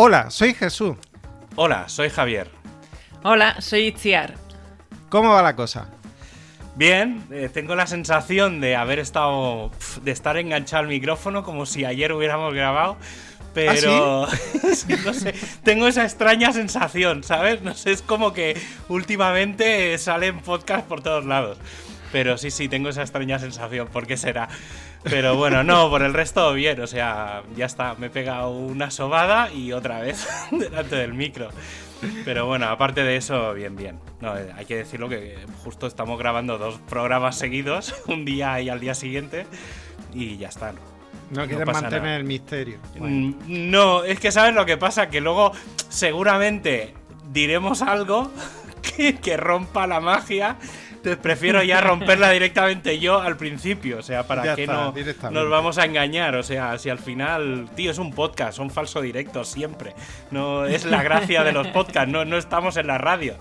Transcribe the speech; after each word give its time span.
Hola, 0.00 0.30
soy 0.30 0.54
Jesús. 0.54 0.96
Hola, 1.56 1.88
soy 1.88 2.08
Javier. 2.08 2.48
Hola, 3.24 3.60
soy 3.60 3.88
Itziar. 3.88 4.36
¿Cómo 5.08 5.30
va 5.30 5.42
la 5.42 5.56
cosa? 5.56 5.88
Bien, 6.76 7.24
eh, 7.32 7.50
tengo 7.52 7.74
la 7.74 7.88
sensación 7.88 8.60
de 8.60 8.76
haber 8.76 9.00
estado. 9.00 9.72
de 10.04 10.12
estar 10.12 10.36
enganchado 10.36 10.84
al 10.84 10.88
micrófono 10.88 11.42
como 11.42 11.66
si 11.66 11.84
ayer 11.84 12.12
hubiéramos 12.12 12.54
grabado. 12.54 12.96
Pero. 13.54 14.28
sí, 14.72 14.94
no 15.04 15.12
sé, 15.12 15.34
tengo 15.64 15.88
esa 15.88 16.04
extraña 16.04 16.52
sensación, 16.52 17.24
¿sabes? 17.24 17.62
No 17.62 17.74
sé, 17.74 17.90
es 17.90 18.00
como 18.00 18.32
que 18.32 18.56
últimamente 18.88 19.98
salen 19.98 20.38
podcasts 20.38 20.86
por 20.86 21.02
todos 21.02 21.24
lados. 21.24 21.58
Pero 22.12 22.38
sí, 22.38 22.52
sí, 22.52 22.68
tengo 22.68 22.88
esa 22.88 23.02
extraña 23.02 23.40
sensación. 23.40 23.88
¿Por 23.88 24.06
qué 24.06 24.16
será? 24.16 24.48
Pero 25.04 25.36
bueno, 25.36 25.62
no, 25.62 25.88
por 25.90 26.02
el 26.02 26.12
resto 26.12 26.52
bien. 26.52 26.80
O 26.80 26.86
sea, 26.86 27.42
ya 27.56 27.66
está. 27.66 27.94
Me 27.98 28.06
he 28.06 28.10
pegado 28.10 28.50
una 28.50 28.90
sobada 28.90 29.52
y 29.52 29.72
otra 29.72 30.00
vez 30.00 30.26
delante 30.50 30.96
del 30.96 31.14
micro. 31.14 31.50
Pero 32.24 32.46
bueno, 32.46 32.66
aparte 32.66 33.02
de 33.02 33.16
eso, 33.16 33.52
bien, 33.54 33.76
bien. 33.76 33.98
No, 34.20 34.36
eh, 34.36 34.52
hay 34.56 34.64
que 34.66 34.76
decirlo 34.76 35.08
que 35.08 35.36
justo 35.64 35.86
estamos 35.86 36.18
grabando 36.18 36.58
dos 36.58 36.78
programas 36.88 37.36
seguidos, 37.36 37.94
un 38.06 38.24
día 38.24 38.60
y 38.60 38.68
al 38.68 38.80
día 38.80 38.94
siguiente, 38.94 39.46
y 40.14 40.36
ya 40.36 40.48
está. 40.48 40.72
No, 40.72 40.78
no 41.30 41.46
quieres 41.46 41.66
mantener 41.66 42.20
el 42.20 42.24
misterio. 42.24 42.78
Mm, 42.98 43.32
no, 43.48 44.04
es 44.04 44.20
que 44.20 44.30
sabes 44.30 44.54
lo 44.54 44.64
que 44.64 44.76
pasa, 44.76 45.10
que 45.10 45.20
luego 45.20 45.52
seguramente 45.88 46.94
diremos 47.32 47.82
algo 47.82 48.30
que, 48.82 49.16
que 49.16 49.36
rompa 49.36 49.86
la 49.88 50.00
magia 50.00 50.56
entonces 51.08 51.22
prefiero 51.22 51.62
ya 51.62 51.80
romperla 51.80 52.30
directamente 52.30 52.98
yo 52.98 53.20
al 53.20 53.36
principio, 53.36 53.98
o 53.98 54.02
sea, 54.02 54.26
para 54.26 54.54
que 54.54 54.66
no 54.66 54.92
nos 55.30 55.50
vamos 55.50 55.78
a 55.78 55.84
engañar, 55.84 56.34
o 56.36 56.42
sea, 56.42 56.78
si 56.78 56.90
al 56.90 56.98
final, 56.98 57.68
tío, 57.74 57.90
es 57.90 57.98
un 57.98 58.12
podcast, 58.12 58.56
son 58.56 58.70
falso 58.70 59.00
directos 59.00 59.48
siempre. 59.48 59.94
No 60.30 60.66
es 60.66 60.84
la 60.84 61.02
gracia 61.02 61.44
de 61.44 61.52
los 61.52 61.68
podcasts, 61.68 62.10
no, 62.10 62.24
no 62.24 62.36
estamos 62.36 62.76
en 62.76 62.86
la 62.86 62.98
radio. 62.98 63.36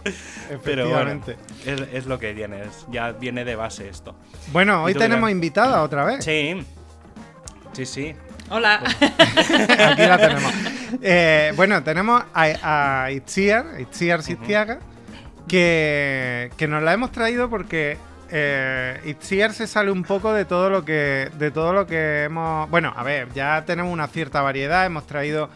Pero 0.64 0.90
bueno, 0.90 1.22
es, 1.66 2.06
lo 2.06 2.20
que 2.20 2.34
viene, 2.34 2.62
ya 2.90 3.12
viene 3.12 3.44
de 3.44 3.56
base 3.56 3.90
esto. 3.90 4.16
Bueno, 4.52 4.84
hoy 4.84 4.94
tenemos 4.94 5.30
invitada 5.30 5.84
otra 5.84 6.06
vez. 6.06 6.24
Sí. 6.24 6.64
Sí, 7.74 7.86
sí. 7.86 8.16
Hola. 8.50 8.76
Aquí 9.02 10.02
la 10.06 10.18
tenemos. 10.18 10.54
Eh, 11.02 11.52
bueno, 11.58 11.84
tenemos 11.84 12.24
a, 12.34 13.04
a 13.04 13.12
Itziar, 13.12 13.66
Itziar 13.80 14.24
Sistiaga 14.24 14.80
que, 15.48 16.68
nos 16.68 16.84
la 16.84 16.94
hemos 16.94 17.12
traído 17.12 17.50
porque 17.50 17.98
eh, 18.30 19.00
Itziar 19.06 19.54
se 19.54 19.68
sale 19.68 19.92
un 19.92 20.04
poco 20.04 20.34
de 20.34 20.46
todo 20.46 20.70
lo 20.70 20.84
que 20.84 21.30
de 21.38 21.52
todo 21.52 21.72
lo 21.74 21.88
que 21.88 22.24
hemos 22.24 22.70
bueno 22.70 22.94
a 22.96 23.04
ver 23.04 23.30
ya 23.34 23.64
tenemos 23.66 23.94
una 23.94 24.08
cierta 24.08 24.42
variedad 24.42 24.86
hemos 24.86 25.08
traído 25.08 25.50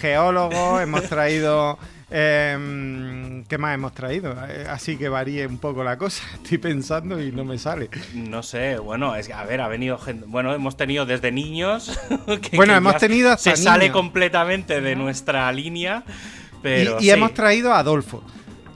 geólogos 0.00 0.82
hemos 0.82 1.04
traído 1.04 1.78
em, 2.10 3.26
¿Qué 3.44 3.58
más 3.58 3.74
hemos 3.74 3.94
traído? 3.94 4.32
Eh, 4.48 4.66
así 4.68 4.96
que 4.96 5.08
varíe 5.08 5.46
un 5.46 5.58
poco 5.58 5.84
la 5.84 5.96
cosa. 5.96 6.24
Estoy 6.34 6.58
pensando 6.58 7.20
y 7.20 7.30
no 7.30 7.44
me 7.44 7.58
sale. 7.58 7.90
No 8.14 8.42
sé, 8.42 8.78
bueno, 8.78 9.14
es 9.14 9.28
que, 9.28 9.34
a 9.34 9.44
ver, 9.44 9.60
ha 9.60 9.68
venido 9.68 9.98
gente. 9.98 10.24
Bueno, 10.26 10.52
hemos 10.52 10.76
tenido 10.76 11.06
desde 11.06 11.30
niños. 11.30 11.98
bueno, 12.54 12.74
hemos 12.74 12.96
tenido 12.98 13.30
hasta 13.32 13.54
Se 13.54 13.62
sale 13.62 13.92
completamente 13.92 14.80
de 14.80 14.96
nuestra 14.96 15.50
línea. 15.52 16.02
Pero 16.62 16.98
y, 17.00 17.10
hemos 17.10 17.34
traído 17.34 17.72
a 17.72 17.78
Adolfo. 17.78 18.24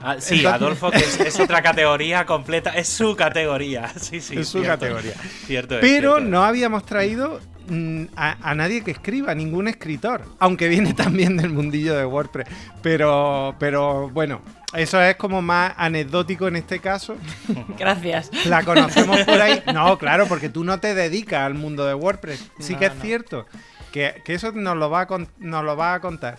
Ah, 0.02 0.16
sí, 0.18 0.44
Adolfo, 0.46 0.90
que 0.90 0.98
es, 0.98 1.38
otra 1.38 1.62
categoría 1.62 2.24
completa, 2.24 2.70
es 2.70 2.88
su 2.88 3.14
categoría. 3.16 3.90
Sí, 4.00 4.20
sí. 4.20 4.38
Es 4.38 4.48
su 4.48 4.62
categoría. 4.62 5.12
Cierto 5.46 5.76
Pero 5.80 6.20
no 6.20 6.42
habíamos 6.42 6.84
traído 6.84 7.40
mm, 7.68 8.04
a, 8.16 8.54
nadie 8.54 8.82
que 8.82 8.90
escriba, 8.92 9.34
ningún 9.34 9.68
escritor, 9.68 10.22
aunque 10.38 10.68
viene 10.68 10.94
también 10.94 11.36
del 11.36 11.50
mundillo 11.50 11.94
de 11.94 12.04
WordPress. 12.04 12.48
Pero, 12.82 13.54
pero 13.58 14.08
bueno, 14.08 14.40
eso 14.74 15.00
es 15.02 15.16
como 15.16 15.42
más 15.42 15.74
anecdótico 15.76 16.48
en 16.48 16.56
este 16.56 16.78
caso. 16.78 17.16
Gracias. 17.78 18.30
La 18.46 18.64
conocemos 18.64 19.20
por 19.20 19.40
ahí. 19.40 19.62
No, 19.72 19.98
claro, 19.98 20.26
porque 20.26 20.48
tú 20.48 20.64
no 20.64 20.80
te 20.80 20.94
dedicas 20.94 21.42
al 21.42 21.54
mundo 21.54 21.84
de 21.84 21.94
WordPress. 21.94 22.50
Sí 22.58 22.74
que 22.74 22.86
es 22.86 22.92
cierto 23.02 23.46
que, 23.92 24.22
eso 24.26 24.52
nos 24.52 24.76
lo 24.76 24.88
va 24.88 25.02
a, 25.02 25.08
nos 25.38 25.64
lo 25.64 25.76
va 25.76 25.94
a 25.94 26.00
contar. 26.00 26.38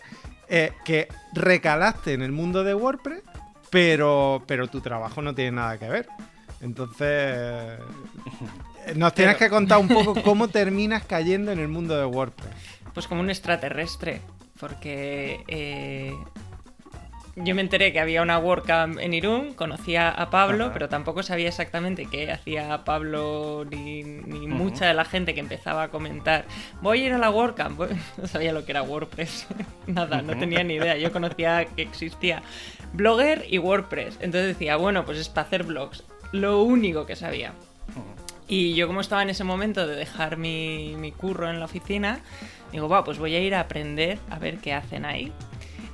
Eh, 0.54 0.74
que 0.84 1.08
recalaste 1.34 2.12
en 2.12 2.22
el 2.22 2.34
mundo 2.34 2.66
de 2.66 2.74
WordPress 2.74 3.22
pero, 3.72 4.44
pero 4.46 4.68
tu 4.68 4.82
trabajo 4.82 5.24
no 5.24 5.34
tiene 5.34 5.54
nada 5.54 5.80
que 5.80 5.90
ver. 5.90 6.08
Entonces, 6.62 7.80
nos 8.96 9.14
tienes 9.16 9.38
que 9.38 9.50
contar 9.50 9.80
un 9.80 9.88
poco 9.88 10.22
cómo 10.22 10.48
terminas 10.48 11.04
cayendo 11.06 11.52
en 11.52 11.59
el 11.59 11.68
mundo 11.68 11.98
de 11.98 12.06
WordPress. 12.06 12.54
Pues 12.94 13.08
como 13.08 13.22
un 13.22 13.30
extraterrestre, 13.30 14.22
porque 14.59 15.44
eh, 15.48 16.14
yo 17.44 17.56
me 17.56 17.62
enteré 17.62 17.91
que 17.91 18.00
había 18.00 18.22
una 18.22 18.38
WordCamp 18.38 19.00
en 19.00 19.13
Irún, 19.13 19.53
conocía 19.53 20.09
a 20.09 20.29
Pablo, 20.29 20.72
pero 20.74 20.90
tampoco 20.90 21.24
sabía 21.24 21.47
exactamente 21.47 22.06
qué 22.06 22.31
hacía 22.31 22.84
Pablo 22.84 23.66
ni, 23.69 24.03
mucha 24.47 24.88
de 24.88 24.94
la 24.94 25.06
gente 25.06 25.34
que 25.34 25.40
empezaba 25.40 25.84
a 25.84 25.88
comentar. 25.90 26.46
Voy 26.81 27.02
a 27.02 27.06
ir 27.07 27.13
a 27.13 27.18
la 27.18 27.29
WordCamp. 27.29 27.79
No 28.18 28.28
sabía 28.28 28.53
lo 28.53 28.66
que 28.66 28.72
era 28.72 28.84
WordPress. 28.84 29.47
Nada, 29.88 30.22
no 30.22 30.38
tenía 30.38 30.63
ni 30.63 30.75
idea. 30.75 30.97
Yo 30.97 31.12
conocía 31.12 31.66
que 31.66 31.81
existía 31.81 32.44
Blogger 32.94 33.46
y 33.50 33.58
WordPress. 33.58 34.18
Entonces 34.22 34.47
decía, 34.47 34.75
bueno, 34.75 35.06
pues 35.06 35.18
es 35.18 35.29
para 35.29 35.47
hacer 35.47 35.63
blogs. 35.63 36.03
Lo 36.31 36.62
único 36.62 37.06
que 37.06 37.16
sabía. 37.16 37.53
Y 38.47 38.75
yo 38.75 38.88
como 38.88 39.02
estaba 39.02 39.23
en 39.23 39.29
ese 39.29 39.44
momento 39.44 39.88
de 39.88 39.96
dejar 39.96 40.38
mi, 40.38 40.96
mi 40.97 41.12
curro 41.12 41.50
en 41.50 41.59
la 41.59 41.66
oficina, 41.66 42.19
digo, 42.72 42.90
va, 42.90 43.03
pues 43.03 43.18
voy 43.18 43.34
a 43.35 43.40
ir 43.40 43.56
a 43.56 43.62
aprender 43.62 44.19
a 44.29 44.40
ver 44.40 44.58
qué 44.58 44.73
hacen 44.73 45.06
ahí. 45.06 45.31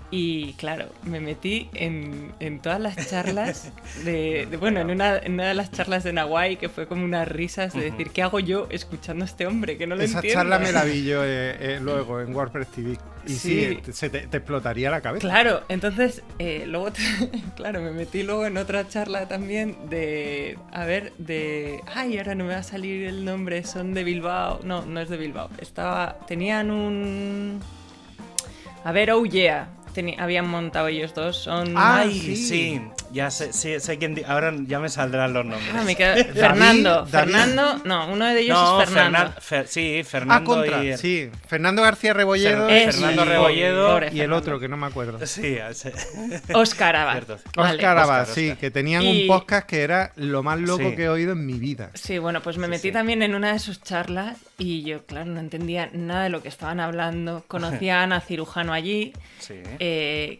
Y 0.09 0.53
claro, 0.53 0.85
me 1.03 1.19
metí 1.19 1.69
en, 1.73 2.31
en 2.39 2.59
todas 2.59 2.79
las 2.79 3.09
charlas 3.09 3.73
de, 4.05 4.47
bueno, 4.57 4.79
en 4.79 4.89
una, 4.89 5.17
en 5.17 5.33
una, 5.33 5.49
de 5.49 5.53
las 5.53 5.69
charlas 5.69 6.05
de 6.05 6.13
Nahuay 6.13 6.55
que 6.55 6.69
fue 6.69 6.87
como 6.87 7.03
unas 7.03 7.27
risas 7.27 7.73
de 7.73 7.91
decir, 7.91 8.11
¿qué 8.11 8.21
hago 8.21 8.39
yo 8.39 8.67
escuchando 8.69 9.25
a 9.25 9.27
este 9.27 9.45
hombre? 9.47 9.77
Que 9.77 9.85
no 9.85 9.95
lo 9.95 10.03
Esa 10.03 10.21
charla 10.21 10.59
me 10.59 10.71
la 10.71 10.85
vi 10.85 11.03
yo 11.05 11.25
eh, 11.25 11.57
eh, 11.59 11.79
luego 11.81 12.21
en 12.21 12.33
WordPress 12.33 12.67
TV. 12.69 12.97
Y 13.25 13.33
sí, 13.33 13.79
se 13.91 14.09
te, 14.09 14.19
explotaría 14.19 14.89
la 14.89 15.01
cabeza. 15.01 15.27
Claro, 15.27 15.63
entonces, 15.67 16.23
eh, 16.39 16.63
luego, 16.65 16.87
claro, 17.57 17.81
me 17.81 17.91
metí 17.91 18.23
luego 18.23 18.45
en 18.45 18.55
otra 18.55 18.87
charla 18.87 19.27
también 19.27 19.75
de, 19.89 20.57
a 20.71 20.85
ver, 20.85 21.11
de, 21.17 21.81
ay, 21.93 22.17
ahora 22.17 22.35
no 22.35 22.45
me 22.45 22.53
va 22.53 22.59
a 22.59 22.63
salir 22.63 23.05
el 23.05 23.25
nombre, 23.25 23.65
son 23.65 23.93
de 23.93 24.05
Bilbao. 24.05 24.61
No, 24.63 24.85
no 24.85 25.01
es 25.01 25.09
de 25.09 25.17
Bilbao. 25.17 25.49
Estaba, 25.59 26.19
tenían 26.27 26.71
un... 26.71 27.59
A 28.85 28.93
ver, 28.93 29.11
oh 29.11 29.25
yeah, 29.25 29.67
habían 30.17 30.47
montado 30.47 30.87
ellos 30.87 31.13
dos. 31.13 31.37
Son. 31.37 31.73
¡Ay! 31.75 32.35
Sí. 32.35 32.81
Ya 33.11 33.31
sé, 33.31 33.53
sé, 33.53 33.97
quién. 33.97 34.21
Ahora 34.27 34.53
ya 34.65 34.79
me 34.79 34.89
saldrán 34.89 35.33
los 35.33 35.45
nombres. 35.45 35.71
Ah, 35.73 35.83
me 35.83 35.95
Fernando. 36.33 37.05
Fernando. 37.05 37.81
No, 37.85 38.11
uno 38.11 38.25
de 38.25 38.41
ellos 38.41 38.57
es 38.83 38.89
Fernando. 38.89 39.33
sí, 39.65 40.01
Fernando. 40.03 40.63
Ah, 40.73 40.83
y 40.83 40.97
Sí, 40.97 41.29
Fernando 41.47 41.81
García 41.81 42.13
Rebolledo. 42.13 42.67
Fernando 42.67 43.25
Rebolledo. 43.25 43.99
Y 44.11 44.21
el 44.21 44.33
otro, 44.33 44.59
que 44.59 44.67
no 44.67 44.77
me 44.77 44.87
acuerdo. 44.87 45.25
Sí, 45.25 45.57
Oscar 46.53 46.95
Abad. 46.95 47.23
Oscar 47.55 47.97
Abad, 47.97 48.27
sí, 48.27 48.55
que 48.59 48.71
tenían 48.71 49.05
un 49.05 49.27
podcast 49.27 49.67
que 49.67 49.81
era 49.81 50.11
lo 50.15 50.43
más 50.43 50.59
loco 50.59 50.95
que 50.95 51.03
he 51.03 51.09
oído 51.09 51.33
en 51.33 51.45
mi 51.45 51.59
vida. 51.59 51.91
Sí, 51.93 52.17
bueno, 52.17 52.41
pues 52.41 52.57
me 52.57 52.67
metí 52.67 52.91
también 52.91 53.21
en 53.21 53.35
una 53.35 53.53
de 53.53 53.59
sus 53.59 53.81
charlas 53.81 54.37
y 54.57 54.83
yo, 54.83 55.05
claro, 55.05 55.25
no 55.25 55.39
entendía 55.39 55.89
nada 55.93 56.23
de 56.23 56.29
lo 56.29 56.41
que 56.41 56.49
estaban 56.49 56.79
hablando. 56.79 57.43
Conocía 57.47 57.99
a 57.99 58.03
Ana 58.03 58.21
Cirujano 58.21 58.73
allí. 58.73 59.13
Sí. 59.39 59.55
Eh, 59.79 59.86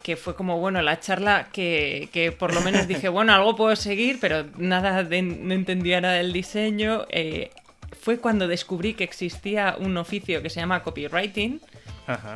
que 0.04 0.18
fue 0.18 0.36
como, 0.36 0.60
bueno, 0.60 0.82
la 0.82 1.00
charla 1.00 1.50
que, 1.52 2.36
por 2.38 2.54
lo 2.54 2.62
menos 2.62 2.88
dije, 2.88 3.10
bueno, 3.10 3.34
algo 3.34 3.56
puedo 3.56 3.76
seguir, 3.76 4.20
pero 4.20 4.46
nada 4.58 5.04
no 5.04 5.54
entendía 5.54 6.02
nada 6.02 6.16
del 6.16 6.34
diseño. 6.34 7.06
Eh, 7.10 7.52
fue 8.00 8.20
cuando 8.20 8.48
descubrí 8.48 8.94
que 8.94 9.04
existía 9.04 9.76
un 9.80 9.98
oficio 9.98 10.42
que 10.42 10.50
se 10.50 10.60
llama 10.60 10.84
copywriting. 10.84 11.62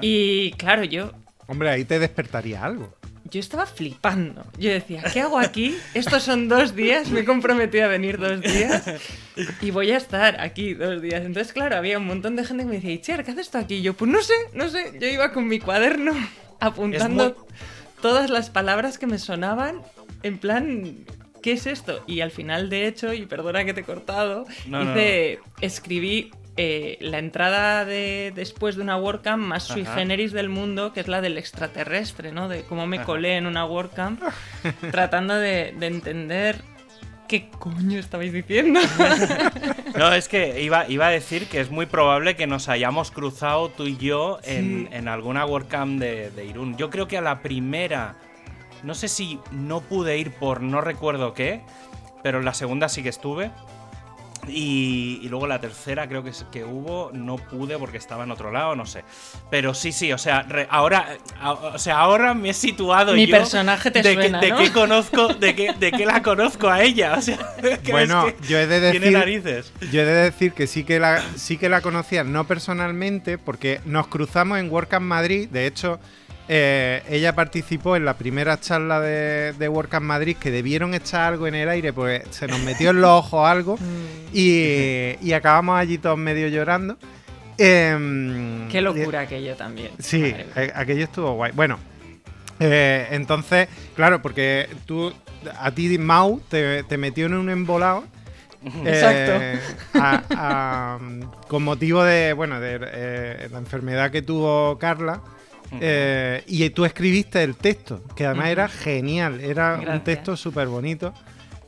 Y 0.01 0.51
claro, 0.53 0.83
yo... 0.83 1.11
Hombre, 1.47 1.69
ahí 1.69 1.85
te 1.85 1.99
despertaría 1.99 2.63
algo 2.63 2.93
yo 3.31 3.39
estaba 3.39 3.65
flipando. 3.65 4.45
Yo 4.57 4.71
decía, 4.71 5.03
¿qué 5.13 5.21
hago 5.21 5.39
aquí? 5.39 5.77
Estos 5.93 6.23
son 6.23 6.49
dos 6.49 6.75
días, 6.75 7.09
me 7.09 7.21
he 7.21 7.25
comprometido 7.25 7.85
a 7.85 7.87
venir 7.87 8.17
dos 8.19 8.41
días 8.41 8.83
y 9.61 9.71
voy 9.71 9.91
a 9.91 9.97
estar 9.97 10.39
aquí 10.41 10.73
dos 10.73 11.01
días. 11.01 11.23
Entonces, 11.25 11.53
claro, 11.53 11.77
había 11.77 11.97
un 11.97 12.05
montón 12.05 12.35
de 12.35 12.43
gente 12.43 12.63
que 12.63 12.69
me 12.69 12.75
decía, 12.75 12.91
Itziar, 12.91 13.23
¿qué 13.23 13.31
haces 13.31 13.49
tú 13.49 13.57
aquí? 13.57 13.75
Y 13.75 13.81
yo, 13.81 13.93
pues 13.93 14.11
no 14.11 14.21
sé, 14.21 14.33
no 14.53 14.67
sé. 14.69 14.97
Yo 14.99 15.07
iba 15.07 15.31
con 15.31 15.47
mi 15.47 15.59
cuaderno 15.59 16.13
apuntando 16.61 17.35
todas 18.01 18.29
las 18.29 18.49
palabras 18.49 18.97
que 18.97 19.07
me 19.07 19.19
sonaban 19.19 19.81
en 20.23 20.37
plan, 20.37 20.95
¿qué 21.41 21.53
es 21.53 21.67
esto? 21.67 22.03
Y 22.07 22.21
al 22.21 22.31
final, 22.31 22.69
de 22.69 22.87
hecho, 22.87 23.13
y 23.13 23.25
perdona 23.25 23.65
que 23.65 23.73
te 23.73 23.81
he 23.81 23.83
cortado, 23.83 24.45
hice, 24.65 25.39
escribí 25.59 26.31
eh, 26.57 26.97
la 26.99 27.17
entrada 27.17 27.85
de 27.85 28.33
después 28.35 28.75
de 28.75 28.81
una 28.81 28.97
WordCamp 28.97 29.41
más 29.41 29.63
sui 29.63 29.85
generis 29.85 30.31
del 30.33 30.49
mundo, 30.49 30.93
que 30.93 30.99
es 30.99 31.07
la 31.07 31.21
del 31.21 31.37
extraterrestre, 31.37 32.31
¿no? 32.31 32.49
De 32.49 32.63
cómo 32.63 32.87
me 32.87 33.01
colé 33.03 33.37
en 33.37 33.47
una 33.47 33.65
WordCamp, 33.65 34.21
tratando 34.91 35.35
de, 35.35 35.69
entender 35.81 36.61
¿Qué 37.31 37.47
coño 37.47 37.97
estabais 37.97 38.33
diciendo? 38.33 38.81
No, 39.95 40.11
es 40.13 40.27
que 40.27 40.61
iba, 40.61 40.89
iba 40.89 41.07
a 41.07 41.09
decir 41.09 41.47
que 41.47 41.61
es 41.61 41.69
muy 41.69 41.85
probable 41.85 42.35
que 42.35 42.47
nos 42.47 42.67
hayamos 42.67 43.11
cruzado 43.11 43.69
tú 43.69 43.87
y 43.87 43.95
yo 43.97 44.39
en, 44.43 44.89
en 44.91 45.07
alguna 45.07 45.45
WordCamp 45.45 45.99
de, 45.99 46.29
de 46.31 46.45
Irún. 46.45 46.75
Yo 46.75 46.89
creo 46.89 47.07
que 47.07 47.17
a 47.17 47.21
la 47.21 47.41
primera, 47.41 48.15
no 48.83 48.95
sé 48.95 49.07
si 49.07 49.39
no 49.51 49.79
pude 49.81 50.17
ir 50.17 50.33
por 50.33 50.61
no 50.61 50.81
recuerdo 50.81 51.33
qué, 51.33 51.61
pero 52.23 52.39
en 52.39 52.45
la 52.45 52.53
segunda 52.53 52.89
sí 52.89 53.03
que 53.03 53.09
estuve. 53.09 53.51
Y, 54.47 55.19
y 55.21 55.29
luego 55.29 55.45
la 55.47 55.61
tercera 55.61 56.07
creo 56.09 56.23
que, 56.23 56.31
que 56.51 56.63
hubo, 56.63 57.11
no 57.13 57.35
pude 57.37 57.77
porque 57.77 57.97
estaba 57.97 58.23
en 58.23 58.31
otro 58.31 58.51
lado, 58.51 58.75
no 58.75 58.85
sé. 58.85 59.03
Pero 59.49 59.73
sí, 59.73 59.91
sí, 59.91 60.11
o 60.11 60.17
sea, 60.17 60.43
re- 60.43 60.67
ahora, 60.69 61.17
a- 61.39 61.51
o 61.53 61.77
sea, 61.77 61.99
ahora 61.99 62.33
me 62.33 62.49
he 62.49 62.53
situado 62.53 63.13
Mi 63.13 63.27
yo 63.27 63.37
personaje 63.37 63.91
te 63.91 64.01
de, 64.01 64.13
suena, 64.13 64.39
que, 64.39 64.47
de 64.51 64.55
qué 64.55 64.71
conozco, 64.71 65.27
de 65.35 65.55
que, 65.55 65.73
de 65.73 65.91
qué 65.91 66.05
la 66.05 66.21
conozco 66.23 66.69
a 66.69 66.81
ella. 66.81 67.15
O 67.17 67.21
sea, 67.21 67.37
que 67.83 67.91
Bueno, 67.91 68.27
es 68.27 68.33
que 68.33 68.47
yo 68.47 68.57
he 68.57 68.67
de 68.67 68.91
tiene 68.91 69.07
decir- 69.07 69.17
narices. 69.19 69.73
Yo 69.91 70.01
he 70.01 70.05
de 70.05 70.13
decir 70.23 70.53
que 70.53 70.65
sí 70.67 70.83
que 70.83 70.99
la, 70.99 71.21
sí 71.35 71.57
que 71.57 71.69
la 71.69 71.81
conocía, 71.81 72.23
no 72.23 72.45
personalmente, 72.47 73.37
porque 73.37 73.79
nos 73.85 74.07
cruzamos 74.07 74.57
en 74.59 74.71
WordCamp 74.71 75.05
Madrid. 75.05 75.49
De 75.49 75.67
hecho, 75.67 75.99
eh, 76.47 77.03
ella 77.09 77.33
participó 77.35 77.95
en 77.95 78.03
la 78.05 78.15
primera 78.15 78.59
charla 78.59 78.99
de, 78.99 79.53
de 79.53 79.69
WordCamp 79.69 80.05
Madrid, 80.05 80.35
que 80.39 80.51
debieron 80.51 80.93
echar 80.93 81.21
algo 81.33 81.47
en 81.47 81.55
el 81.55 81.69
aire, 81.69 81.93
pues 81.93 82.23
se 82.31 82.47
nos 82.47 82.59
metió 82.61 82.89
en 82.89 83.01
los 83.01 83.09
ojos 83.11 83.47
algo 83.47 83.77
Mm, 83.81 84.33
y, 84.35 85.15
y 85.21 85.33
acabamos 85.33 85.77
allí 85.77 85.97
todos 85.97 86.17
medio 86.17 86.47
llorando. 86.47 86.97
Em, 87.57 88.67
Qué 88.69 88.81
locura 88.81 89.21
aquello 89.21 89.55
también. 89.55 89.91
Sí, 89.99 90.33
eh, 90.55 90.71
aquello 90.73 91.03
estuvo 91.03 91.33
guay. 91.33 91.51
Bueno, 91.53 91.77
eh, 92.59 93.07
entonces, 93.11 93.67
claro, 93.95 94.21
porque 94.21 94.67
tú, 94.85 95.13
a 95.59 95.71
ti 95.71 95.97
Mau 95.97 96.41
te, 96.49 96.83
te 96.83 96.97
metió 96.97 97.25
en 97.27 97.33
un 97.35 97.49
embolado. 97.49 98.03
eh, 98.85 99.59
a- 99.95 100.23
a- 100.31 100.99
con 101.47 101.63
motivo 101.63 102.03
de, 102.03 102.33
bueno, 102.33 102.59
de 102.59 102.79
eh, 102.81 103.47
la 103.51 103.57
enfermedad 103.57 104.11
que 104.11 104.21
tuvo 104.21 104.77
Carla. 104.77 105.21
Eh, 105.79 106.43
y 106.47 106.69
tú 106.71 106.85
escribiste 106.85 107.41
el 107.43 107.55
texto, 107.55 108.03
que 108.15 108.25
además 108.25 108.49
era 108.49 108.67
genial, 108.67 109.39
era 109.39 109.79
un 109.93 110.03
texto 110.03 110.35
súper 110.35 110.67
bonito. 110.67 111.13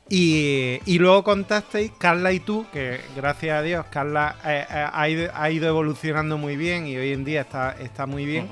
Y, 0.10 0.80
y 0.86 1.00
luego 1.00 1.24
contasteis, 1.24 1.92
Carla 1.98 2.32
y 2.34 2.40
tú, 2.40 2.66
que 2.72 3.00
gracias 3.16 3.58
a 3.58 3.62
Dios, 3.62 3.86
Carla 3.90 4.36
eh, 4.46 4.66
eh, 4.70 4.86
ha, 4.92 5.10
ido, 5.10 5.32
ha 5.34 5.50
ido 5.50 5.68
evolucionando 5.68 6.38
muy 6.38 6.58
bien 6.58 6.86
y 6.86 6.98
hoy 6.98 7.14
en 7.14 7.24
día 7.24 7.42
está, 7.42 7.72
está 7.80 8.06
muy 8.06 8.26
bien. 8.26 8.48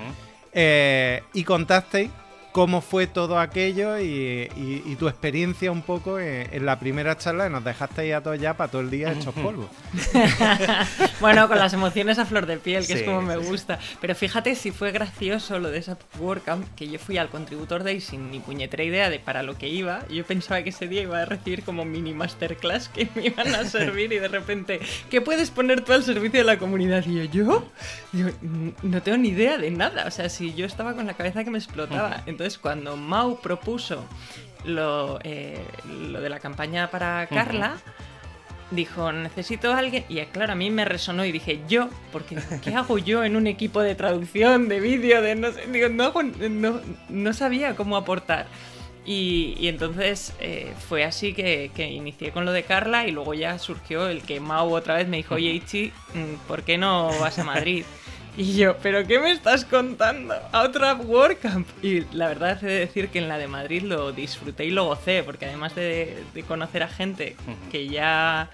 Eh, 0.53 1.21
y 1.33 1.43
contasteis 1.43 2.09
cómo 2.51 2.81
fue 2.81 3.07
todo 3.07 3.39
aquello 3.39 3.97
y, 3.99 4.49
y- 4.57 4.83
y 4.85 4.95
tu 4.97 5.07
experiencia 5.07 5.71
un 5.71 5.81
poco 5.81 6.19
en, 6.19 6.47
en 6.53 6.65
la 6.65 6.79
primera 6.79 7.17
charla 7.17 7.47
y 7.47 7.49
nos 7.49 7.63
dejasteis 7.63 8.13
a 8.13 8.21
todos 8.21 8.39
ya 8.39 8.55
para 8.57 8.69
todo 8.71 8.81
el 8.81 8.89
día 8.89 9.11
hechos 9.11 9.33
polvo. 9.35 9.69
bueno, 11.19 11.47
con 11.47 11.57
las 11.57 11.73
emociones 11.73 12.19
a 12.19 12.25
flor 12.25 12.45
de 12.45 12.57
piel, 12.57 12.81
que 12.85 12.93
Sí, 12.93 12.99
es 12.99 13.03
como 13.03 13.21
me 13.21 13.35
sí, 13.35 13.41
sí. 13.43 13.47
gusta. 13.49 13.79
Pero 13.99 14.15
fíjate 14.15 14.55
si 14.55 14.71
fue 14.71 14.91
gracioso 14.91 15.59
lo 15.59 15.69
de 15.69 15.77
esa 15.79 15.97
WordCamp, 16.19 16.65
que 16.75 16.89
yo 16.89 16.99
fui 16.99 17.17
al 17.17 17.29
contributor 17.29 17.83
day 17.83 18.01
sin 18.01 18.31
ni 18.31 18.39
puñetera 18.39 18.83
idea 18.83 19.09
de 19.09 19.19
para 19.19 19.43
lo 19.43 19.57
que 19.57 19.69
iba. 19.69 20.05
Yo 20.09 20.25
pensaba 20.25 20.61
que 20.63 20.69
ese 20.69 20.87
día 20.87 21.01
iba 21.03 21.21
a 21.21 21.25
recibir 21.25 21.63
como 21.63 21.85
mini 21.85 22.13
masterclass 22.13 22.89
que 22.89 23.07
me 23.15 23.27
iban 23.27 23.53
a 23.55 23.65
servir 23.65 24.11
y 24.13 24.19
de 24.19 24.27
repente, 24.27 24.79
¿qué 25.09 25.21
puedes 25.21 25.51
poner 25.51 25.81
tú 25.81 25.93
al 25.93 26.03
servicio 26.03 26.39
de 26.39 26.45
la 26.45 26.57
comunidad? 26.57 27.05
Y 27.05 27.15
yo, 27.15 27.23
¿yo? 27.45 27.65
Digo, 28.11 28.29
"N- 28.43 28.73
no 28.83 29.01
tengo 29.01 29.17
ni 29.17 29.29
idea 29.29 29.57
de 29.57 29.71
nada. 29.71 30.05
O 30.07 30.11
sea, 30.11 30.29
si 30.29 30.53
yo 30.53 30.65
estaba 30.65 30.93
con 30.95 31.07
la 31.07 31.13
cabeza 31.13 31.43
que 31.43 31.49
me 31.51 31.57
explotaba. 31.57 32.23
Entonces, 32.25 32.40
cuando 32.57 32.95
Mau 32.97 33.39
propuso 33.41 34.03
lo, 34.65 35.19
eh, 35.23 35.63
lo 36.11 36.21
de 36.21 36.29
la 36.29 36.39
campaña 36.39 36.89
para 36.91 37.27
Carla, 37.27 37.77
dijo, 38.71 39.11
necesito 39.11 39.73
a 39.73 39.79
alguien. 39.79 40.05
Y 40.07 40.19
eh, 40.19 40.29
claro, 40.31 40.53
a 40.53 40.55
mí 40.55 40.69
me 40.69 40.85
resonó 40.85 41.25
y 41.25 41.31
dije, 41.31 41.61
yo, 41.67 41.89
porque 42.11 42.37
¿qué 42.63 42.73
hago 42.75 42.97
yo 42.97 43.23
en 43.23 43.35
un 43.35 43.47
equipo 43.47 43.81
de 43.81 43.95
traducción, 43.95 44.67
de 44.69 44.79
vídeo, 44.79 45.21
de 45.21 45.35
no 45.35 45.51
sé? 45.51 45.67
Digo, 45.67 45.89
no, 45.89 46.05
hago- 46.05 46.23
no, 46.23 46.79
no 47.09 47.33
sabía 47.33 47.75
cómo 47.75 47.97
aportar. 47.97 48.47
Y, 49.03 49.55
y 49.59 49.67
entonces 49.67 50.33
eh, 50.39 50.71
fue 50.87 51.03
así 51.03 51.33
que, 51.33 51.71
que 51.75 51.89
inicié 51.89 52.31
con 52.31 52.45
lo 52.45 52.51
de 52.51 52.61
Carla 52.61 53.07
y 53.07 53.11
luego 53.11 53.33
ya 53.33 53.57
surgió 53.57 54.07
el 54.07 54.21
que 54.21 54.39
Mau 54.39 54.75
otra 54.75 54.93
vez 54.93 55.07
me 55.07 55.17
dijo, 55.17 55.33
oye 55.35 55.49
Ichi, 55.49 55.91
mm, 56.13 56.47
¿por 56.47 56.61
qué 56.61 56.77
no 56.77 57.07
vas 57.19 57.39
a 57.39 57.43
Madrid? 57.43 57.83
Y 58.37 58.55
yo, 58.55 58.77
¿pero 58.77 59.05
qué 59.05 59.19
me 59.19 59.31
estás 59.31 59.65
contando? 59.65 60.33
A 60.51 60.63
otra 60.63 60.93
WordCamp. 60.95 61.67
Y 61.83 62.01
la 62.13 62.29
verdad 62.29 62.63
he 62.63 62.65
de 62.65 62.79
decir 62.79 63.09
que 63.09 63.19
en 63.19 63.27
la 63.27 63.37
de 63.37 63.47
Madrid 63.47 63.83
lo 63.83 64.11
disfruté 64.13 64.65
y 64.65 64.71
lo 64.71 64.85
gocé, 64.85 65.23
porque 65.23 65.45
además 65.45 65.75
de, 65.75 66.23
de 66.33 66.43
conocer 66.43 66.83
a 66.83 66.87
gente 66.87 67.35
que 67.71 67.87
ya 67.87 68.49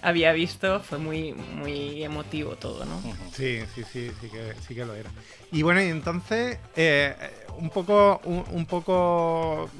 había 0.00 0.32
visto, 0.32 0.80
fue 0.80 0.98
muy, 0.98 1.32
muy 1.32 2.02
emotivo 2.02 2.56
todo, 2.56 2.84
¿no? 2.84 3.00
Sí, 3.32 3.60
sí, 3.74 3.84
sí, 3.84 4.10
sí 4.20 4.28
que, 4.30 4.54
sí 4.66 4.74
que 4.74 4.84
lo 4.84 4.94
era. 4.94 5.10
Y 5.52 5.62
bueno, 5.62 5.82
y 5.82 5.86
entonces, 5.88 6.58
eh, 6.74 7.14
un 7.58 7.70
poco, 7.70 8.20
un, 8.24 8.44
un 8.50 8.66
poco 8.66 9.70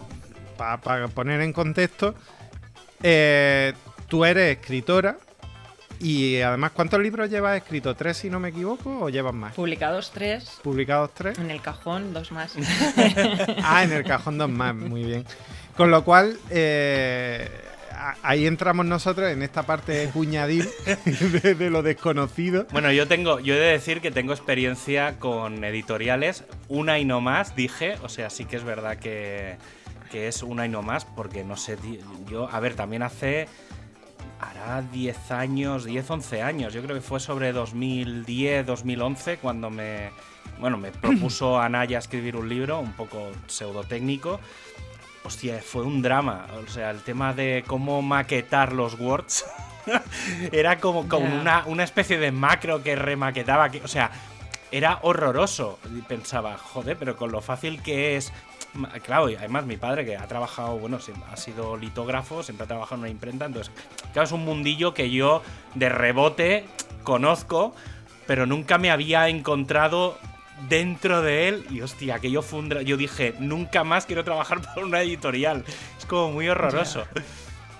para 0.57 1.09
poner 1.09 1.41
en 1.41 1.53
contexto, 1.53 2.15
eh, 3.03 3.73
tú 4.09 4.25
eres 4.25 4.59
escritora 4.59 5.17
y 6.01 6.41
además, 6.41 6.73
¿cuántos 6.73 7.01
libros 7.01 7.31
llevas 7.31 7.57
escrito? 7.57 7.95
¿Tres 7.95 8.17
si 8.17 8.31
no 8.31 8.41
me 8.41 8.49
equivoco 8.49 9.01
o 9.01 9.09
llevas 9.09 9.35
más? 9.35 9.55
Publicados 9.55 10.11
tres, 10.13 10.59
¿Publicados 10.63 11.11
tres? 11.15 11.39
en 11.39 11.51
el 11.51 11.61
cajón 11.61 12.13
dos 12.13 12.33
más. 12.33 12.55
Ah, 13.63 13.85
en 13.85 13.93
el 13.93 14.05
cajón 14.05 14.39
dos 14.39 14.51
más, 14.51 14.75
muy 14.75 15.05
bien. 15.05 15.25
Con 15.77 15.91
lo 15.91 16.05
cual, 16.05 16.39
eh, 16.51 17.49
ahí 18.23 18.47
entramos 18.47 18.85
nosotros 18.87 19.31
en 19.31 19.43
esta 19.43 19.63
parte 19.63 20.09
puñadil 20.09 20.69
de, 21.43 21.55
de 21.55 21.71
lo 21.71 21.83
desconocido. 21.83 22.67
Bueno, 22.73 22.91
yo 22.93 23.07
tengo, 23.09 23.41
yo 23.41 23.55
he 23.55 23.59
de 23.59 23.73
decir 23.73 24.01
que 24.01 24.11
tengo 24.11 24.33
experiencia 24.33 25.19
con 25.19 25.63
editoriales, 25.65 26.45
una 26.69 26.99
y 26.99 27.05
no 27.05 27.21
más, 27.21 27.55
dije, 27.57 27.97
o 28.03 28.09
sea, 28.09 28.29
sí 28.31 28.45
que 28.45 28.57
es 28.57 28.65
verdad 28.65 28.99
que, 28.99 29.57
que 30.11 30.29
es 30.29 30.43
una 30.43 30.67
y 30.67 30.69
no 30.69 30.83
más, 30.83 31.05
porque 31.05 31.45
no 31.45 31.57
sé, 31.57 31.79
yo, 32.29 32.49
a 32.51 32.61
ver, 32.61 32.75
también 32.75 33.03
hace, 33.03 33.49
hará 34.43 34.83
10 34.83 35.31
años, 35.31 35.85
10, 35.85 36.11
11 36.11 36.43
años, 36.43 36.75
yo 36.75 36.83
creo 36.83 36.97
que 36.97 37.01
fue 37.03 37.21
sobre 37.21 37.53
2010, 37.53 38.67
2011, 38.67 39.39
cuando 39.39 39.71
me, 39.71 40.11
bueno, 40.59 40.77
me 40.77 40.91
propuso 40.91 41.59
Anaya 41.61 41.99
escribir 41.99 42.37
un 42.37 42.49
libro, 42.49 42.81
un 42.81 42.93
poco 42.93 43.31
pseudotécnico, 43.47 44.41
Hostia, 45.25 45.61
fue 45.63 45.83
un 45.83 46.03
drama. 46.03 46.47
O 46.65 46.69
sea, 46.69 46.91
el 46.91 47.01
tema 47.03 47.33
de 47.33 47.65
cómo 47.67 48.03
maquetar 48.03 48.73
los 48.73 48.99
words 48.99 49.45
era 50.53 50.79
como, 50.79 51.09
como 51.09 51.27
una, 51.27 51.65
una 51.67 51.85
especie 51.85 52.19
de 52.19 52.33
macro 52.33 52.83
que 52.83 52.97
remaquetaba. 52.97 53.71
Que, 53.71 53.81
o 53.83 53.89
sea, 53.89 54.11
era 54.73 54.99
horroroso. 55.03 55.79
Y 55.97 56.01
pensaba, 56.03 56.57
joder, 56.59 56.97
pero 56.97 57.17
con 57.17 57.31
lo 57.31 57.41
fácil 57.41 57.81
que 57.83 58.17
es. 58.17 58.33
Claro, 59.05 59.29
y 59.29 59.37
además 59.37 59.67
mi 59.67 59.77
padre, 59.77 60.05
que 60.07 60.17
ha 60.17 60.27
trabajado, 60.27 60.79
bueno, 60.79 60.99
ha 61.31 61.37
sido 61.37 61.77
litógrafo, 61.77 62.43
siempre 62.43 62.65
ha 62.65 62.67
trabajado 62.69 62.95
en 62.97 63.01
una 63.03 63.11
imprenta, 63.11 63.45
entonces, 63.45 63.71
claro, 64.15 64.25
es 64.25 64.33
un 64.33 64.47
mundillo 64.47 64.95
que 64.95 65.11
yo 65.11 65.43
de 65.75 65.91
rebote 65.91 66.65
conozco, 67.03 67.75
pero 68.27 68.47
nunca 68.47 68.79
me 68.79 68.91
había 68.91 69.29
encontrado 69.29 70.17
dentro 70.71 71.21
de 71.21 71.49
él 71.49 71.67
y 71.71 71.83
hostia, 71.83 72.15
aquello 72.15 72.41
fue 72.41 72.61
un 72.61 72.71
dra- 72.71 72.81
Yo 72.83 72.97
dije, 72.97 73.35
nunca 73.41 73.85
más 73.85 74.07
quiero 74.07 74.25
trabajar 74.25 74.63
por 74.75 74.85
una 74.85 75.03
editorial. 75.03 75.65
Es 75.99 76.07
como 76.07 76.31
muy 76.33 76.49
horroroso. 76.49 77.05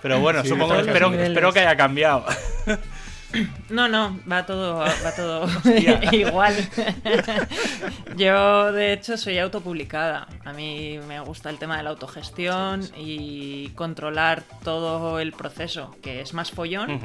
Pero 0.03 0.19
bueno, 0.19 0.43
Sí, 0.43 0.49
supongo 0.49 0.75
que 0.75 0.81
espero, 0.81 1.11
espero 1.13 1.53
que 1.53 1.59
haya 1.61 1.75
cambiado. 1.75 2.25
No, 3.69 3.87
no, 3.87 4.19
va 4.31 4.45
todo, 4.45 4.75
va 4.77 5.15
todo 5.15 5.47
igual. 6.11 6.55
Yo, 8.17 8.71
de 8.71 8.93
hecho, 8.93 9.17
soy 9.17 9.37
autopublicada. 9.39 10.27
A 10.45 10.53
mí 10.53 10.99
me 11.07 11.19
gusta 11.19 11.49
el 11.49 11.57
tema 11.57 11.77
de 11.77 11.83
la 11.83 11.89
autogestión 11.91 12.83
y 12.97 13.69
controlar 13.69 14.43
todo 14.63 15.19
el 15.19 15.31
proceso, 15.33 15.95
que 16.01 16.21
es 16.21 16.33
más 16.33 16.51
follón. 16.51 16.99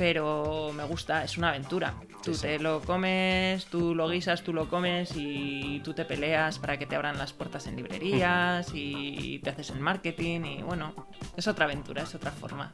Pero 0.00 0.72
me 0.74 0.84
gusta, 0.84 1.22
es 1.22 1.36
una 1.36 1.50
aventura. 1.50 1.92
Tú 2.22 2.32
Sí, 2.32 2.40
sí. 2.40 2.40
te 2.46 2.58
lo 2.58 2.80
comes, 2.80 3.66
tú 3.66 3.94
lo 3.94 4.08
guisas, 4.08 4.42
tú 4.42 4.54
lo 4.54 4.66
comes 4.66 5.12
y 5.14 5.82
tú 5.84 5.92
te 5.92 6.06
peleas 6.06 6.58
para 6.58 6.78
que 6.78 6.86
te 6.86 6.96
abran 6.96 7.18
las 7.18 7.34
puertas 7.34 7.66
en 7.66 7.76
librerías 7.76 8.70
y 8.72 9.40
te 9.40 9.50
haces 9.50 9.68
el 9.68 9.80
marketing 9.80 10.40
y 10.40 10.62
bueno, 10.62 10.94
es 11.36 11.46
otra 11.48 11.66
aventura, 11.66 12.04
es 12.04 12.14
otra 12.14 12.30
forma 12.30 12.72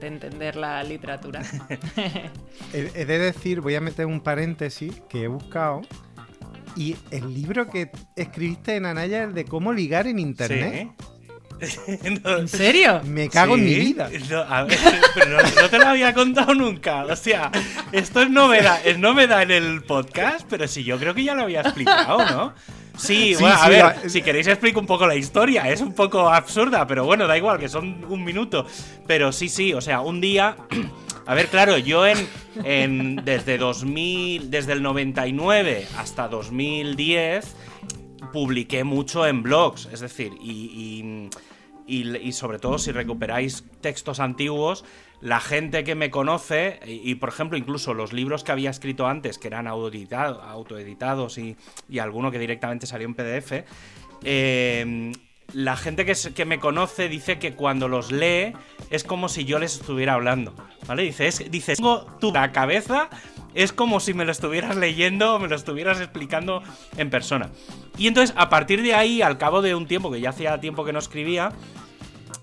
de 0.00 0.06
entender 0.06 0.56
la 0.56 0.82
literatura. 0.82 1.42
He, 2.72 3.04
de 3.04 3.18
decir, 3.18 3.60
voy 3.60 3.74
a 3.74 3.82
meter 3.82 4.06
un 4.06 4.22
paréntesis 4.22 5.02
que 5.10 5.24
he 5.24 5.28
buscado. 5.28 5.82
Y 6.74 6.96
el 7.10 7.34
libro 7.34 7.68
que 7.68 7.90
escribiste 8.16 8.76
en 8.76 8.86
Anaya 8.86 9.22
es 9.22 9.28
el 9.28 9.34
de 9.34 9.44
cómo 9.44 9.74
ligar 9.74 10.06
en 10.06 10.18
internet. 10.18 10.90
Sí. 10.98 11.15
No, 12.24 12.38
¿En 12.38 12.48
serio? 12.48 13.00
Me 13.04 13.28
cago 13.28 13.54
en 13.54 13.64
mi 13.64 13.74
vida. 13.74 14.10
No, 14.30 14.38
a 14.40 14.64
ver, 14.64 14.78
pero 15.14 15.42
no, 15.42 15.62
no 15.62 15.68
te 15.70 15.78
lo 15.78 15.86
había 15.86 16.12
contado 16.14 16.54
nunca. 16.54 17.04
O 17.04 17.16
sea, 17.16 17.50
esto 17.92 18.22
es 18.22 18.30
novedad, 18.30 18.80
es 18.84 18.98
novedad 18.98 19.42
en 19.42 19.50
el 19.50 19.82
podcast, 19.82 20.46
pero 20.48 20.68
sí, 20.68 20.84
yo 20.84 20.98
creo 20.98 21.14
que 21.14 21.24
ya 21.24 21.34
lo 21.34 21.42
había 21.44 21.60
explicado, 21.62 22.18
¿no? 22.26 22.54
Sí, 22.98 23.34
Sí, 23.34 23.36
bueno, 23.40 23.56
a 23.60 23.68
ver, 23.68 23.84
la- 23.84 24.08
si 24.08 24.22
queréis 24.22 24.46
explico 24.46 24.80
un 24.80 24.86
poco 24.86 25.06
la 25.06 25.14
historia. 25.16 25.70
Es 25.70 25.80
un 25.82 25.92
poco 25.94 26.30
absurda, 26.30 26.86
pero 26.86 27.04
bueno, 27.04 27.26
da 27.26 27.36
igual, 27.36 27.58
que 27.58 27.68
son 27.68 28.04
un 28.08 28.24
minuto. 28.24 28.66
Pero 29.06 29.32
sí, 29.32 29.48
sí, 29.50 29.72
o 29.74 29.80
sea, 29.80 30.00
un 30.00 30.20
día. 30.20 30.56
A 31.28 31.34
ver, 31.34 31.48
claro, 31.48 31.76
yo 31.76 32.06
en, 32.06 32.16
en 32.62 33.16
desde 33.24 33.58
2000, 33.58 34.48
desde 34.48 34.72
el 34.74 34.80
99 34.82 35.84
hasta 35.98 36.28
2010 36.28 37.56
publiqué 38.32 38.84
mucho 38.84 39.26
en 39.26 39.42
blogs, 39.42 39.86
es 39.92 40.00
decir, 40.00 40.32
y, 40.40 41.30
y- 41.86 42.32
sobre 42.32 42.58
todo 42.58 42.78
si 42.78 42.90
recuperáis 42.92 43.64
textos 43.80 44.18
antiguos, 44.20 44.84
la 45.20 45.38
gente 45.40 45.84
que 45.84 45.94
me 45.94 46.10
conoce, 46.10 46.80
y, 46.86 47.14
por 47.14 47.28
ejemplo 47.28 47.56
incluso 47.56 47.94
los 47.94 48.12
libros 48.12 48.42
que 48.44 48.52
había 48.52 48.70
escrito 48.70 49.06
antes, 49.06 49.38
que 49.38 49.46
eran 49.48 49.66
autoeditado- 49.66 50.42
autoeditados 50.42 51.38
y, 51.38 51.56
y 51.88 52.00
alguno 52.00 52.30
que 52.30 52.38
directamente 52.40 52.86
salió 52.86 53.06
en 53.06 53.14
PDF, 53.14 53.64
eh, 54.24 55.12
la 55.52 55.76
gente 55.76 56.04
que, 56.04 56.14
que 56.34 56.44
me 56.44 56.58
conoce 56.58 57.08
dice 57.08 57.38
que 57.38 57.54
cuando 57.54 57.86
los 57.86 58.10
lee 58.10 58.52
es 58.90 59.04
como 59.04 59.28
si 59.28 59.44
yo 59.44 59.60
les 59.60 59.76
estuviera 59.80 60.14
hablando, 60.14 60.54
¿vale? 60.88 61.04
Dice, 61.04 61.30
dice 61.50 61.76
tengo 61.76 62.04
tu 62.20 62.32
la 62.32 62.50
cabeza, 62.50 63.08
es 63.56 63.72
como 63.72 64.00
si 64.00 64.14
me 64.14 64.24
lo 64.24 64.32
estuvieras 64.32 64.76
leyendo 64.76 65.34
o 65.34 65.38
me 65.38 65.48
lo 65.48 65.56
estuvieras 65.56 65.98
explicando 65.98 66.62
en 66.96 67.10
persona. 67.10 67.50
Y 67.98 68.06
entonces, 68.06 68.36
a 68.38 68.50
partir 68.50 68.82
de 68.82 68.94
ahí, 68.94 69.22
al 69.22 69.38
cabo 69.38 69.62
de 69.62 69.74
un 69.74 69.86
tiempo, 69.86 70.12
que 70.12 70.20
ya 70.20 70.30
hacía 70.30 70.60
tiempo 70.60 70.84
que 70.84 70.92
no 70.92 70.98
escribía, 70.98 71.52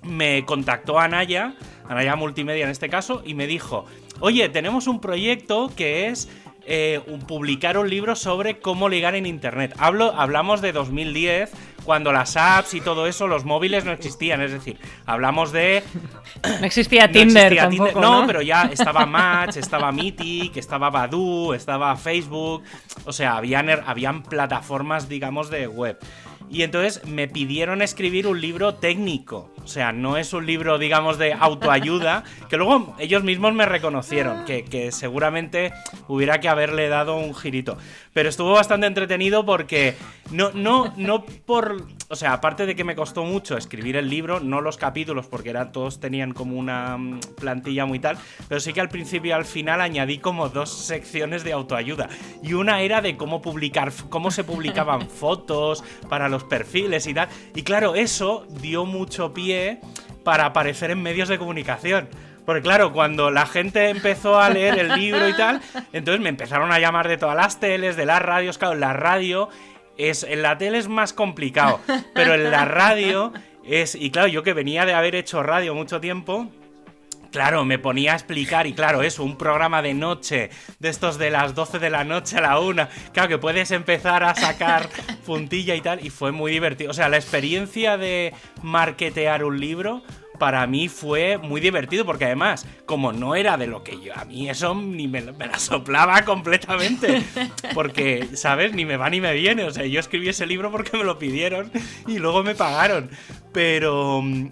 me 0.02 0.44
contactó 0.44 1.00
Anaya, 1.00 1.54
Anaya 1.88 2.16
Multimedia 2.16 2.66
en 2.66 2.72
este 2.72 2.90
caso, 2.90 3.22
y 3.26 3.36
me 3.36 3.46
dijo, 3.46 3.86
oye, 4.20 4.50
tenemos 4.50 4.88
un 4.88 5.00
proyecto 5.00 5.72
que 5.76 6.08
es 6.08 6.30
eh, 6.66 7.00
publicar 7.28 7.78
un 7.78 7.90
libro 7.90 8.16
sobre 8.16 8.60
cómo 8.60 8.90
ligar 8.90 9.14
en 9.14 9.28
Internet. 9.28 9.76
Hablo, 9.78 10.14
hablamos 10.20 10.62
de 10.62 10.72
2010, 10.72 11.52
cuando 11.84 12.12
las 12.12 12.36
apps 12.38 12.74
y 12.74 12.82
todo 12.82 13.08
eso, 13.08 13.28
los 13.28 13.46
móviles 13.46 13.86
no 13.86 13.92
existían, 13.92 14.42
es 14.42 14.52
decir, 14.52 14.78
hablamos 15.06 15.52
de... 15.52 15.84
No 16.60 16.66
existía 16.66 17.08
no 17.08 17.14
Tinder 17.14 17.54
existía 17.54 17.64
tampoco, 17.64 17.86
Tinder. 17.90 18.02
¿no? 18.02 18.22
No, 18.22 18.28
pero 18.28 18.42
ya 18.42 18.64
estaba 18.64 19.06
Match, 19.06 19.58
estaba 19.58 19.92
Mythic, 19.92 20.58
estaba 20.58 20.90
Badoo, 20.90 21.54
estaba 21.54 21.96
Facebook. 21.96 22.64
O 23.06 23.14
sea, 23.14 23.38
habían, 23.38 23.70
er, 23.70 23.84
habían 23.86 24.24
plataformas, 24.24 25.08
digamos, 25.08 25.50
de 25.50 25.68
web. 25.68 26.00
Y 26.50 26.64
entonces 26.64 27.06
me 27.08 27.28
pidieron 27.28 27.82
escribir 27.82 28.28
un 28.28 28.40
libro 28.40 28.76
técnico. 28.76 29.50
O 29.64 29.68
sea, 29.68 29.92
no 29.92 30.18
es 30.18 30.34
un 30.34 30.46
libro, 30.46 30.78
digamos, 30.78 31.18
de 31.18 31.34
autoayuda. 31.34 32.24
Que 32.50 32.58
luego 32.58 32.96
ellos 33.00 33.24
mismos 33.24 33.54
me 33.54 33.66
reconocieron. 33.66 34.46
Que, 34.46 34.64
que 34.64 34.92
seguramente 34.92 35.74
hubiera 36.08 36.40
que 36.40 36.50
haberle 36.50 36.88
dado 36.88 37.16
un 37.16 37.34
girito. 37.34 37.78
Pero 38.14 38.30
estuvo 38.30 38.52
bastante 38.52 38.86
entretenido 38.86 39.46
porque 39.46 39.96
no, 40.32 40.52
no, 40.52 40.94
no 40.98 41.26
por. 41.26 41.88
O 42.14 42.16
sea, 42.16 42.34
aparte 42.34 42.68
de 42.68 42.76
que 42.76 42.84
me 42.84 42.94
costó 42.94 43.24
mucho 43.24 43.58
escribir 43.58 43.96
el 43.96 44.08
libro, 44.08 44.40
no 44.40 44.62
los 44.62 44.78
capítulos, 44.78 45.26
porque 45.26 45.50
eran, 45.50 45.72
todos 45.72 46.00
tenían 46.00 46.32
como 46.32 46.58
una 46.58 46.96
mm, 46.96 47.22
plantilla 47.42 47.88
muy 47.88 47.98
tal. 47.98 48.20
Pero 48.48 48.62
sí 48.62 48.72
que 48.72 48.82
al 48.82 48.90
principio 48.90 49.30
y 49.30 49.32
al 49.32 49.46
final 49.46 49.82
añadí 49.82 50.20
como 50.20 50.48
dos 50.48 50.70
secciones 50.70 51.44
de 51.44 51.54
autoayuda. 51.54 52.10
Y 52.44 52.54
una 52.54 52.82
era 52.82 53.02
de 53.02 53.18
cómo 53.18 53.42
publicar, 53.42 53.92
cómo 54.10 54.30
se 54.30 54.44
publicaban 54.44 55.10
fotos 55.10 55.84
para 56.08 56.30
los 56.30 56.44
perfiles 56.44 57.08
y 57.08 57.16
tal. 57.16 57.30
Y 57.56 57.64
claro, 57.64 57.96
eso 57.96 58.46
dio 58.62 58.86
mucho 58.86 59.34
pie 59.34 59.80
para 60.24 60.46
aparecer 60.46 60.92
en 60.92 61.02
medios 61.02 61.30
de 61.30 61.40
comunicación. 61.40 62.10
Porque 62.46 62.62
claro, 62.62 62.94
cuando 62.94 63.32
la 63.32 63.48
gente 63.48 63.90
empezó 63.90 64.40
a 64.40 64.52
leer 64.52 64.78
el 64.78 64.90
libro 64.90 65.28
y 65.28 65.34
tal, 65.34 65.62
entonces 65.94 66.22
me 66.22 66.30
empezaron 66.30 66.72
a 66.72 66.78
llamar 66.78 67.08
de 67.08 67.18
todas 67.18 67.36
las 67.36 67.60
teles, 67.60 67.96
de 67.96 68.06
las 68.06 68.22
radios, 68.22 68.60
claro, 68.60 68.76
la 68.76 68.94
radio 68.94 69.50
es 69.98 70.24
en 70.24 70.42
la 70.42 70.58
tele 70.58 70.78
es 70.78 70.88
más 70.88 71.14
complicado, 71.14 71.80
pero 72.14 72.34
en 72.34 72.52
la 72.52 72.66
radio 72.66 73.34
es 73.64 73.96
y 73.96 74.12
claro, 74.12 74.28
yo 74.28 74.44
que 74.44 74.54
venía 74.54 74.86
de 74.86 74.94
haber 74.94 75.16
hecho 75.16 75.44
radio 75.44 75.76
mucho 75.76 76.00
tiempo, 76.00 76.50
Claro, 77.34 77.66
me 77.66 77.80
ponía 77.80 78.14
a 78.14 78.16
explicar 78.16 78.68
y 78.68 78.74
claro, 78.74 79.02
eso, 79.02 79.24
un 79.24 79.40
programa 79.40 79.82
de 79.82 79.96
noche, 79.96 80.52
de 80.78 80.90
estos 80.90 81.18
de 81.18 81.32
las 81.32 81.56
12 81.56 81.80
de 81.80 81.90
la 81.90 82.04
noche 82.04 82.38
a 82.38 82.42
la 82.42 82.60
1, 82.60 82.88
claro 83.12 83.28
que 83.28 83.40
puedes 83.40 83.72
empezar 83.72 84.24
a 84.24 84.36
sacar 84.36 84.88
puntilla 85.26 85.74
y 85.74 85.82
tal, 85.82 86.06
y 86.06 86.12
fue 86.12 86.32
muy 86.32 86.52
divertido. 86.52 86.92
O 86.92 86.94
sea, 86.94 87.10
la 87.10 87.18
experiencia 87.18 87.98
de 87.98 88.36
marketear 88.62 89.44
un 89.46 89.60
libro 89.60 90.04
para 90.40 90.66
mí 90.68 90.90
fue 90.90 91.38
muy 91.38 91.62
divertido 91.62 92.06
porque 92.06 92.26
además, 92.26 92.66
como 92.86 93.12
no 93.14 93.36
era 93.36 93.58
de 93.58 93.68
lo 93.68 93.84
que 93.84 94.00
yo, 94.02 94.14
a 94.16 94.26
mí 94.26 94.50
eso 94.50 94.74
ni 94.76 95.08
me, 95.08 95.22
me 95.22 95.48
la 95.48 95.60
soplaba 95.60 96.26
completamente. 96.26 97.24
Porque, 97.74 98.30
¿sabes? 98.34 98.74
Ni 98.74 98.86
me 98.86 98.98
va 98.98 99.10
ni 99.10 99.22
me 99.22 99.34
viene. 99.34 99.64
O 99.64 99.72
sea, 99.72 99.86
yo 99.86 100.00
escribí 100.00 100.30
ese 100.30 100.46
libro 100.46 100.72
porque 100.72 100.98
me 100.98 101.04
lo 101.04 101.18
pidieron 101.18 101.72
y 102.08 102.20
luego 102.20 102.44
me 102.44 102.56
pagaron. 102.56 103.10
Pero 103.52 104.22
mm, 104.22 104.50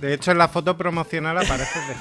De 0.00 0.14
hecho, 0.14 0.30
en 0.30 0.38
la 0.38 0.48
foto 0.48 0.76
promocional 0.78 1.36
apareces 1.36 1.82
de 1.88 1.94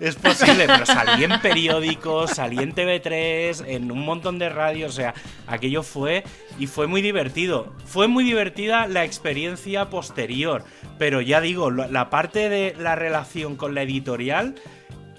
es 0.06 0.16
posible, 0.16 0.66
pero 0.66 0.86
salí 0.86 1.24
en 1.24 1.38
periódicos, 1.42 2.30
salí 2.30 2.58
en 2.58 2.74
TV3, 2.74 3.64
en 3.66 3.92
un 3.92 4.00
montón 4.00 4.38
de 4.38 4.48
radios, 4.48 4.92
o 4.92 4.96
sea, 4.96 5.14
aquello 5.46 5.82
fue 5.82 6.24
y 6.58 6.66
fue 6.66 6.86
muy 6.86 7.02
divertido. 7.02 7.74
Fue 7.84 8.08
muy 8.08 8.24
divertida 8.24 8.86
la 8.86 9.04
experiencia 9.04 9.90
posterior, 9.90 10.64
pero 10.98 11.20
ya 11.20 11.42
digo, 11.42 11.70
la 11.70 12.08
parte 12.08 12.48
de 12.48 12.74
la 12.78 12.96
relación 12.96 13.56
con 13.56 13.74
la 13.74 13.82
editorial 13.82 14.54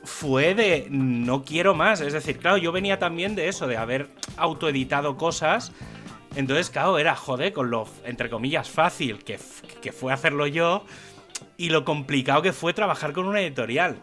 fue 0.04 0.56
de 0.56 0.88
no 0.90 1.44
quiero 1.44 1.76
más, 1.76 2.02
es 2.02 2.14
decir, 2.14 2.40
claro, 2.40 2.58
yo 2.58 2.72
venía 2.72 2.98
también 2.98 3.36
de 3.36 3.48
eso, 3.48 3.68
de 3.68 3.78
haber 3.78 4.10
autoeditado 4.38 5.18
cosas. 5.18 5.72
Entonces, 6.36 6.70
claro, 6.70 6.98
era, 6.98 7.16
joder, 7.16 7.52
con 7.52 7.70
lo, 7.70 7.88
entre 8.06 8.30
comillas, 8.30 8.70
fácil 8.70 9.24
que, 9.24 9.38
que 9.82 9.92
fue 9.92 10.14
hacerlo 10.14 10.48
yo 10.48 10.86
y 11.58 11.70
lo 11.70 11.86
complicado 11.86 12.42
que 12.42 12.54
fue 12.54 12.74
trabajar 12.74 13.14
con 13.14 13.28
una 13.28 13.42
editorial. 13.42 13.98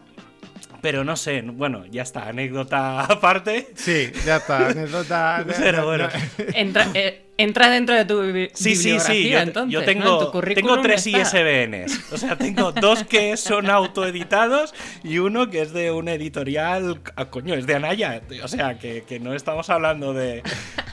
Pero 0.81 1.03
no 1.03 1.15
sé, 1.17 1.41
bueno, 1.41 1.85
ya 1.87 2.03
está, 2.03 2.29
anécdota 2.29 3.01
aparte. 3.03 3.69
Sí, 3.75 4.11
ya 4.25 4.37
está. 4.37 4.69
Anécdota. 4.69 5.45
Pero 5.57 5.85
bueno. 5.85 6.07
Entra, 6.53 6.87
eh, 6.93 7.28
entra 7.39 7.69
dentro 7.69 7.95
de 7.95 8.05
tu 8.05 8.21
bi- 8.21 8.49
Sí, 8.53 8.71
bibliografía, 8.73 9.13
sí, 9.23 9.29
yo, 9.29 9.39
entonces, 9.39 9.73
yo 9.73 9.79
¿no? 9.79 9.85
tengo, 9.85 10.19
En 10.19 10.25
tu 10.25 10.31
currículum 10.31 10.69
tengo 10.71 10.81
tres 10.81 11.07
está. 11.07 11.19
ISBNs. 11.39 12.11
O 12.13 12.17
sea, 12.17 12.35
tengo 12.37 12.71
dos 12.71 13.03
que 13.05 13.37
son 13.37 13.69
autoeditados 13.69 14.73
y 15.03 15.17
uno 15.19 15.49
que 15.49 15.61
es 15.61 15.71
de 15.73 15.91
una 15.91 16.13
editorial. 16.13 17.01
ah, 17.15 17.25
coño, 17.25 17.55
es 17.55 17.65
de 17.65 17.75
Anaya. 17.75 18.21
O 18.43 18.47
sea, 18.47 18.77
que, 18.77 19.03
que 19.07 19.19
no 19.19 19.33
estamos 19.33 19.69
hablando 19.69 20.13
de. 20.13 20.43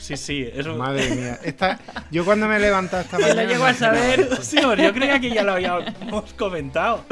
Sí, 0.00 0.16
sí, 0.16 0.48
es 0.54 0.66
un. 0.66 0.78
Madre 0.78 1.10
mía. 1.10 1.38
Esta, 1.42 1.78
yo 2.10 2.24
cuando 2.24 2.46
me 2.48 2.56
he 2.56 2.60
levantado 2.60 3.02
esta 3.02 3.18
mañana. 3.18 3.42
lo 3.42 3.48
llego 3.48 3.64
a 3.66 3.74
saber. 3.74 4.28
Sí, 4.40 4.58
hombre, 4.58 4.84
yo 4.84 4.92
creía 4.94 5.18
que 5.20 5.30
ya 5.30 5.42
lo 5.42 5.52
habíamos 5.52 5.84
comentado. 6.36 7.04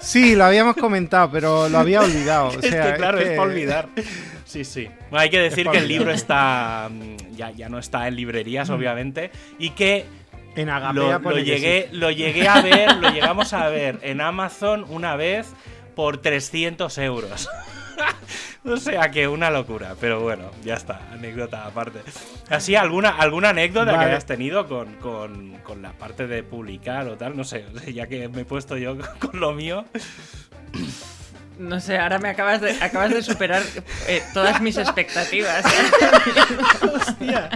Sí, 0.00 0.36
lo 0.36 0.44
habíamos 0.44 0.76
comentado, 0.76 1.30
pero 1.30 1.68
lo 1.68 1.78
había 1.78 2.00
olvidado. 2.02 2.48
O 2.48 2.52
es 2.52 2.58
que 2.58 2.68
claro, 2.96 3.18
es, 3.18 3.28
que- 3.30 3.36
para 3.36 3.48
olvidar. 3.48 3.88
Sí, 4.48 4.64
sí. 4.64 4.88
Bueno, 5.10 5.18
hay 5.18 5.28
que 5.30 5.38
decir 5.40 5.68
que 5.68 5.76
el 5.78 5.88
libro 5.88 6.10
está. 6.10 6.88
mm, 6.90 7.36
Ya, 7.36 7.50
ya 7.50 7.68
no 7.68 7.78
está 7.78 8.08
en 8.08 8.16
librerías, 8.16 8.70
obviamente. 8.70 9.30
Y 9.58 9.70
que 9.70 10.06
En 10.56 10.70
Agapea 10.70 11.18
lo, 11.18 11.30
llegué, 11.44 11.88
lo 11.92 12.10
llegué 12.10 12.48
a 12.48 12.62
ver, 12.62 12.96
lo 12.96 13.10
llegamos 13.10 13.52
a 13.52 13.68
ver 13.68 13.98
en 14.02 14.20
Amazon 14.22 14.84
una 14.88 15.14
vez 15.16 15.52
por 15.94 16.16
300 16.18 16.96
euros. 16.98 17.48
o 18.64 18.76
sea 18.78 19.10
que 19.10 19.28
una 19.28 19.50
locura, 19.50 19.94
pero 20.00 20.20
bueno, 20.20 20.50
ya 20.64 20.74
está, 20.74 21.00
anécdota 21.12 21.66
aparte. 21.66 22.00
Así, 22.48 22.74
¿alguna, 22.74 23.10
alguna 23.10 23.50
anécdota 23.50 23.92
que 23.98 24.04
hayas 24.06 24.26
tenido 24.26 24.66
con, 24.66 24.94
con- 24.94 25.58
con 25.58 25.82
la 25.82 25.92
parte 25.92 26.26
de 26.26 26.42
publicar 26.42 27.06
o 27.08 27.16
tal? 27.16 27.36
No 27.36 27.44
sé, 27.44 27.66
ya 27.92 28.06
que 28.06 28.28
me 28.28 28.40
he 28.42 28.44
puesto 28.46 28.76
yo 28.78 28.96
con 29.20 29.38
lo 29.40 29.52
mío. 29.52 29.84
No 31.58 31.80
sé, 31.80 31.98
ahora 31.98 32.18
me 32.20 32.28
acabas 32.28 32.60
de, 32.60 32.70
acabas 32.80 33.10
de 33.10 33.22
superar 33.22 33.62
eh, 34.06 34.22
todas 34.32 34.60
mis 34.60 34.76
expectativas. 34.76 35.64
Hostia. 36.94 37.50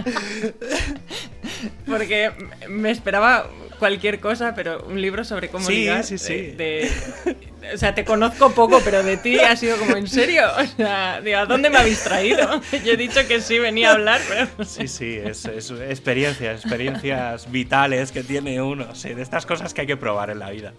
Porque 1.85 2.31
me 2.67 2.91
esperaba 2.91 3.49
cualquier 3.79 4.19
cosa, 4.19 4.53
pero 4.55 4.83
un 4.85 5.01
libro 5.01 5.23
sobre 5.23 5.49
cómo 5.49 5.65
Sí, 5.65 5.73
ligar. 5.75 6.03
sí, 6.03 6.17
sí. 6.17 6.33
de- 6.33 6.55
de- 6.55 7.73
o 7.73 7.77
sea, 7.77 7.95
te 7.95 8.03
conozco 8.03 8.51
poco, 8.51 8.81
pero 8.83 9.03
de 9.03 9.15
ti 9.15 9.39
ha 9.39 9.55
sido 9.55 9.77
como, 9.77 9.95
¿en 9.95 10.07
serio? 10.07 10.43
O 10.57 10.65
sea, 10.75 11.21
digo, 11.21 11.37
¿a 11.37 11.45
dónde 11.45 11.69
me 11.69 11.77
habéis 11.77 12.03
traído? 12.03 12.61
Yo 12.83 12.91
he 12.93 12.97
dicho 12.97 13.25
que 13.25 13.39
sí, 13.39 13.57
venía 13.57 13.91
a 13.91 13.93
hablar, 13.93 14.19
pero... 14.27 14.65
Sí, 14.65 14.89
sí, 14.89 15.17
es, 15.23 15.45
es 15.45 15.71
experiencias, 15.71 16.59
experiencias 16.61 17.49
vitales 17.49 18.11
que 18.11 18.21
tiene 18.23 18.61
uno. 18.61 18.93
Sí, 18.95 19.13
de 19.13 19.21
estas 19.21 19.45
cosas 19.45 19.73
que 19.73 19.81
hay 19.81 19.87
que 19.87 19.95
probar 19.97 20.29
en 20.29 20.39
la 20.39 20.49
vida. 20.49 20.73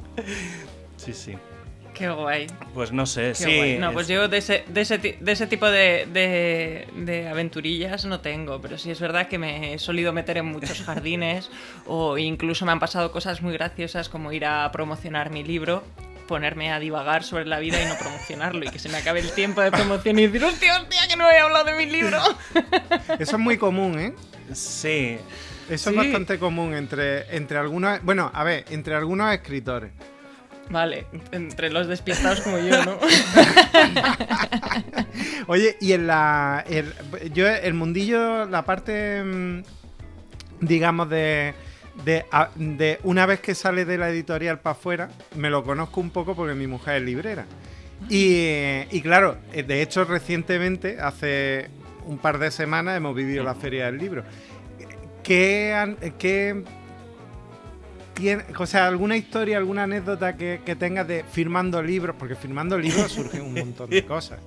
Sí, 0.98 1.14
sí. 1.14 1.34
Qué 1.94 2.10
guay. 2.10 2.48
Pues 2.74 2.90
no 2.92 3.06
sé, 3.06 3.28
Qué 3.28 3.34
sí. 3.36 3.56
guay. 3.56 3.78
No, 3.78 3.88
es- 3.88 3.92
pues 3.94 4.08
yo 4.08 4.26
de 4.28 4.38
ese, 4.38 4.64
de 4.68 4.80
ese, 4.80 4.98
de 4.98 5.32
ese 5.32 5.46
tipo 5.46 5.66
de, 5.70 6.06
de- 6.12 6.88
de 6.96 7.28
aventurillas 7.28 8.04
no 8.04 8.20
tengo, 8.20 8.60
pero 8.60 8.76
sí 8.78 8.90
es 8.90 9.00
verdad 9.00 9.28
que 9.28 9.38
me 9.38 9.74
he 9.74 9.78
solido 9.78 10.12
meter 10.12 10.38
en 10.38 10.46
muchos 10.46 10.82
jardines 10.86 11.50
o 11.86 12.18
incluso 12.18 12.66
me 12.66 12.72
han 12.72 12.80
pasado 12.80 13.12
cosas 13.12 13.42
muy 13.42 13.52
graciosas 13.52 14.08
como 14.08 14.32
ir 14.32 14.44
a 14.44 14.70
promocionar 14.72 15.30
mi 15.30 15.44
libro, 15.44 15.84
ponerme 16.26 16.72
a 16.72 16.78
divagar 16.80 17.22
sobre 17.22 17.44
la 17.46 17.58
vida 17.60 17.80
y 17.82 17.86
no 17.86 17.96
promocionarlo 17.96 18.64
y 18.64 18.68
que 18.70 18.78
se 18.78 18.88
me 18.88 18.96
acabe 18.98 19.20
el 19.20 19.30
tiempo 19.32 19.60
de 19.60 19.70
promoción 19.70 20.18
y 20.18 20.26
decir, 20.26 20.42
hostia, 20.44 20.80
hostia, 20.80 21.06
que 21.08 21.16
no 21.16 21.30
he 21.30 21.38
hablado 21.38 21.64
de 21.66 21.74
mi 21.74 21.86
libro. 21.86 22.18
Eso 23.20 23.36
es 23.36 23.38
muy 23.38 23.56
común, 23.58 23.98
¿eh? 24.00 24.14
Sí. 24.52 25.18
Eso 25.68 25.90
es 25.90 25.96
bastante 25.96 26.38
común 26.38 26.74
entre, 26.74 27.34
entre 27.36 27.56
algunos. 27.58 28.02
Bueno, 28.02 28.30
a 28.34 28.42
ver, 28.44 28.64
entre 28.70 28.94
algunos 28.94 29.32
escritores. 29.32 29.92
Vale, 30.70 31.06
entre 31.32 31.70
los 31.70 31.88
despistados 31.88 32.40
como 32.40 32.58
yo, 32.58 32.84
¿no? 32.84 32.98
Oye, 35.46 35.76
y 35.80 35.92
en 35.92 36.06
la. 36.06 36.64
yo, 37.32 37.48
el 37.48 37.74
mundillo, 37.74 38.46
la 38.46 38.64
parte. 38.64 39.22
Mm, 39.22 39.62
digamos, 40.60 41.10
de. 41.10 41.54
De, 42.04 42.24
de, 42.56 42.98
una 43.04 43.24
vez 43.24 43.38
que 43.38 43.54
sale 43.54 43.84
de 43.84 43.98
la 43.98 44.10
editorial 44.10 44.58
para 44.58 44.72
afuera, 44.72 45.10
me 45.36 45.48
lo 45.48 45.62
conozco 45.62 46.00
un 46.00 46.10
poco 46.10 46.34
porque 46.34 46.54
mi 46.54 46.66
mujer 46.66 46.96
es 46.96 47.02
librera. 47.02 47.46
Y, 48.08 48.82
y, 48.90 49.00
claro, 49.00 49.36
eh, 49.52 49.62
de 49.62 49.80
hecho 49.80 50.04
recientemente, 50.04 50.98
hace 51.00 51.70
un 52.04 52.18
par 52.18 52.38
de 52.38 52.50
semanas, 52.50 52.96
hemos 52.96 53.14
vivido 53.14 53.44
la 53.44 53.54
feria 53.54 53.86
del 53.86 53.98
libro. 53.98 54.24
¿Qué, 55.22 56.12
qué 56.18 56.64
tiene, 58.14 58.44
o 58.58 58.66
sea, 58.66 58.86
alguna 58.86 59.16
historia, 59.16 59.58
alguna 59.58 59.84
anécdota 59.84 60.36
que, 60.36 60.60
que 60.64 60.76
tengas 60.76 61.06
de 61.06 61.24
firmando 61.24 61.82
libros? 61.82 62.16
Porque 62.18 62.34
firmando 62.34 62.78
libros 62.78 63.12
surgen 63.12 63.42
un 63.42 63.54
montón 63.54 63.90
de 63.90 64.04
cosas. 64.06 64.40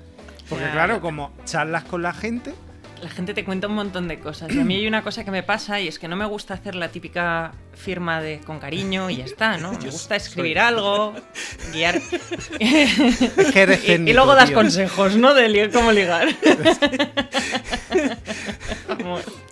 Porque 0.49 0.69
claro, 0.71 1.01
como 1.01 1.31
charlas 1.45 1.83
con 1.83 2.01
la 2.01 2.13
gente, 2.13 2.53
la 3.01 3.09
gente 3.09 3.33
te 3.33 3.43
cuenta 3.43 3.67
un 3.67 3.75
montón 3.75 4.07
de 4.07 4.19
cosas. 4.19 4.53
Y 4.53 4.59
a 4.59 4.63
mí 4.63 4.75
hay 4.75 4.87
una 4.87 5.03
cosa 5.03 5.23
que 5.23 5.31
me 5.31 5.43
pasa 5.43 5.79
y 5.79 5.87
es 5.87 5.99
que 5.99 6.07
no 6.07 6.15
me 6.15 6.25
gusta 6.25 6.53
hacer 6.53 6.75
la 6.75 6.89
típica 6.89 7.53
firma 7.73 8.21
de 8.21 8.39
con 8.39 8.59
cariño 8.59 9.09
y 9.09 9.17
ya 9.17 9.25
está, 9.25 9.57
¿no? 9.57 9.71
Me 9.79 9.89
gusta 9.89 10.15
escribir 10.15 10.59
algo, 10.59 11.13
guiar. 11.73 12.01
y, 12.59 14.13
luego 14.13 14.35
das 14.35 14.51
consejos, 14.51 15.15
¿no? 15.15 15.33
De 15.33 15.69
cómo 15.71 15.91
ligar. 15.91 16.27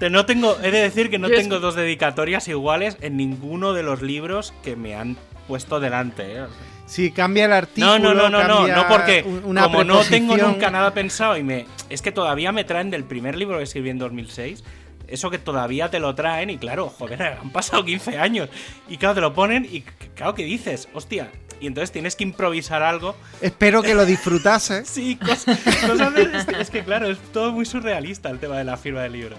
no 0.10 0.26
tengo, 0.26 0.58
he 0.62 0.72
de 0.72 0.82
decir 0.82 1.10
que 1.10 1.20
no 1.20 1.30
tengo 1.30 1.60
dos 1.60 1.76
dedicatorias 1.76 2.48
iguales 2.48 2.98
en 3.02 3.18
ninguno 3.18 3.74
de 3.74 3.84
los 3.84 4.02
libros 4.02 4.54
que 4.64 4.76
me 4.76 4.96
han 4.96 5.18
puesto 5.48 5.80
delante. 5.80 6.38
¿eh? 6.38 6.46
Sí, 6.86 7.12
cambia 7.12 7.46
el 7.46 7.54
artículo. 7.54 8.00
No, 8.00 8.14
no, 8.14 8.30
no, 8.30 8.44
no, 8.44 8.68
no, 8.68 8.88
porque 8.88 9.24
como 9.24 9.84
no 9.84 10.04
tengo 10.04 10.38
nunca 10.38 10.70
nada 10.70 10.94
pensado 10.94 11.38
y 11.38 11.44
me. 11.44 11.66
Es 11.90 12.02
que 12.02 12.12
todavía 12.12 12.52
me 12.52 12.64
traen 12.64 12.92
del 12.92 13.04
primer 13.04 13.36
libro 13.36 13.58
que 13.58 13.64
escribí 13.64 13.90
en 13.90 13.98
2006. 13.98 14.64
Eso 15.08 15.30
que 15.30 15.38
todavía 15.38 15.90
te 15.90 16.00
lo 16.00 16.16
traen 16.16 16.50
y 16.50 16.58
claro, 16.58 16.90
joder, 16.90 17.22
han 17.42 17.52
pasado 17.52 17.86
15 17.86 18.18
años. 18.18 18.50
Y 18.88 18.98
claro, 18.98 19.16
te 19.16 19.22
lo 19.22 19.34
ponen 19.34 19.68
y 19.70 19.82
claro 20.16 20.36
que 20.36 20.44
dices, 20.44 20.88
hostia. 20.94 21.32
Y 21.60 21.68
entonces 21.68 21.92
tienes 21.92 22.16
que 22.16 22.24
improvisar 22.24 22.84
algo. 22.84 23.16
Espero 23.42 23.82
que 23.82 23.96
lo 23.96 24.06
disfrutases. 24.06 24.88
sí, 24.88 25.16
cosas, 25.16 25.60
cosas 25.88 26.14
es, 26.60 26.70
que 26.70 26.84
claro, 26.84 27.10
es 27.10 27.18
todo 27.32 27.52
muy 27.52 27.66
surrealista 27.66 28.30
el 28.30 28.40
tema 28.40 28.58
de 28.58 28.66
la 28.66 28.78
firma 28.78 29.02
del 29.04 29.14
libro. 29.14 29.38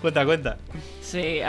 Cuenta, 0.00 0.24
cuenta. 0.24 0.58
Sí, 1.00 1.40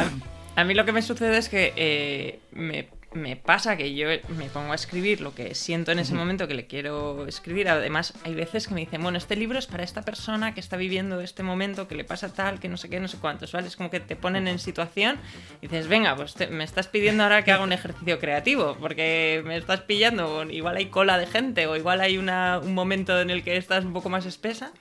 a, 0.56 0.64
mí 0.64 0.74
lo 0.74 0.86
que 0.86 0.92
me 0.92 1.02
sucede 1.02 1.38
es 1.38 1.50
que 1.50 1.74
eh, 1.76 2.40
me 2.52 2.90
me 3.14 3.36
pasa 3.36 3.78
que 3.78 3.94
yo 3.94 4.08
me 4.30 4.46
pongo 4.50 4.72
a 4.72 4.76
escribir 4.76 5.22
lo 5.22 5.34
que 5.34 5.56
siento 5.56 5.92
en 5.92 6.00
ese 6.00 6.14
momento 6.14 6.48
que 6.48 6.54
le 6.54 6.68
quiero 6.68 7.28
escribir. 7.28 7.70
Además, 7.70 8.14
hay 8.24 8.36
veces 8.36 8.68
que 8.68 8.74
me 8.74 8.82
dicen, 8.82 9.02
bueno, 9.02 9.18
este 9.18 9.36
libro 9.36 9.60
es 9.60 9.68
para 9.68 9.84
esta 9.84 10.02
persona 10.02 10.54
que 10.54 10.60
está 10.60 10.78
viviendo 10.78 11.22
este 11.22 11.44
momento, 11.44 11.88
que 11.88 11.96
le 11.96 12.04
pasa 12.04 12.34
tal, 12.34 12.60
que 12.60 12.70
no 12.70 12.78
sé 12.78 12.90
qué, 12.90 13.00
no 13.00 13.08
sé 13.08 13.18
cuántos, 13.18 13.52
¿vale? 13.52 13.68
Es 13.68 13.76
como 13.76 13.90
que 13.90 14.00
te 14.00 14.16
ponen 14.16 14.48
en 14.48 14.60
situación 14.60 15.18
y 15.62 15.68
dices, 15.68 15.88
venga, 15.88 16.16
pues 16.16 16.36
me 16.50 16.64
estás 16.64 16.88
pidiendo 16.88 17.24
ahora 17.24 17.44
que 17.44 17.52
haga 17.52 17.64
un 17.64 17.74
ejercicio 17.74 18.20
creativo, 18.20 18.78
porque 18.80 19.42
me 19.46 19.58
estás 19.58 19.82
pillando, 19.82 20.44
igual 20.50 20.78
hay 20.78 20.88
cola 20.88 21.18
de 21.18 21.28
gente 21.28 21.68
o 21.68 21.76
igual 21.76 22.02
hay 22.02 22.18
una, 22.18 22.60
un 22.60 22.74
momento 22.74 23.20
en 23.20 23.30
el 23.30 23.44
que 23.44 23.58
estás 23.58 23.86
un 23.86 23.94
poco 23.94 24.10
más 24.10 24.26
espesa. 24.26 24.72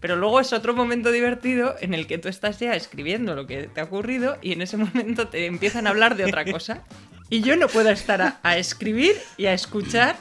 Pero 0.00 0.16
luego 0.16 0.38
es 0.40 0.52
otro 0.52 0.74
momento 0.74 1.10
divertido 1.12 1.76
en 1.80 1.94
el 1.94 2.06
que 2.06 2.18
tú 2.18 2.28
estás 2.28 2.60
ya 2.60 2.74
escribiendo 2.74 3.34
lo 3.34 3.46
que 3.46 3.68
te 3.68 3.80
ha 3.80 3.84
ocurrido 3.84 4.36
y 4.42 4.52
en 4.52 4.60
ese 4.60 4.76
momento 4.76 5.28
te 5.28 5.46
empiezan 5.46 5.86
a 5.86 5.90
hablar 5.90 6.16
de 6.16 6.24
otra 6.26 6.44
cosa 6.44 6.82
y 7.30 7.40
yo 7.42 7.56
no 7.56 7.68
puedo 7.68 7.90
estar 7.90 8.38
a, 8.42 8.56
escribir 8.56 9.16
y 9.36 9.46
a 9.46 9.54
escuchar. 9.54 10.16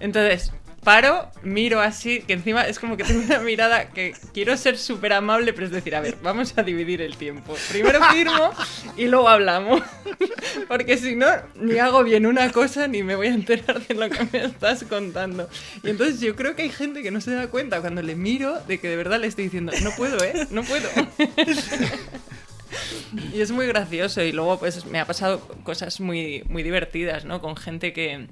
Entonces, 0.00 0.52
paro, 0.82 1.30
miro 1.42 1.80
así, 1.80 2.22
que 2.22 2.32
encima 2.32 2.62
es 2.62 2.78
como 2.78 2.96
que 2.96 3.04
tengo 3.04 3.24
una 3.24 3.40
mirada 3.40 3.88
que 3.88 4.14
quiero 4.32 4.56
ser 4.56 4.78
súper 4.78 5.12
amable, 5.12 5.52
pero 5.52 5.66
es 5.66 5.72
decir, 5.72 5.94
a 5.96 6.00
ver, 6.00 6.16
vamos 6.22 6.54
a 6.56 6.62
dividir 6.62 7.02
el 7.02 7.16
tiempo. 7.16 7.56
Primero 7.70 8.00
firmo 8.12 8.50
y 8.96 9.06
luego 9.06 9.28
hablamos. 9.28 9.82
Porque 10.68 10.96
si 10.96 11.14
no, 11.14 11.26
ni 11.56 11.78
hago 11.78 12.02
bien 12.04 12.24
una 12.26 12.50
cosa 12.52 12.88
ni 12.88 13.02
me 13.02 13.16
voy 13.16 13.28
a 13.28 13.34
enterar 13.34 13.84
de 13.86 13.94
lo 13.94 14.08
que 14.08 14.26
me 14.32 14.44
estás 14.44 14.84
contando. 14.84 15.48
Y 15.82 15.90
entonces 15.90 16.20
yo 16.20 16.36
creo 16.36 16.54
que 16.56 16.62
hay 16.62 16.70
gente 16.70 17.02
que 17.02 17.10
no 17.10 17.20
se 17.20 17.32
da 17.32 17.48
cuenta 17.48 17.80
cuando 17.80 18.02
le 18.02 18.14
miro 18.14 18.60
de 18.60 18.78
que 18.78 18.88
de 18.88 18.96
verdad 18.96 19.20
le 19.20 19.26
estoy 19.26 19.44
diciendo, 19.44 19.72
no 19.82 19.90
puedo, 19.92 20.22
¿eh? 20.24 20.46
No 20.50 20.62
puedo. 20.62 20.88
y 23.32 23.40
es 23.40 23.50
muy 23.50 23.66
gracioso. 23.66 24.22
Y 24.22 24.32
luego, 24.32 24.58
pues 24.58 24.84
me 24.86 24.98
ha 24.98 25.04
pasado 25.06 25.40
cosas 25.64 26.00
muy, 26.00 26.42
muy 26.48 26.62
divertidas, 26.62 27.24
¿no? 27.24 27.40
Con 27.40 27.56
gente 27.56 27.92
que, 27.92 28.28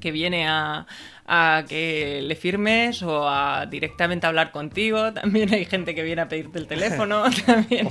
que 0.00 0.10
viene 0.10 0.46
a, 0.48 0.86
a, 1.26 1.64
que 1.68 2.20
le 2.22 2.36
firmes 2.36 3.02
o 3.02 3.28
a 3.28 3.66
directamente 3.66 4.26
hablar 4.26 4.52
contigo. 4.52 5.12
También 5.14 5.52
hay 5.52 5.64
gente 5.64 5.94
que 5.94 6.02
viene 6.02 6.22
a 6.22 6.28
pedirte 6.28 6.58
el 6.58 6.66
teléfono. 6.66 7.24
También 7.46 7.88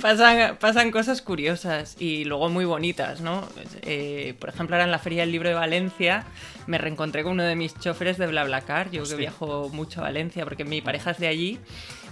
pasan, 0.00 0.56
pasan 0.56 0.90
cosas 0.90 1.22
curiosas 1.22 1.96
y 1.98 2.24
luego 2.24 2.48
muy 2.48 2.64
bonitas, 2.64 3.20
¿no? 3.20 3.46
Eh, 3.82 4.34
por 4.38 4.48
ejemplo, 4.50 4.76
ahora 4.76 4.84
en 4.84 4.90
la 4.90 4.98
Feria 4.98 5.22
del 5.22 5.32
Libro 5.32 5.48
de 5.48 5.54
Valencia 5.54 6.24
me 6.66 6.78
reencontré 6.78 7.22
con 7.22 7.32
uno 7.32 7.44
de 7.44 7.56
mis 7.56 7.78
choferes 7.78 8.18
de 8.18 8.26
BlaBlaCar. 8.26 8.90
Yo 8.90 9.04
que 9.04 9.14
viajo 9.16 9.68
mucho 9.70 10.00
a 10.00 10.04
Valencia 10.04 10.44
porque 10.44 10.64
mi 10.64 10.80
pareja 10.80 11.12
es 11.12 11.18
de 11.18 11.28
allí. 11.28 11.58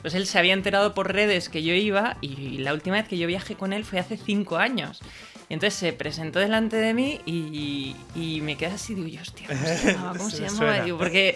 Pues 0.07 0.15
él 0.15 0.29
se 0.29 0.39
había 0.39 0.53
enterado 0.53 0.95
por 0.95 1.13
redes 1.13 1.49
que 1.49 1.65
yo 1.65 1.75
iba 1.75 2.17
y 2.21 2.59
la 2.59 2.73
última 2.73 2.95
vez 2.95 3.09
que 3.09 3.19
yo 3.19 3.27
viajé 3.27 3.57
con 3.57 3.73
él 3.73 3.85
fue 3.85 3.99
hace 3.99 4.17
cinco 4.17 4.57
años. 4.57 5.01
Y 5.49 5.55
entonces 5.55 5.77
se 5.77 5.93
presentó 5.93 6.39
delante 6.39 6.77
de 6.77 6.95
mí 6.95 7.21
y, 7.27 7.97
y 8.15 8.41
me 8.41 8.57
quedé 8.57 8.71
así, 8.71 8.95
digo, 8.95 9.21
hostia, 9.21 9.49
¿cómo 9.49 9.67
se 9.67 9.87
llamaba? 9.93 10.17
¿Cómo 10.17 10.31
se, 10.31 10.43
llamaba? 10.43 10.81
Digo, 10.83 10.97
porque... 10.97 11.35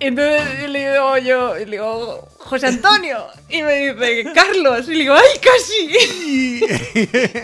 Entonces 0.00 0.68
le 0.70 0.90
digo 0.90 1.18
yo, 1.18 1.54
le 1.54 1.66
digo, 1.66 2.28
José 2.38 2.66
Antonio. 2.66 3.24
Y 3.48 3.62
me 3.62 3.92
dice, 3.92 4.32
Carlos. 4.34 4.88
Y 4.88 4.94
le 4.94 4.98
digo, 4.98 5.14
¡ay, 5.14 5.38
casi! 5.40 6.62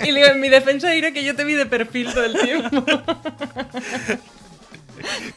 y 0.09 0.11
le 0.11 0.20
digo, 0.20 0.33
en 0.33 0.40
mi 0.40 0.49
defensa 0.49 0.90
diré 0.90 1.12
que 1.12 1.23
yo 1.23 1.37
te 1.37 1.44
vi 1.44 1.55
de 1.55 1.66
perfil 1.66 2.12
todo 2.12 2.25
el 2.25 2.37
tiempo. 2.40 2.85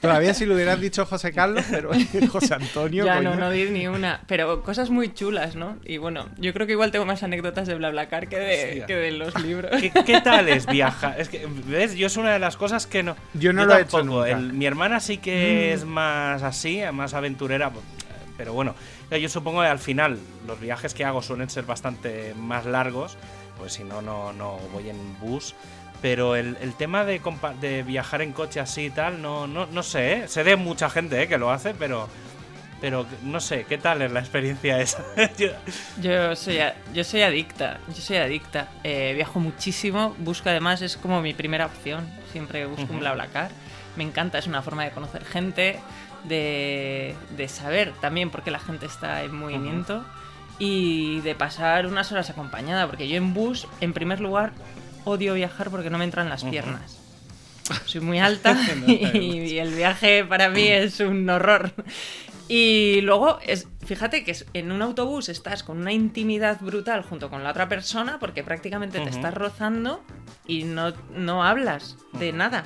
Todavía 0.02 0.34
si 0.34 0.46
lo 0.46 0.56
hubieran 0.56 0.80
dicho 0.80 1.06
José 1.06 1.32
Carlos, 1.32 1.64
pero 1.70 1.92
José 2.30 2.54
Antonio. 2.54 3.06
Ya 3.06 3.22
no, 3.22 3.36
no 3.36 3.50
di 3.50 3.70
ni 3.70 3.88
una. 3.88 4.22
Pero 4.28 4.62
cosas 4.64 4.90
muy 4.90 5.14
chulas, 5.14 5.56
¿no? 5.56 5.78
Y 5.86 5.98
bueno, 5.98 6.28
yo 6.38 6.54
creo 6.54 6.68
que 6.68 6.74
igual 6.74 6.92
tengo 6.92 7.06
más 7.06 7.24
anécdotas 7.24 7.68
de 7.68 7.76
BlaBlaCar 7.76 8.28
que 8.28 8.40
de, 8.40 8.84
que 8.88 8.96
de 8.96 9.12
los 9.12 9.40
libros. 9.42 9.72
¿Qué, 10.06 10.22
tal 10.22 10.50
es 10.50 10.66
viajar? 10.66 11.20
Es 11.20 11.30
que, 11.30 11.48
¿ves? 11.66 11.96
Yo 11.96 12.08
es 12.08 12.18
una 12.18 12.34
de 12.34 12.40
las 12.40 12.58
cosas 12.58 12.88
que 12.88 13.04
no. 13.04 13.16
Yo 13.34 13.54
no 13.54 13.66
lo 13.66 13.78
he 13.78 13.82
hecho 13.82 14.04
nunca. 14.04 14.38
mi 14.38 14.66
hermana 14.66 15.00
sí 15.00 15.18
que 15.18 15.72
mm. 15.72 15.76
es 15.76 15.86
más 15.86 16.44
así, 16.44 16.82
más 16.94 17.14
aventurera. 17.14 17.72
Pero 18.38 18.54
bueno, 18.54 18.76
yo 19.10 19.30
supongo 19.30 19.62
que 19.62 19.68
al 19.68 19.80
final 19.80 20.20
los 20.46 20.60
viajes 20.60 20.94
que 20.94 21.04
hago 21.04 21.22
suelen 21.22 21.50
ser 21.50 21.66
bastante 21.66 22.34
más 22.36 22.66
largos. 22.66 23.18
Pues 23.58 23.74
si 23.74 23.84
no, 23.84 24.04
no, 24.04 24.34
no 24.34 24.58
voy 24.72 24.90
en 24.90 25.20
bus. 25.20 25.56
Pero 26.02 26.36
el, 26.36 26.56
tema 26.78 27.06
de, 27.06 27.22
de, 27.60 27.84
viajar 27.84 28.22
en 28.22 28.32
coche 28.32 28.60
así 28.60 28.86
y 28.86 28.90
tal, 28.92 29.22
no, 29.22 29.48
no, 29.48 29.66
no 29.66 29.82
sé, 29.82 30.14
¿eh? 30.14 30.28
Sé 30.28 30.44
de 30.44 30.56
mucha 30.56 30.90
gente 30.90 31.22
¿eh? 31.22 31.28
que 31.28 31.40
lo 31.40 31.50
hace, 31.50 31.74
pero, 31.74 32.08
pero 32.80 33.08
no 33.24 33.40
sé, 33.40 33.66
¿qué 33.68 33.80
tal 33.80 34.04
es 34.04 34.12
la 34.12 34.20
experiencia 34.20 34.80
esa? 34.82 35.04
yo, 36.00 36.36
soy, 36.36 36.60
yo 36.94 37.04
soy 37.04 37.22
adicta, 37.24 37.80
yo 37.88 38.02
soy 38.02 38.18
adicta. 38.18 38.68
Eh, 38.84 39.14
viajo 39.16 39.40
muchísimo, 39.40 40.16
busco 40.20 40.50
además, 40.50 40.84
es 40.84 40.98
como 40.98 41.22
mi 41.22 41.34
primera 41.34 41.66
opción, 41.66 42.08
siempre 42.32 42.68
busco 42.68 42.94
un 42.94 43.00
BlaBlaCar. 43.00 43.50
Me 43.96 44.04
encanta, 44.04 44.38
es 44.38 44.46
una 44.46 44.62
forma 44.62 44.84
de 44.84 44.92
conocer 44.92 45.26
gente, 45.26 45.80
de, 46.26 47.16
de 47.36 47.48
saber 47.48 47.94
también 48.00 48.30
por 48.30 48.44
qué 48.44 48.52
la 48.52 48.60
gente 48.60 48.86
está 48.86 49.24
en 49.24 49.36
movimiento. 49.36 50.06
Y 50.60 51.22
de 51.22 51.36
pasar 51.36 51.86
unas 51.86 52.12
horas 52.12 52.32
acompañada, 52.32 52.88
porque 52.88 53.08
yo 53.08 53.16
en 53.16 53.34
bus, 53.36 53.68
en 53.80 53.94
primer 53.94 54.20
lugar, 54.20 54.54
odio 55.08 55.34
viajar 55.34 55.70
porque 55.70 55.90
no 55.90 55.98
me 55.98 56.04
entran 56.04 56.30
las 56.30 56.44
piernas. 56.44 56.98
Soy 57.86 58.02
muy 58.02 58.20
alta 58.20 58.58
y, 58.88 59.58
el 59.58 59.74
viaje 59.74 60.24
para 60.24 60.50
mí 60.50 60.68
es 60.68 61.00
un 61.00 61.30
horror. 61.30 61.72
Y 62.48 63.02
luego, 63.02 63.40
es, 63.46 63.68
fíjate 63.88 64.24
que 64.24 64.36
en 64.54 64.72
un 64.72 64.82
autobús 64.82 65.30
estás 65.30 65.64
con 65.64 65.78
una 65.78 65.94
intimidad 65.94 66.60
brutal 66.60 67.04
junto 67.04 67.30
con 67.30 67.44
la 67.44 67.52
otra 67.52 67.70
persona 67.70 68.20
porque 68.20 68.44
prácticamente 68.44 69.00
te 69.00 69.10
estás 69.10 69.34
rozando 69.34 70.04
y 70.46 70.66
no, 70.66 70.94
no 71.16 71.44
hablas 71.44 71.98
de 72.14 72.34
nada. 72.34 72.66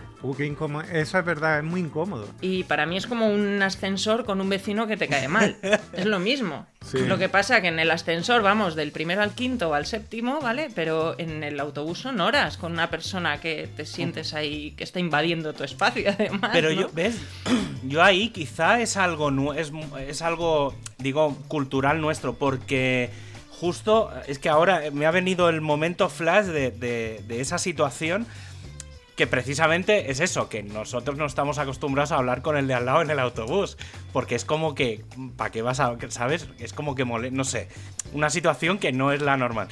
Eso 0.92 1.18
es 1.18 1.26
verdad, 1.26 1.60
es 1.60 1.64
muy 1.64 1.82
incómodo. 1.82 2.28
Y 2.42 2.64
para 2.64 2.86
mí 2.86 2.98
es 2.98 3.08
como 3.08 3.28
un 3.28 3.62
ascensor 3.62 4.26
con 4.26 4.40
un 4.40 4.50
vecino 4.50 4.88
que 4.88 4.98
te 4.98 5.08
cae 5.08 5.28
mal. 5.28 5.58
es 5.94 6.06
lo 6.06 6.20
mismo. 6.20 6.68
Lo 6.94 7.18
que 7.18 7.30
pasa 7.30 7.62
que 7.62 7.68
en 7.68 7.80
el 7.80 7.92
ascensor 7.92 8.42
vamos 8.42 8.76
del 8.76 8.92
primero 8.92 9.22
al 9.22 9.34
quinto 9.34 9.70
o 9.70 9.74
al 9.74 9.86
séptimo, 9.86 10.42
¿vale? 10.42 10.70
Pero 10.74 11.16
en 11.20 11.44
el 11.44 11.60
autobús 11.60 12.00
son 12.00 12.20
horas 12.22 12.58
con 12.58 12.72
una 12.72 12.90
persona 12.90 13.40
que 13.40 13.70
te 13.76 13.86
sientes 13.86 14.34
ahí, 14.34 14.72
que 14.72 14.84
está 14.84 15.00
invadiendo 15.00 15.54
tu 15.54 15.64
espacio, 15.64 16.12
además. 16.20 16.52
Pero 16.54 16.72
yo, 16.72 16.90
¿ves? 16.94 17.18
Yo 17.84 18.04
ahí 18.04 18.30
quizá 18.30 18.80
es 18.80 18.96
algo, 18.96 19.54
es, 19.54 19.72
es 20.08 20.22
algo, 20.22 20.76
digo, 21.12 21.36
cultural 21.50 22.00
nuestro, 22.00 22.34
porque 22.34 23.10
justo 23.50 24.10
es 24.28 24.39
que 24.39 24.47
ahora 24.47 24.84
me 24.93 25.06
ha 25.06 25.12
venido 25.12 25.50
el 25.50 25.60
momento 25.60 26.10
flash 26.10 26.45
de, 26.45 27.24
esa 27.30 27.58
situación 27.58 28.26
que 29.17 29.28
precisamente 29.28 30.10
es 30.10 30.21
eso, 30.21 30.47
que 30.47 30.63
nosotros 30.63 31.17
no 31.17 31.26
estamos 31.26 31.58
acostumbrados 31.58 32.13
a 32.13 32.15
hablar 32.15 32.41
con 32.41 32.56
el 32.58 32.65
de 32.67 32.74
al 32.74 32.86
lado 32.86 33.02
en 33.02 33.10
el 33.10 33.19
autobús, 33.19 33.78
porque 34.13 34.36
es 34.36 34.45
como 34.45 34.74
que, 34.74 35.04
¿para 35.36 35.52
qué 35.52 35.62
vas 35.62 35.82
a, 35.82 35.95
sabes? 36.08 36.47
Es 36.60 36.71
como 36.71 36.95
que, 36.95 37.04
mole, 37.04 37.30
no 37.30 37.43
sé, 37.43 37.67
una 38.13 38.30
situación 38.30 38.80
que 38.80 38.93
no 38.93 39.12
es 39.12 39.21
la 39.21 39.36
normal. 39.36 39.67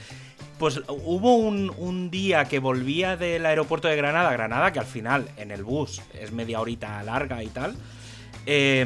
Pues 0.59 0.81
hubo 0.89 1.37
un, 1.37 1.73
un, 1.77 2.11
día 2.11 2.45
que 2.45 2.59
volvía 2.59 3.15
del 3.15 3.45
aeropuerto 3.45 3.87
de 3.87 3.95
Granada, 3.95 4.29
Granada, 4.33 4.73
que 4.73 4.79
al 4.79 4.85
final 4.85 5.29
en 5.37 5.51
el 5.51 5.63
bus 5.63 6.01
es 6.19 6.33
media 6.33 6.59
horita 6.59 7.01
larga 7.01 7.41
y 7.41 7.47
tal. 7.47 7.77
Eh, 8.45 8.85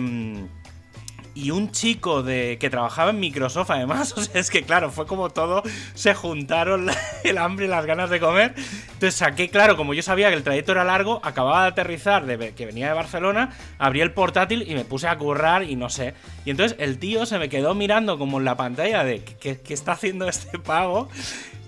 y 1.36 1.52
un 1.52 1.72
chico 1.72 2.22
de 2.22 2.58
que 2.60 2.70
trabajaba 2.70 3.10
en 3.10 3.20
Microsoft 3.20 3.72
además, 3.72 4.14
o 4.18 4.22
sea, 4.22 4.40
es 4.40 4.50
que 4.50 4.64
claro, 4.64 4.92
fue 4.92 5.06
como 5.06 5.30
todo, 5.30 5.64
se 5.94 6.14
juntaron 6.14 6.90
el 7.24 7.38
hambre 7.38 7.66
y 7.66 7.70
las 7.70 7.86
ganas 7.86 8.10
de 8.10 8.20
comer. 8.20 8.54
Entonces 8.94 9.16
saqué, 9.16 9.50
claro, 9.50 9.76
como 9.76 9.94
yo 9.94 10.04
sabía 10.04 10.30
que 10.30 10.36
el 10.36 10.44
trayecto 10.44 10.74
era 10.74 10.84
largo, 10.84 11.20
acababa 11.24 11.64
de 11.64 11.70
aterrizar, 11.70 12.26
de, 12.26 12.54
que 12.54 12.66
venía 12.66 12.88
de 12.88 12.94
Barcelona, 12.94 13.52
abrí 13.80 14.02
el 14.02 14.12
portátil 14.12 14.70
y 14.70 14.76
me 14.76 14.86
puse 14.86 15.08
a 15.08 15.18
currar 15.18 15.64
y 15.64 15.76
no 15.76 15.90
sé. 15.90 16.14
Y 16.46 16.52
entonces 16.52 16.78
el 16.80 17.00
tío 17.00 17.26
se 17.26 17.40
me 17.40 17.50
quedó 17.50 17.74
mirando 17.74 18.18
como 18.18 18.40
en 18.40 18.46
la 18.46 18.56
pantalla 18.56 19.04
de 19.04 19.24
qué, 19.24 19.60
está 19.70 19.94
haciendo 19.94 20.28
este 20.28 20.60
pago. 20.60 21.10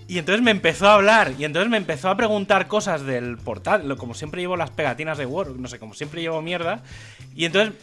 Y 0.08 0.20
entonces 0.20 0.44
me 0.44 0.52
empezó 0.52 0.88
a 0.88 0.94
hablar, 0.94 1.34
y 1.36 1.46
entonces 1.46 1.68
me 1.68 1.78
empezó 1.78 2.10
a 2.10 2.16
preguntar 2.16 2.68
cosas 2.68 3.02
del 3.02 3.38
portátil, 3.38 3.96
como 3.96 4.14
siempre 4.14 4.40
llevo 4.40 4.56
las 4.56 4.70
pegatinas 4.70 5.18
de 5.18 5.26
Word, 5.26 5.56
no 5.58 5.68
sé, 5.68 5.80
como 5.80 5.96
siempre 5.96 6.22
llevo 6.22 6.44
mierda. 6.44 6.84
Y 7.36 7.46
entonces 7.46 7.74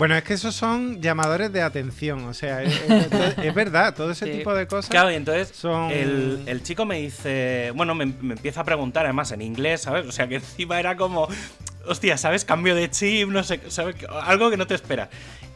bueno, 0.00 0.16
es 0.16 0.24
que 0.24 0.32
esos 0.32 0.54
son 0.54 1.02
llamadores 1.02 1.52
de 1.52 1.60
atención, 1.60 2.24
o 2.24 2.32
sea, 2.32 2.62
es, 2.62 2.74
verdad, 3.54 3.94
todo 3.94 4.10
ese 4.12 4.28
tipo 4.28 4.54
de 4.54 4.66
cosas. 4.66 4.88
Claro, 4.88 5.10
y 5.10 5.14
entonces 5.14 5.54
son... 5.54 5.90
el, 5.90 6.62
chico 6.62 6.86
me 6.86 7.02
dice, 7.02 7.70
bueno, 7.74 7.94
me, 7.94 8.04
empieza 8.04 8.62
a 8.62 8.64
preguntar 8.64 9.04
además 9.04 9.30
en 9.32 9.42
inglés, 9.42 9.82
¿sabes? 9.82 10.06
O 10.06 10.12
sea, 10.12 10.26
que 10.26 10.36
encima 10.36 10.80
era 10.80 10.96
como, 10.96 11.28
hostia, 11.86 12.16
¿sabes? 12.16 12.46
Cambio 12.46 12.74
de 12.74 12.90
chip, 12.90 13.28
no 13.28 13.44
sé, 13.44 13.60
¿sabes? 13.68 13.96
Algo 14.22 14.48
que 14.48 14.56
no 14.56 14.66
te 14.66 14.74
esperas. 14.74 15.10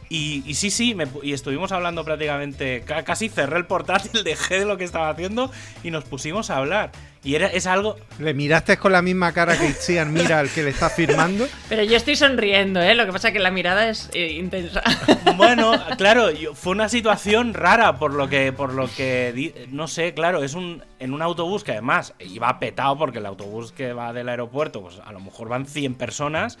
Y, 0.09 0.53
sí, 0.53 0.69
sí, 0.69 0.95
y 1.23 1.33
estuvimos 1.33 1.71
hablando 1.71 2.05
prácticamente, 2.05 2.83
casi 3.03 3.29
cerré 3.29 3.57
el 3.57 3.65
portátil, 3.65 4.11
dejé 4.23 4.59
de 4.59 4.65
lo 4.65 4.77
que 4.77 4.83
estaba 4.83 5.09
haciendo 5.09 5.51
y 5.83 5.89
nos 5.89 6.03
pusimos 6.03 6.51
a 6.51 6.57
hablar. 6.57 6.91
Y 7.25 7.33
era, 7.33 7.47
es 7.47 7.65
algo... 7.65 7.97
Le 8.19 8.35
miraste 8.35 8.77
con 8.77 8.91
la 8.91 9.01
misma 9.01 9.33
cara 9.33 9.57
que 9.57 9.67
Itziar 9.67 10.07
mira 10.07 10.39
al 10.39 10.49
que 10.49 10.61
le 10.61 10.69
está 10.69 10.91
firmando. 10.91 11.47
Pero 11.67 11.81
yo 11.81 11.97
estoy 11.97 12.15
sonriendo, 12.15 12.79
¿eh? 12.79 12.93
Lo 12.93 13.07
que 13.07 13.11
pasa 13.11 13.29
es 13.29 13.33
que 13.33 13.39
la 13.39 13.49
mirada 13.49 13.89
es 13.89 14.09
eh, 14.13 14.33
intensa. 14.33 14.83
Bueno, 15.35 15.73
claro, 15.97 16.29
fue 16.53 16.71
una 16.71 16.87
situación 16.87 17.53
rara 17.53 17.97
por 17.97 18.13
lo 18.13 18.29
que, 18.29 18.53
por 18.53 18.73
lo 18.73 18.87
que, 18.87 19.67
no 19.69 19.87
sé, 19.87 20.13
claro, 20.13 20.43
es 20.43 20.53
un, 20.53 20.81
en 20.99 21.13
un 21.13 21.21
autobús 21.21 21.63
que 21.65 21.73
además 21.73 22.13
iba 22.19 22.57
petado 22.57 22.97
porque 22.97 23.17
el 23.17 23.25
autobús 23.25 23.73
que 23.73 23.91
va 23.91 24.13
del 24.13 24.29
aeropuerto, 24.29 24.81
pues 24.81 25.01
a 25.03 25.11
lo 25.11 25.19
mejor 25.19 25.49
van 25.49 25.65
100 25.65 25.95
personas. 25.95 26.57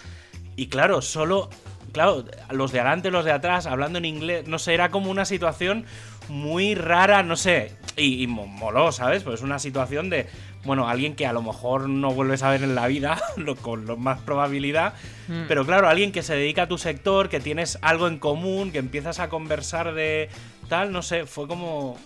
Y 0.57 0.67
claro, 0.67 1.01
solo 1.01 1.49
claro, 1.95 2.25
los 2.51 2.73
de 2.73 2.81
adelante, 2.81 3.09
los 3.09 3.23
de 3.23 3.31
atrás, 3.31 3.65
hablando 3.67 3.99
en 3.99 4.03
inglés, 4.03 4.47
no 4.49 4.59
sé, 4.59 4.73
era 4.73 4.91
como 4.91 5.09
una 5.09 5.23
situación 5.23 5.85
muy 6.29 6.75
rara, 6.75 7.23
no 7.23 7.35
sé, 7.35 7.71
y, 7.97 8.27
moló, 8.27 8.91
¿sabes? 8.91 9.23
Pues 9.23 9.35
es 9.35 9.41
una 9.41 9.59
situación 9.59 10.09
de, 10.09 10.27
bueno, 10.63 10.87
alguien 10.87 11.15
que 11.15 11.25
a 11.25 11.33
lo 11.33 11.41
mejor 11.41 11.87
no 11.89 12.11
vuelves 12.11 12.43
a 12.43 12.49
ver 12.49 12.63
en 12.63 12.75
la 12.75 12.87
vida, 12.87 13.21
con 13.61 13.85
lo 13.85 13.97
más 13.97 14.19
probabilidad, 14.21 14.93
mm. 15.27 15.43
pero 15.47 15.65
claro, 15.65 15.87
alguien 15.87 16.11
que 16.11 16.23
se 16.23 16.35
dedica 16.35 16.63
a 16.63 16.67
tu 16.67 16.77
sector, 16.77 17.29
que 17.29 17.39
tienes 17.39 17.77
algo 17.81 18.07
en 18.07 18.19
común, 18.19 18.71
que 18.71 18.79
empiezas 18.79 19.19
a 19.19 19.29
conversar 19.29 19.93
de 19.93 20.29
tal, 20.67 20.91
no 20.91 21.01
sé, 21.01 21.25
fue 21.25 21.47
como 21.47 21.97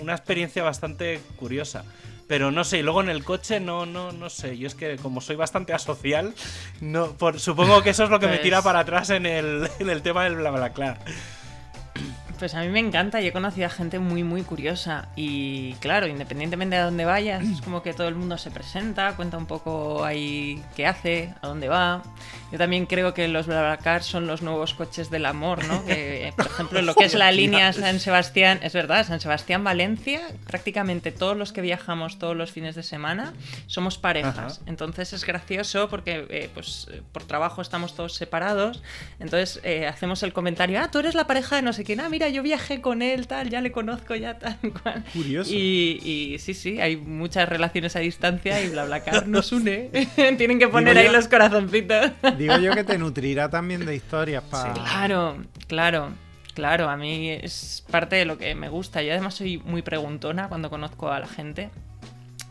una 0.00 0.14
experiencia 0.14 0.62
bastante 0.62 1.20
curiosa. 1.36 1.84
Pero 2.26 2.50
no 2.50 2.64
sé, 2.64 2.78
y 2.78 2.82
luego 2.82 3.02
en 3.02 3.10
el 3.10 3.22
coche 3.22 3.60
no, 3.60 3.84
no, 3.84 4.10
no 4.10 4.30
sé. 4.30 4.56
Yo 4.56 4.66
es 4.66 4.74
que 4.74 4.96
como 4.96 5.20
soy 5.20 5.36
bastante 5.36 5.74
asocial, 5.74 6.34
no, 6.80 7.12
por, 7.12 7.38
supongo 7.38 7.82
que 7.82 7.90
eso 7.90 8.04
es 8.04 8.10
lo 8.10 8.18
que 8.18 8.28
me 8.28 8.38
tira 8.38 8.58
pues 8.58 8.64
para 8.64 8.78
atrás 8.80 9.10
en 9.10 9.26
el, 9.26 9.68
en 9.78 9.90
el 9.90 10.00
tema 10.00 10.24
del 10.24 10.36
BlaBlaCar. 10.36 11.00
Pues 12.38 12.54
a 12.54 12.60
mí 12.62 12.68
me 12.68 12.80
encanta, 12.80 13.20
yo 13.20 13.28
he 13.28 13.32
conocido 13.32 13.66
a 13.66 13.70
gente 13.70 13.98
muy, 13.98 14.24
muy 14.24 14.42
curiosa. 14.42 15.08
Y 15.16 15.74
claro, 15.74 16.06
independientemente 16.06 16.76
de 16.76 16.82
dónde 16.82 17.04
vayas, 17.04 17.44
es 17.44 17.60
como 17.60 17.82
que 17.82 17.94
todo 17.94 18.08
el 18.08 18.16
mundo 18.16 18.36
se 18.38 18.50
presenta, 18.50 19.14
cuenta 19.14 19.38
un 19.38 19.46
poco 19.46 20.04
ahí 20.04 20.62
qué 20.76 20.86
hace, 20.86 21.32
a 21.40 21.46
dónde 21.46 21.68
va. 21.68 22.02
Yo 22.54 22.58
también 22.58 22.86
creo 22.86 23.14
que 23.14 23.26
los 23.26 23.48
BlaBlaCar 23.48 24.04
son 24.04 24.28
los 24.28 24.40
nuevos 24.40 24.74
coches 24.74 25.10
del 25.10 25.26
amor, 25.26 25.64
¿no? 25.64 25.84
Que, 25.84 26.32
por 26.36 26.46
ejemplo, 26.46 26.80
lo 26.82 26.94
que 26.94 27.04
es 27.04 27.14
la 27.14 27.32
línea 27.32 27.72
San 27.72 27.98
Sebastián, 27.98 28.60
es 28.62 28.72
verdad, 28.72 29.04
San 29.04 29.18
Sebastián-Valencia, 29.18 30.20
prácticamente 30.46 31.10
todos 31.10 31.36
los 31.36 31.52
que 31.52 31.62
viajamos 31.62 32.20
todos 32.20 32.36
los 32.36 32.52
fines 32.52 32.76
de 32.76 32.84
semana 32.84 33.34
somos 33.66 33.98
parejas. 33.98 34.60
Entonces 34.66 35.12
es 35.12 35.24
gracioso 35.24 35.88
porque, 35.88 36.28
eh, 36.30 36.48
pues, 36.54 36.86
por 37.10 37.24
trabajo 37.24 37.60
estamos 37.60 37.96
todos 37.96 38.14
separados. 38.14 38.84
Entonces 39.18 39.58
eh, 39.64 39.88
hacemos 39.88 40.22
el 40.22 40.32
comentario, 40.32 40.78
ah, 40.80 40.92
tú 40.92 41.00
eres 41.00 41.16
la 41.16 41.26
pareja 41.26 41.56
de 41.56 41.62
no 41.62 41.72
sé 41.72 41.82
quién, 41.82 41.98
ah, 41.98 42.08
mira 42.08 42.28
yo 42.28 42.44
viajé 42.44 42.80
con 42.80 43.02
él, 43.02 43.26
tal, 43.26 43.50
ya 43.50 43.62
le 43.62 43.72
conozco, 43.72 44.14
ya 44.14 44.38
tal 44.38 44.58
cual. 44.82 45.02
Curioso. 45.12 45.50
Y, 45.52 46.36
sí, 46.38 46.54
sí, 46.54 46.80
hay 46.80 46.96
muchas 46.98 47.48
relaciones 47.48 47.96
a 47.96 47.98
distancia 47.98 48.62
y 48.62 48.68
BlaBlaCar 48.68 49.26
nos 49.26 49.50
une. 49.50 49.90
Tienen 50.38 50.60
que 50.60 50.68
poner 50.68 50.96
ahí 50.96 51.10
los 51.10 51.26
corazoncitos. 51.26 52.12
Digo 52.44 52.58
yo 52.58 52.72
que 52.72 52.84
te 52.84 52.98
nutrirá 52.98 53.48
también 53.48 53.86
de 53.86 53.96
historias 53.96 54.42
para... 54.44 54.74
claro, 54.74 55.36
claro. 55.66 56.12
Claro, 56.54 56.88
a 56.88 56.96
mí 56.96 57.30
es 57.30 57.84
parte 57.90 58.14
de 58.14 58.24
lo 58.24 58.38
que 58.38 58.54
me 58.54 58.68
gusta. 58.68 59.02
Yo 59.02 59.10
además 59.10 59.34
soy 59.34 59.58
muy 59.58 59.82
preguntona 59.82 60.48
cuando 60.48 60.70
conozco 60.70 61.10
a 61.10 61.18
la 61.18 61.26
gente. 61.26 61.70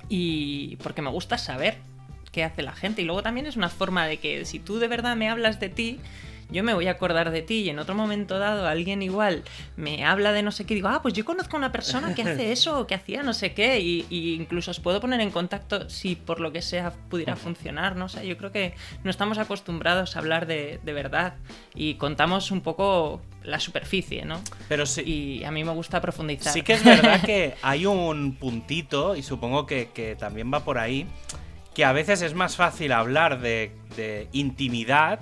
Y 0.10 0.76
porque 0.78 1.02
me 1.02 1.10
gusta 1.10 1.38
saber 1.38 1.78
qué 2.34 2.44
hace 2.44 2.64
la 2.64 2.74
gente. 2.74 3.02
Y 3.02 3.06
luego 3.06 3.24
también 3.24 3.46
es 3.46 3.56
una 3.56 3.70
forma 3.70 4.06
de 4.06 4.18
que 4.18 4.44
si 4.44 4.60
tú 4.60 4.78
de 4.80 4.90
verdad 4.90 5.16
me 5.16 5.30
hablas 5.30 5.62
de 5.62 5.70
ti, 5.70 6.00
yo 6.50 6.64
me 6.64 6.74
voy 6.74 6.88
a 6.88 6.92
acordar 6.92 7.32
de 7.32 7.42
ti 7.42 7.62
y 7.62 7.70
en 7.70 7.80
otro 7.80 7.96
momento 7.96 8.40
dado 8.40 8.68
alguien 8.68 9.02
igual 9.02 9.44
me 9.76 10.06
habla 10.06 10.32
de 10.32 10.44
no 10.44 10.52
sé 10.52 10.66
qué, 10.66 10.76
digo, 10.76 10.88
ah, 10.88 11.02
pues 11.02 11.14
yo 11.14 11.26
conozco 11.26 11.56
a 11.56 11.60
una 11.60 11.72
persona 11.72 12.14
que 12.16 12.22
hace 12.22 12.52
eso 12.52 12.80
o 12.80 12.88
que 12.88 12.96
hacía 12.96 13.24
no 13.24 13.34
sé 13.34 13.54
qué 13.54 13.80
y, 13.80 14.06
incluso 14.36 14.72
os 14.72 14.80
puedo 14.80 15.00
poner 15.00 15.22
en 15.22 15.32
contacto 15.32 15.90
si 15.90 16.16
por 16.16 16.40
lo 16.40 16.52
que 16.52 16.62
sea 16.62 16.92
pudiera 17.10 17.36
funcionar, 17.36 17.96
¿no? 17.96 18.06
O 18.06 18.10
sea, 18.10 18.24
yo 18.24 18.38
creo 18.38 18.52
que 18.52 18.76
no 19.04 19.10
estamos 19.10 19.38
acostumbrados 19.38 20.16
a 20.16 20.20
hablar 20.20 20.46
de, 20.46 20.80
verdad 20.84 21.36
y 21.74 21.96
contamos 21.96 22.52
un 22.52 22.62
poco 22.62 23.22
la 23.44 23.60
superficie, 23.60 24.26
¿no? 24.26 24.40
Pero 24.70 24.86
sí. 24.86 25.02
Y 25.02 25.44
a 25.44 25.52
mí 25.52 25.64
me 25.64 25.72
gusta 25.72 26.00
profundizar. 26.02 26.54
Sí 26.54 26.62
que 26.62 26.74
es 26.74 26.84
verdad 26.84 27.22
que 27.22 27.56
hay 27.64 27.88
un 27.88 28.36
puntito, 28.36 29.16
y 29.16 29.24
supongo 29.24 29.66
que, 29.66 30.16
también 30.20 30.54
va 30.54 30.64
por 30.64 30.78
ahí, 30.78 31.08
que 31.74 31.84
a 31.84 31.92
veces 31.92 32.22
es 32.22 32.36
más 32.36 32.56
fácil 32.56 32.92
hablar 32.92 33.42
de, 33.42 33.72
de 33.96 34.28
intimidad 34.32 35.20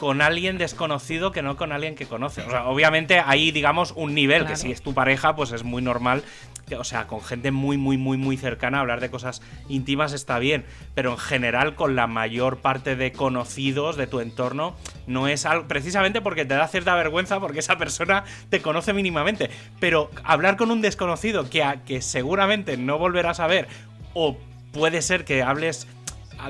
con 0.00 0.22
alguien 0.22 0.56
desconocido 0.56 1.30
que 1.30 1.42
no 1.42 1.58
con 1.58 1.72
alguien 1.72 1.94
que 1.94 2.06
conoce. 2.06 2.40
O 2.40 2.48
sea, 2.48 2.64
obviamente 2.64 3.20
hay, 3.22 3.50
digamos, 3.50 3.92
un 3.94 4.14
nivel 4.14 4.46
que 4.46 4.56
si 4.56 4.72
es 4.72 4.80
tu 4.80 4.94
pareja, 4.94 5.36
pues 5.36 5.52
es 5.52 5.62
muy 5.62 5.82
normal. 5.82 6.22
Que, 6.66 6.76
o 6.76 6.84
sea, 6.84 7.06
con 7.06 7.20
gente 7.20 7.50
muy, 7.50 7.76
muy, 7.76 7.98
muy, 7.98 8.16
muy 8.16 8.38
cercana, 8.38 8.80
hablar 8.80 9.00
de 9.00 9.10
cosas 9.10 9.42
íntimas 9.68 10.14
está 10.14 10.38
bien. 10.38 10.64
Pero 10.94 11.10
en 11.10 11.18
general, 11.18 11.74
con 11.74 11.96
la 11.96 12.06
mayor 12.06 12.60
parte 12.60 12.96
de 12.96 13.12
conocidos 13.12 13.96
de 13.96 14.06
tu 14.06 14.20
entorno, 14.20 14.74
no 15.06 15.28
es 15.28 15.44
algo. 15.44 15.68
Precisamente 15.68 16.22
porque 16.22 16.46
te 16.46 16.54
da 16.54 16.66
cierta 16.66 16.94
vergüenza 16.94 17.38
porque 17.38 17.58
esa 17.58 17.76
persona 17.76 18.24
te 18.48 18.62
conoce 18.62 18.94
mínimamente. 18.94 19.50
Pero 19.80 20.10
hablar 20.24 20.56
con 20.56 20.70
un 20.70 20.80
desconocido 20.80 21.50
que, 21.50 21.62
que 21.84 22.00
seguramente 22.00 22.78
no 22.78 22.96
volverás 22.96 23.38
a 23.38 23.46
ver, 23.46 23.68
o 24.14 24.38
puede 24.72 25.02
ser 25.02 25.26
que 25.26 25.42
hables 25.42 25.86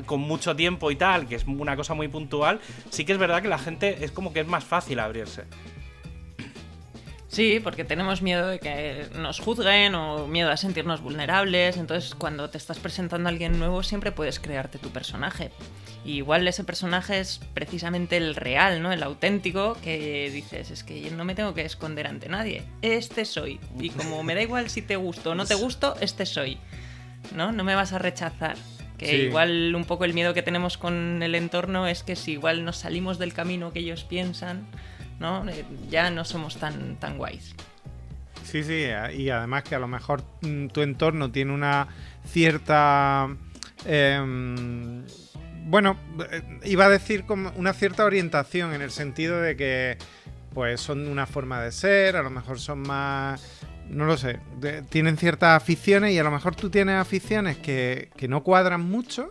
con 0.07 0.21
mucho 0.21 0.57
tiempo 0.57 0.91
y 0.91 0.97
tal, 0.97 1.27
que 1.27 1.37
es 1.37 1.45
una 1.47 1.77
cosa 1.77 1.95
muy 1.95 2.09
puntual, 2.09 2.61
sí 2.91 3.05
que 3.05 3.13
es 3.13 3.19
verdad 3.19 3.43
que 3.43 3.49
la 3.49 3.59
gente 3.59 4.05
es 4.05 4.13
como 4.13 4.33
que 4.33 4.41
es 4.41 4.47
más 4.47 4.65
fácil 4.65 4.99
abrirse. 4.99 5.45
Sí, 7.31 7.61
porque 7.63 7.85
tenemos 7.85 8.23
miedo 8.23 8.49
de 8.49 8.59
que 8.59 9.07
nos 9.15 9.39
juzguen 9.39 9.95
o 9.95 10.27
miedo 10.27 10.51
a 10.51 10.57
sentirnos 10.57 11.01
vulnerables. 11.01 11.77
Entonces, 11.77 12.17
cuando 12.17 12.51
te 12.51 12.59
estás 12.59 12.81
presentando 12.81 13.29
a 13.29 13.31
alguien 13.31 13.57
nuevo, 13.57 13.85
siempre 13.85 14.11
puedes 14.11 14.41
crearte 14.41 14.79
tu 14.79 14.91
personaje. 14.91 15.53
Y 16.05 16.15
igual 16.15 16.49
ese 16.49 16.65
personaje 16.65 17.21
es 17.21 17.41
precisamente 17.55 18.17
el 18.17 18.35
real, 18.35 18.83
¿no? 18.83 18.91
El 18.91 19.05
auténtico 19.05 19.77
que 19.81 20.29
dices, 20.33 20.73
es 20.73 20.83
que 20.83 21.01
yo 21.01 21.15
no 21.15 21.25
me 21.25 21.37
tengo 21.37 21.55
que 21.55 21.65
esconder 21.65 22.09
ante 22.09 22.29
nadie. 22.29 22.65
Este 22.83 23.25
soy. 23.25 23.61
Y 23.79 23.91
como 23.91 24.25
me 24.25 24.35
da 24.35 24.43
igual 24.43 24.69
si 24.69 24.83
te 24.83 24.97
gusto 24.97 25.31
o 25.31 25.35
no 25.37 25.47
te 25.47 25.55
gusto, 25.55 25.95
este 26.01 26.27
soy. 26.27 26.59
¿No? 27.37 27.53
No 27.53 27.63
me 27.63 27.77
vas 27.77 27.93
a 27.93 28.01
rechazar. 28.01 28.57
Que 29.07 29.25
igual 29.25 29.75
un 29.75 29.85
poco 29.85 30.05
el 30.05 30.13
miedo 30.13 30.35
que 30.35 30.43
tenemos 30.43 30.77
con 30.77 31.23
el 31.23 31.35
entorno 31.35 31.87
es 31.87 32.03
que 32.03 32.17
si 32.17 32.33
igual 32.33 32.65
nos 32.65 32.77
salimos 32.77 33.19
del 33.19 33.33
camino 33.33 33.73
que 33.73 33.79
ellos 33.79 34.05
piensan, 34.05 34.67
¿no? 35.19 35.49
Eh, 35.49 35.65
ya 35.89 36.11
no 36.11 36.25
somos 36.25 36.59
tan, 36.59 36.97
tan 36.97 37.17
guays. 37.17 37.55
Sí, 38.45 38.63
sí, 38.63 38.87
y 39.17 39.31
además 39.31 39.63
que 39.63 39.75
a 39.75 39.79
lo 39.79 39.89
mejor 39.89 40.23
mm, 40.43 40.67
tu 40.69 40.83
entorno 40.83 41.31
tiene 41.31 41.53
una 41.53 41.89
cierta... 42.27 43.29
Em, 43.87 45.05
bueno, 45.65 45.97
eh, 46.31 46.43
iba 46.65 46.85
a 46.85 46.89
decir 46.91 47.25
como 47.25 47.53
una 47.57 47.73
cierta 47.73 48.05
orientación 48.05 48.75
en 48.75 48.83
el 48.83 48.91
sentido 48.91 49.41
de 49.41 49.57
que 49.57 49.99
pues 50.53 50.81
son 50.81 51.07
una 51.07 51.27
forma 51.27 51.63
de 51.63 51.73
ser, 51.73 52.17
a 52.17 52.23
lo 52.23 52.31
mejor 52.31 52.59
son 52.59 52.81
más 52.81 53.60
no 53.91 54.05
lo 54.05 54.17
sé, 54.17 54.39
tienen 54.89 55.17
ciertas 55.17 55.61
aficiones 55.61 56.13
y 56.13 56.19
a 56.19 56.23
lo 56.23 56.31
mejor 56.31 56.55
tú 56.55 56.71
tienes 56.71 56.97
aficiones 56.97 57.59
que, 57.59 58.11
que 58.17 58.29
no 58.29 58.43
cuadran 58.43 58.81
mucho 58.81 59.31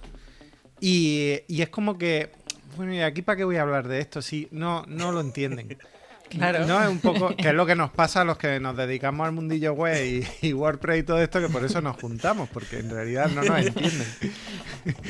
y, 0.80 1.40
y, 1.48 1.62
es 1.62 1.70
como 1.70 1.98
que, 1.98 2.32
bueno, 2.78 2.94
¿y 2.94 3.02
aquí 3.02 3.22
para 3.22 3.38
qué 3.38 3.44
voy 3.44 3.58
a 3.58 3.64
hablar 3.64 3.88
de 3.88 4.00
esto? 4.00 4.22
Si 4.22 4.48
no, 4.52 4.86
no 4.88 5.12
lo 5.12 5.22
entienden. 5.22 5.78
Claro. 6.30 6.66
No, 6.66 6.82
es 6.82 6.90
un 6.90 7.00
poco, 7.00 7.36
que 7.36 7.50
es 7.50 7.54
lo 7.54 7.66
que 7.66 7.76
nos 7.76 7.90
pasa 7.90 8.22
a 8.22 8.24
los 8.24 8.38
que 8.38 8.60
nos 8.60 8.78
dedicamos 8.78 9.26
al 9.26 9.34
mundillo 9.34 9.74
web 9.74 10.24
y, 10.42 10.54
WordPress 10.54 11.00
y 11.00 11.04
todo 11.04 11.22
esto, 11.22 11.42
que 11.42 11.50
por 11.50 11.66
eso 11.66 11.82
nos 11.82 11.98
juntamos, 11.98 12.50
porque 12.50 12.80
en 12.80 12.90
realidad 12.90 13.30
no 13.30 13.44
nos 13.44 13.66
entienden. 13.66 14.08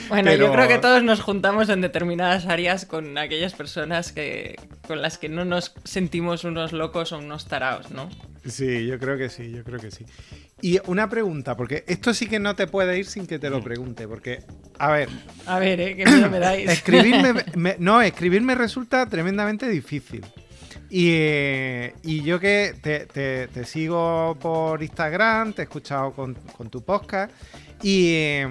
Bueno, 0.08 0.34
yo 0.34 0.52
creo 0.52 0.68
que 0.68 0.78
todos 0.78 1.04
nos 1.04 1.22
juntamos 1.22 1.70
en 1.70 1.82
determinadas 1.82 2.46
áreas 2.46 2.86
con 2.86 3.18
aquellas 3.18 3.54
personas 3.54 4.12
que, 4.12 4.56
con 4.88 5.02
las 5.02 5.18
que 5.18 5.30
no 5.30 5.46
nos 5.46 5.74
sentimos 5.84 6.44
unos 6.44 6.74
locos 6.74 7.12
o 7.12 7.20
unos 7.20 7.48
taraos, 7.48 7.92
¿no? 7.92 8.10
Sí, 8.46 8.88
yo 8.88 8.98
creo 9.00 9.18
que 9.18 9.30
sí, 9.30 9.52
yo 9.52 9.64
creo 9.64 9.80
que 9.80 9.92
sí. 9.92 10.06
Y 10.62 10.80
una 10.88 11.10
pregunta, 11.10 11.56
porque 11.56 11.84
esto 11.88 12.14
sí 12.14 12.28
que 12.28 12.40
no 12.40 12.56
te 12.56 12.68
puede 12.68 12.98
ir 12.98 13.06
sin 13.06 13.28
que 13.28 13.40
te 13.40 13.50
lo 13.50 13.64
pregunte, 13.64 14.08
porque, 14.08 14.40
a 14.78 14.92
ver... 14.92 15.10
A 15.46 15.60
ver, 15.60 15.80
¿eh? 15.80 15.96
¿Qué 15.96 16.06
miedo 16.06 16.30
me 16.30 16.40
dais? 16.40 16.70
Escribirme, 16.70 17.46
no, 17.80 18.02
escribirme 18.02 18.56
resulta 18.56 19.08
tremendamente 19.08 19.70
difícil. 19.70 20.26
Y, 20.90 22.22
yo 22.24 22.40
que 22.40 22.74
te, 22.82 23.66
sigo 23.66 24.38
por 24.40 24.82
Instagram, 24.82 25.54
te 25.54 25.62
he 25.62 25.66
escuchado 25.66 26.14
con, 26.14 26.36
tu 26.70 26.82
podcast 26.84 27.32
y, 27.84 28.42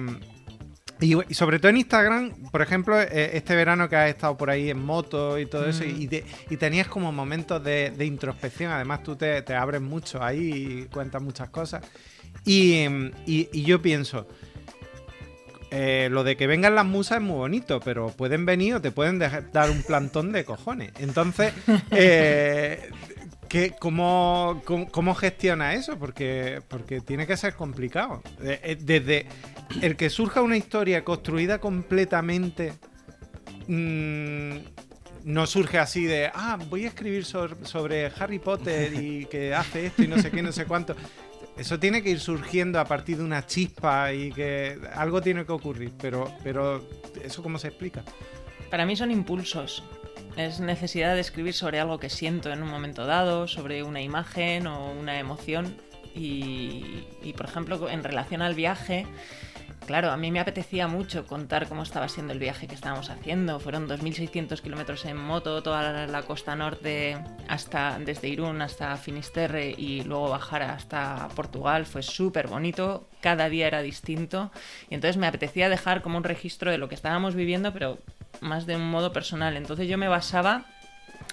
y, 1.01 1.33
sobre 1.33 1.59
todo 1.59 1.69
en 1.69 1.77
Instagram, 1.77 2.31
por 2.51 2.61
ejemplo, 2.61 2.99
eh, 2.99 3.31
este 3.33 3.55
verano 3.55 3.89
que 3.89 3.95
has 3.95 4.09
estado 4.09 4.37
por 4.37 4.49
ahí 4.49 4.69
en 4.69 4.83
moto 4.83 5.37
y 5.37 5.45
todo 5.45 5.67
eso 5.67 5.83
y, 5.83 6.07
tenías 6.57 6.87
como 6.87 7.11
momentos 7.11 7.63
de, 7.63 7.93
introspección, 8.05 8.71
además 8.71 9.03
tú 9.03 9.15
te, 9.15 9.43
abres 9.53 9.81
mucho 9.81 10.23
ahí 10.23 10.83
y 10.83 10.85
cuentas 10.85 11.21
muchas 11.21 11.49
cosas. 11.49 11.83
y 12.45 13.63
yo 13.63 13.81
pienso, 13.81 14.27
eh, 15.71 16.09
lo 16.11 16.23
de 16.23 16.35
que 16.35 16.47
vengan 16.47 16.75
las 16.75 16.85
musas 16.85 17.19
es 17.19 17.23
muy 17.23 17.37
bonito, 17.37 17.79
pero 17.79 18.09
pueden 18.09 18.45
venir 18.45 18.75
o 18.75 18.81
te 18.81 18.91
pueden 18.91 19.19
dar 19.19 19.69
un 19.69 19.83
plantón 19.83 20.31
de 20.31 20.43
cojones. 20.43 20.91
Entonces, 20.99 21.53
eh, 21.91 22.89
cómo, 23.79 24.61
gestiona 25.15 25.73
eso? 25.73 25.97
Porque, 25.97 26.61
porque 26.67 27.01
tiene 27.01 27.27
que 27.27 27.37
ser 27.37 27.53
complicado. 27.55 28.21
Eh, 28.41 28.77
desde 28.79 29.27
el 29.81 29.95
que 29.95 30.09
surja 30.09 30.41
una 30.41 30.57
historia 30.57 31.03
construida 31.03 31.59
completamente... 31.59 32.73
Mm, 33.67 34.57
no 35.25 35.45
surge 35.45 35.77
así 35.77 36.05
de, 36.05 36.31
ah, 36.33 36.57
voy 36.69 36.85
a 36.85 36.87
escribir 36.87 37.25
sobre 37.25 38.11
Harry 38.17 38.39
Potter 38.39 38.93
y 38.93 39.25
que 39.25 39.53
hace 39.53 39.87
esto 39.87 40.03
y 40.03 40.07
no 40.07 40.17
sé 40.17 40.31
qué, 40.31 40.41
no 40.41 40.51
sé 40.51 40.65
cuánto. 40.65 40.95
Eso 41.59 41.77
tiene 41.77 42.01
que 42.01 42.09
ir 42.09 42.21
surgiendo 42.21 42.79
a 42.79 42.85
partir 42.85 43.17
de 43.17 43.23
una 43.23 43.45
chispa 43.45 44.13
y 44.13 44.31
que 44.31 44.79
algo 44.93 45.21
tiene 45.21 45.45
que 45.45 45.51
ocurrir, 45.51 45.91
pero, 45.99 46.31
pero 46.41 46.87
¿eso 47.21 47.43
cómo 47.43 47.59
se 47.59 47.67
explica? 47.67 48.01
Para 48.71 48.85
mí 48.85 48.95
son 48.95 49.11
impulsos. 49.11 49.83
Es 50.37 50.61
necesidad 50.61 51.15
de 51.15 51.19
escribir 51.19 51.53
sobre 51.53 51.81
algo 51.81 51.99
que 51.99 52.09
siento 52.09 52.49
en 52.49 52.63
un 52.63 52.69
momento 52.69 53.05
dado, 53.05 53.45
sobre 53.45 53.83
una 53.83 54.01
imagen 54.01 54.67
o 54.67 54.93
una 54.93 55.19
emoción. 55.19 55.75
Y, 56.15 57.03
y 57.21 57.33
por 57.33 57.47
ejemplo, 57.47 57.89
en 57.89 58.05
relación 58.05 58.41
al 58.41 58.55
viaje, 58.55 59.05
claro, 59.89 60.11
a 60.11 60.17
mí 60.17 60.29
me 60.29 60.39
apetecía 60.39 60.87
mucho 60.87 61.25
contar 61.25 61.67
cómo 61.67 61.81
estaba 61.81 62.07
siendo 62.09 62.31
el 62.31 62.37
viaje 62.37 62.67
que 62.67 62.75
estábamos 62.75 63.09
haciendo. 63.09 63.59
Fueron 63.59 63.89
2.600 63.89 64.61
kilómetros 64.61 65.03
en 65.05 65.17
moto, 65.17 65.63
toda 65.63 66.05
la, 66.05 66.21
costa 66.21 66.55
norte, 66.55 67.17
hasta 67.47 67.97
desde 67.97 68.27
Irún 68.27 68.61
hasta 68.61 68.95
Finisterre 68.97 69.73
y 69.75 70.03
luego 70.03 70.29
bajar 70.29 70.61
hasta 70.61 71.27
Portugal. 71.35 71.87
Fue 71.87 72.03
súper 72.03 72.47
bonito, 72.47 73.09
cada 73.19 73.49
día 73.49 73.65
era 73.65 73.81
distinto. 73.81 74.51
Y 74.91 74.93
entonces 74.93 75.17
me 75.17 75.25
apetecía 75.25 75.69
dejar 75.69 76.03
como 76.03 76.19
un 76.19 76.23
registro 76.23 76.69
de 76.69 76.77
lo 76.77 76.87
que 76.87 76.93
estábamos 76.93 77.33
viviendo, 77.33 77.73
pero 77.73 77.97
más 78.41 78.67
de 78.67 78.75
un 78.75 78.91
modo 78.91 79.11
personal. 79.11 79.57
Entonces 79.57 79.89
yo 79.89 79.97
me 79.97 80.07
basaba 80.07 80.65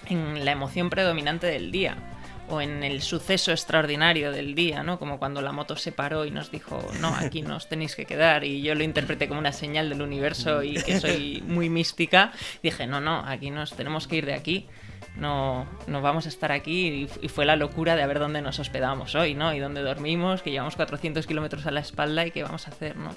en 0.07 0.45
la 0.45 0.51
emoción 0.51 0.89
predominante 0.89 1.45
del 1.45 1.71
día 1.71 2.16
o 2.49 2.61
en 2.61 2.83
el 2.83 3.01
suceso 3.01 3.51
extraordinario 3.51 4.31
del 4.31 4.55
día, 4.55 4.83
¿no? 4.83 4.99
Como 4.99 5.19
cuando 5.19 5.41
la 5.41 5.51
moto 5.51 5.75
se 5.75 5.91
paró 5.91 6.25
y 6.25 6.31
nos 6.31 6.51
dijo, 6.51 6.79
no, 7.01 7.13
aquí 7.15 7.41
nos 7.41 7.67
tenéis 7.67 7.95
que 7.95 8.05
quedar, 8.05 8.43
y 8.43 8.61
yo 8.61 8.75
lo 8.75 8.83
interpreté 8.83 9.27
como 9.27 9.39
una 9.39 9.51
señal 9.51 9.89
del 9.89 10.01
universo 10.01 10.63
y 10.63 10.75
que 10.75 10.99
soy 10.99 11.43
muy 11.45 11.69
mística, 11.69 12.31
dije, 12.63 12.87
no, 12.87 13.01
no, 13.01 13.23
aquí 13.25 13.51
nos 13.51 13.73
tenemos 13.73 14.07
que 14.07 14.17
ir 14.17 14.25
de 14.25 14.33
aquí, 14.33 14.67
no, 15.15 15.67
nos 15.87 16.01
vamos 16.01 16.25
a 16.25 16.29
estar 16.29 16.51
aquí, 16.51 17.07
y, 17.21 17.27
fue 17.27 17.45
la 17.45 17.55
locura 17.55 17.95
de 17.95 18.03
a 18.03 18.07
ver 18.07 18.19
dónde 18.19 18.41
nos 18.41 18.59
hospedamos 18.59 19.15
hoy, 19.15 19.33
¿no? 19.33 19.53
Y 19.53 19.59
dónde 19.59 19.81
dormimos, 19.81 20.41
que 20.41 20.51
llevamos 20.51 20.75
400 20.75 21.27
kilómetros 21.27 21.65
a 21.65 21.71
la 21.71 21.81
espalda 21.81 22.25
y 22.25 22.31
qué 22.31 22.43
vamos 22.43 22.67
a 22.67 22.71
hacer, 22.71 22.95
¿no? 22.95 23.15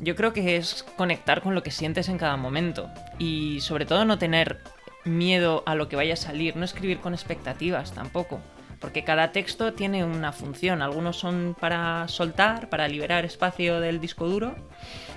Yo 0.00 0.16
creo 0.16 0.32
que 0.32 0.56
es 0.56 0.84
conectar 0.96 1.42
con 1.42 1.54
lo 1.54 1.62
que 1.62 1.70
sientes 1.70 2.08
en 2.08 2.18
cada 2.18 2.36
momento, 2.36 2.88
y 3.18 3.60
sobre 3.60 3.84
todo 3.84 4.04
no 4.04 4.18
tener 4.18 4.60
miedo 5.04 5.62
a 5.66 5.74
lo 5.74 5.88
que 5.88 5.96
vaya 5.96 6.14
a 6.14 6.16
salir, 6.16 6.56
no 6.56 6.64
escribir 6.64 7.00
con 7.00 7.14
expectativas 7.14 7.92
tampoco 7.92 8.40
porque 8.80 9.04
cada 9.04 9.30
texto 9.30 9.74
tiene 9.74 10.04
una 10.04 10.32
función. 10.32 10.82
Algunos 10.82 11.18
son 11.18 11.54
para 11.58 12.08
soltar, 12.08 12.68
para 12.68 12.88
liberar 12.88 13.24
espacio 13.24 13.80
del 13.80 14.00
disco 14.00 14.26
duro, 14.26 14.56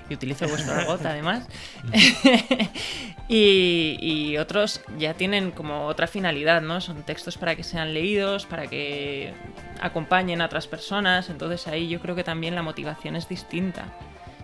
y 0.10 0.13
utilizo 0.13 0.47
vuestro 0.47 0.73
argot 0.73 1.04
además, 1.06 1.47
y, 3.30 4.36
otros 4.38 4.82
ya 4.97 5.13
tienen 5.13 5.52
como 5.52 5.86
otra 5.86 6.08
finalidad, 6.08 6.62
¿no? 6.62 6.82
Son 6.82 7.04
textos 7.04 7.38
para 7.38 7.56
que 7.56 7.63
sean 7.63 7.93
leídos, 7.93 8.45
para 8.45 8.67
que 8.67 9.34
acompañen 9.80 10.41
a 10.41 10.45
otras 10.45 10.67
personas, 10.67 11.30
entonces 11.30 11.67
ahí 11.67 11.88
yo 11.88 11.99
creo 11.99 12.15
que 12.15 12.23
también 12.23 12.56
la 12.56 12.63
motivación 12.63 13.15
es 13.15 13.30
distinta. 13.30 13.86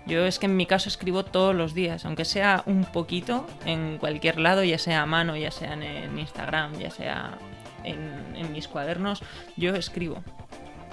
Yo 0.05 0.25
es 0.25 0.39
que 0.39 0.45
en 0.45 0.55
mi 0.55 0.65
caso 0.65 0.89
escribo 0.89 1.25
todos 1.25 1.53
los 1.53 1.73
días, 1.73 2.05
aunque 2.05 2.23
sea 2.23 2.63
un 2.65 2.85
poquito, 2.85 3.45
en 3.65 3.97
cualquier 3.97 4.39
lado, 4.39 4.63
ya 4.63 4.79
sea 4.79 5.01
a 5.01 5.05
mano, 5.05 5.35
ya 5.35 5.51
sea 5.51 5.73
en 5.73 6.17
Instagram, 6.17 6.79
ya 6.79 6.89
sea 6.89 7.37
en, 7.83 8.51
mis 8.51 8.67
cuadernos, 8.67 9.21
yo 9.57 9.75
escribo. 9.75 10.23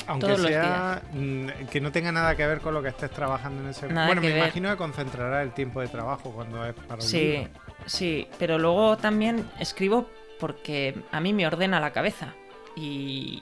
Aunque 0.09 0.37
sea 0.37 1.03
mm, 1.13 1.67
que 1.71 1.81
no 1.81 1.91
tenga 1.91 2.13
nada 2.13 2.37
que 2.37 2.47
ver 2.47 2.61
con 2.61 2.75
lo 2.75 2.83
que 2.83 2.91
estés 2.91 3.11
trabajando 3.11 3.63
en 3.63 3.71
ese 3.71 3.89
Bueno, 3.89 4.21
me 4.21 4.37
imagino 4.37 4.71
que 4.71 4.77
concentrará 4.77 5.43
el 5.43 5.53
tiempo 5.53 5.81
de 5.81 5.89
trabajo 5.89 6.31
cuando 6.31 6.65
es 6.65 6.75
para 6.75 6.95
un 6.97 7.03
Sí, 7.03 7.49
sí, 7.87 8.29
pero 8.39 8.59
luego 8.59 8.97
también 8.97 9.49
escribo 9.59 10.09
porque 10.39 10.97
a 11.11 11.21
mí 11.21 11.33
me 11.33 11.47
ordena 11.47 11.81
la 11.81 11.93
cabeza. 11.93 12.35
Y, 12.79 13.41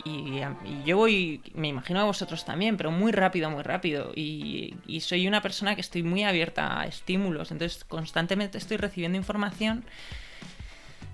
yo 0.85 0.97
voy, 0.97 1.43
me 1.55 1.67
imagino 1.67 2.01
a 2.01 2.05
vosotros 2.05 2.45
también, 2.45 2.77
pero 2.77 2.93
muy 2.93 3.11
rápido, 3.11 3.51
muy 3.51 3.65
rápido. 3.65 4.13
Y, 4.15 4.77
y, 4.87 5.01
soy 5.01 5.27
una 5.27 5.43
persona 5.43 5.75
que 5.75 5.81
estoy 5.81 6.05
muy 6.05 6.23
abierta 6.23 6.81
a 6.81 6.87
estímulos, 6.87 7.51
entonces 7.51 7.85
constantemente 7.85 8.59
estoy 8.59 8.77
recibiendo 8.77 9.19
información 9.19 9.85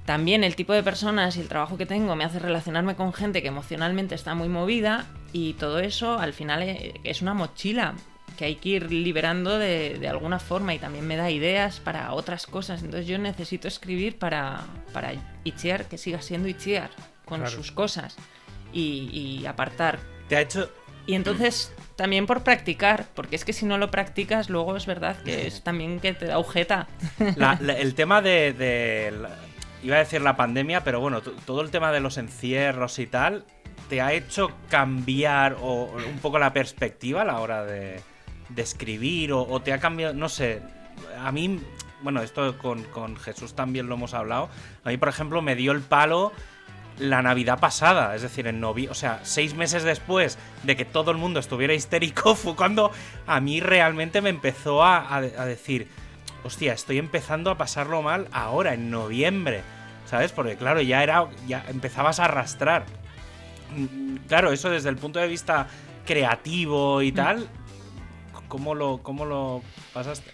también 0.04 0.44
el 0.44 0.56
tipo 0.56 0.72
de 0.72 0.82
personas 0.82 1.36
y 1.36 1.40
el 1.40 1.48
trabajo 1.48 1.76
que 1.76 1.86
tengo 1.86 2.16
me 2.16 2.24
hace 2.24 2.38
relacionarme 2.38 2.96
con 2.96 3.12
gente 3.12 3.42
que 3.42 3.48
emocionalmente 3.48 4.14
está 4.14 4.34
muy 4.34 4.48
movida 4.48 5.06
y 5.32 5.54
todo 5.54 5.78
eso 5.78 6.18
al 6.18 6.32
final 6.32 6.62
eh, 6.62 6.94
es 7.04 7.22
una 7.22 7.34
mochila 7.34 7.94
que 8.36 8.46
hay 8.46 8.56
que 8.56 8.70
ir 8.70 8.90
liberando 8.90 9.58
de, 9.58 10.08
alguna 10.08 10.38
forma 10.38 10.72
y 10.74 10.78
también 10.78 11.06
me 11.06 11.16
da 11.16 11.30
ideas 11.30 11.78
para 11.78 12.12
otras 12.14 12.46
cosas. 12.46 12.82
Entonces 12.82 13.06
yo 13.06 13.18
necesito 13.18 13.68
escribir 13.68 14.18
para, 14.18 14.64
para 14.94 15.12
Itziar 15.44 15.86
que 15.86 15.98
siga 15.98 16.22
siendo 16.22 16.48
Itziar 16.48 16.90
con 17.26 17.46
sus 17.48 17.70
cosas 17.70 18.16
y, 18.72 19.44
apartar. 19.46 19.98
Te 20.28 20.36
ha 20.36 20.40
hecho... 20.40 20.70
Y 21.06 21.14
entonces 21.14 21.72
también 21.96 22.26
por 22.26 22.42
practicar, 22.42 23.06
porque 23.14 23.36
es 23.36 23.44
que 23.44 23.52
si 23.52 23.66
no 23.66 23.76
lo 23.76 23.90
practicas 23.90 24.48
luego 24.48 24.76
es 24.76 24.86
verdad 24.86 25.16
que 25.22 25.46
es 25.46 25.62
también 25.62 26.00
que 26.00 26.14
te 26.14 26.26
da 26.26 26.34
agujeta. 26.34 26.88
el 27.18 27.94
tema 27.94 28.22
de 28.22 28.54
iba 29.82 29.96
a 29.96 30.00
decir 30.00 30.20
la 30.20 30.36
pandemia, 30.36 30.84
pero 30.84 31.00
bueno, 31.00 31.20
todo 31.22 31.62
el 31.62 31.70
tema 31.70 31.92
de 31.92 32.00
los 32.00 32.18
encierros 32.18 32.98
y 32.98 33.06
tal, 33.06 33.44
¿te 33.88 34.00
ha 34.00 34.12
hecho 34.12 34.50
cambiar 34.68 35.56
o, 35.60 35.90
un 35.94 36.18
poco 36.20 36.38
la 36.38 36.52
perspectiva 36.52 37.22
a 37.22 37.24
la 37.24 37.40
hora 37.40 37.64
de, 37.64 38.02
escribir? 38.56 39.32
O, 39.32 39.60
te 39.60 39.72
ha 39.72 39.78
cambiado, 39.78 40.14
no 40.14 40.28
sé, 40.28 40.62
a 41.18 41.32
mí, 41.32 41.60
bueno, 42.02 42.22
esto 42.22 42.58
con, 42.58 43.16
Jesús 43.16 43.54
también 43.54 43.88
lo 43.88 43.94
hemos 43.94 44.14
hablado, 44.14 44.48
a 44.84 44.90
mí, 44.90 44.96
por 44.96 45.08
ejemplo, 45.08 45.42
me 45.42 45.56
dio 45.56 45.72
el 45.72 45.80
palo 45.80 46.32
la 46.98 47.22
Navidad 47.22 47.58
pasada, 47.60 48.14
es 48.14 48.20
decir, 48.20 48.46
en 48.46 48.60
novi 48.60 48.86
o 48.86 48.94
sea, 48.94 49.20
seis 49.22 49.54
meses 49.54 49.84
después 49.84 50.36
de 50.64 50.76
que 50.76 50.84
todo 50.84 51.10
el 51.12 51.16
mundo 51.16 51.40
estuviera 51.40 51.72
histérico, 51.72 52.34
fue 52.36 52.54
cuando 52.54 52.90
a 53.26 53.40
mí 53.40 53.60
realmente 53.60 54.20
me 54.20 54.28
empezó 54.28 54.84
a 54.84 55.20
decir, 55.20 55.88
hostia, 56.44 56.72
estoy 56.72 56.98
empezando 56.98 57.50
a 57.50 57.58
pasarlo 57.58 58.02
mal 58.02 58.28
ahora, 58.32 58.74
en 58.74 58.90
noviembre. 58.90 59.62
¿Sabes? 60.06 60.32
Porque 60.32 60.56
claro, 60.56 60.80
ya 60.80 61.02
era. 61.02 61.28
ya 61.46 61.64
empezabas 61.68 62.18
a 62.18 62.24
arrastrar. 62.24 62.84
Mm, 63.76 64.16
claro, 64.26 64.52
eso 64.52 64.70
desde 64.70 64.88
el 64.88 64.96
punto 64.96 65.20
de 65.20 65.28
vista 65.28 65.68
creativo 66.04 67.02
y 67.02 67.12
mm. 67.12 67.14
tal. 67.14 67.48
¿Cómo 68.48 68.74
lo, 68.74 68.98
cómo 69.02 69.24
lo 69.24 69.62
pasaste? 69.92 70.32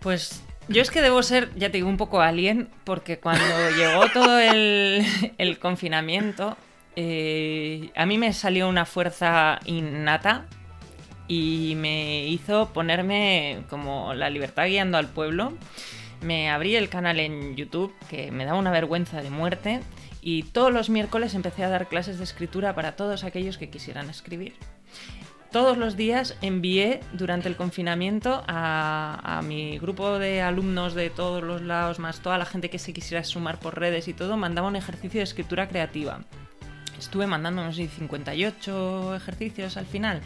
Pues 0.00 0.42
yo 0.68 0.82
es 0.82 0.90
que 0.90 1.02
debo 1.02 1.22
ser, 1.22 1.54
ya 1.54 1.70
te 1.70 1.78
digo, 1.78 1.88
un 1.88 1.96
poco 1.96 2.20
alien, 2.20 2.68
porque 2.82 3.20
cuando 3.20 3.44
llegó 3.76 4.08
todo 4.08 4.38
el, 4.40 5.06
el 5.38 5.58
confinamiento, 5.60 6.56
eh, 6.96 7.90
a 7.94 8.06
mí 8.06 8.18
me 8.18 8.32
salió 8.32 8.68
una 8.68 8.84
fuerza 8.84 9.60
innata 9.64 10.46
y 11.28 11.74
me 11.76 12.26
hizo 12.26 12.72
ponerme 12.72 13.62
como 13.70 14.14
la 14.14 14.30
libertad 14.30 14.66
guiando 14.66 14.98
al 14.98 15.08
pueblo. 15.08 15.52
Me 16.20 16.50
abrí 16.50 16.76
el 16.76 16.88
canal 16.88 17.20
en 17.20 17.56
YouTube, 17.56 17.94
que 18.08 18.30
me 18.30 18.44
daba 18.44 18.58
una 18.58 18.70
vergüenza 18.70 19.22
de 19.22 19.30
muerte, 19.30 19.80
y 20.22 20.44
todos 20.44 20.72
los 20.72 20.88
miércoles 20.88 21.34
empecé 21.34 21.64
a 21.64 21.68
dar 21.68 21.88
clases 21.88 22.18
de 22.18 22.24
escritura 22.24 22.74
para 22.74 22.96
todos 22.96 23.24
aquellos 23.24 23.58
que 23.58 23.68
quisieran 23.68 24.08
escribir. 24.08 24.54
Todos 25.52 25.76
los 25.76 25.96
días 25.96 26.36
envié 26.42 27.00
durante 27.12 27.48
el 27.48 27.56
confinamiento 27.56 28.42
a, 28.48 29.40
mi 29.44 29.78
grupo 29.78 30.18
de 30.18 30.42
alumnos 30.42 30.94
de 30.94 31.10
todos 31.10 31.44
los 31.44 31.62
lados, 31.62 32.00
más 32.00 32.20
toda 32.20 32.38
la 32.38 32.44
gente 32.44 32.70
que 32.70 32.80
se 32.80 32.92
quisiera 32.92 33.22
sumar 33.22 33.60
por 33.60 33.78
redes 33.78 34.08
y 34.08 34.14
todo, 34.14 34.36
mandaba 34.36 34.66
un 34.66 34.76
ejercicio 34.76 35.20
de 35.20 35.24
escritura 35.24 35.68
creativa. 35.68 36.20
Estuve 36.98 37.26
mandando, 37.26 37.62
no 37.62 37.72
sé, 37.72 37.86
58 37.86 39.14
ejercicios 39.14 39.76
al 39.76 39.86
final 39.86 40.22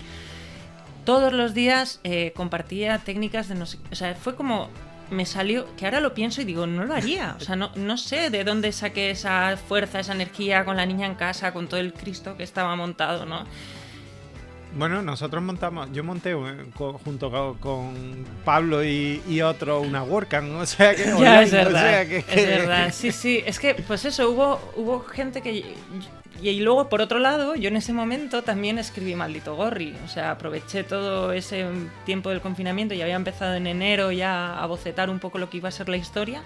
todos 1.09 1.33
los 1.33 1.55
días 1.55 2.01
eh, 2.05 2.35
compartía 2.37 2.99
técnicas 2.99 3.49
de 3.49 3.55
no 3.55 3.65
sé. 3.65 3.79
O 3.91 3.95
sea, 3.95 4.15
fue 4.15 4.37
como. 4.37 4.69
Me 5.11 5.25
salió. 5.25 5.65
Que 5.75 5.87
ahora 5.87 6.01
lo 6.01 6.13
pienso 6.13 6.43
y 6.43 6.45
digo, 6.45 6.67
no 6.67 6.85
lo 6.85 6.93
haría. 6.93 7.35
O 7.39 7.41
sea, 7.41 7.57
no, 7.57 7.71
no 7.77 7.97
sé 7.97 8.29
de 8.29 8.45
dónde 8.45 8.73
saqué 8.73 9.09
esa 9.09 9.57
fuerza, 9.57 10.01
esa 10.01 10.13
energía 10.13 10.67
con 10.67 10.77
la 10.77 10.85
niña 10.85 11.07
en 11.07 11.15
casa, 11.15 11.55
con 11.55 11.67
todo 11.67 11.81
el 11.81 11.95
Cristo 11.95 12.37
que 12.37 12.43
estaba 12.43 12.77
montado, 12.77 13.25
¿no? 13.25 13.47
Bueno, 14.77 15.01
nosotros 15.01 15.43
montamos, 15.43 15.91
yo 15.93 16.05
monté 16.05 16.35
junto 16.75 17.57
con, 17.59 18.27
Pablo 18.45 18.85
y, 18.85 19.41
otro 19.41 19.81
una 19.81 20.03
WordCamp, 20.03 20.57
o 20.61 20.67
sea 20.67 20.95
que... 20.95 21.05
Ya, 21.19 21.43
es 21.43 21.53
verdad, 21.53 22.03
es 22.03 22.27
verdad, 22.47 22.91
sí, 22.93 23.13
sí, 23.13 23.43
es 23.47 23.59
que 23.59 23.77
pues 23.77 24.05
eso, 24.05 24.29
hubo, 24.29 24.61
hubo 24.77 25.01
gente 25.01 25.41
que 25.41 25.75
y, 26.43 26.61
luego, 26.61 26.89
por 26.89 27.01
otro 27.01 27.19
lado, 27.19 27.55
yo 27.55 27.69
en 27.69 27.77
ese 27.77 27.93
momento 27.93 28.43
también 28.43 28.79
escribí 28.79 29.15
Maldito 29.15 29.57
Gorri. 29.57 29.95
O 30.05 30.09
sea, 30.09 30.33
aproveché 30.33 30.85
todo 30.85 31.33
ese 31.33 31.67
tiempo 32.07 32.31
del 32.31 32.41
confinamiento 32.41 32.95
y 32.95 33.03
había 33.03 33.17
empezado 33.17 33.55
en 33.55 33.67
enero 33.67 34.13
ya 34.13 34.63
a 34.63 34.67
bocetar 34.67 35.11
un 35.11 35.19
poco 35.19 35.39
lo 35.39 35.51
que 35.51 35.57
iba 35.57 35.69
a 35.69 35.73
ser 35.73 35.89
la 35.89 35.97
historia 35.97 36.43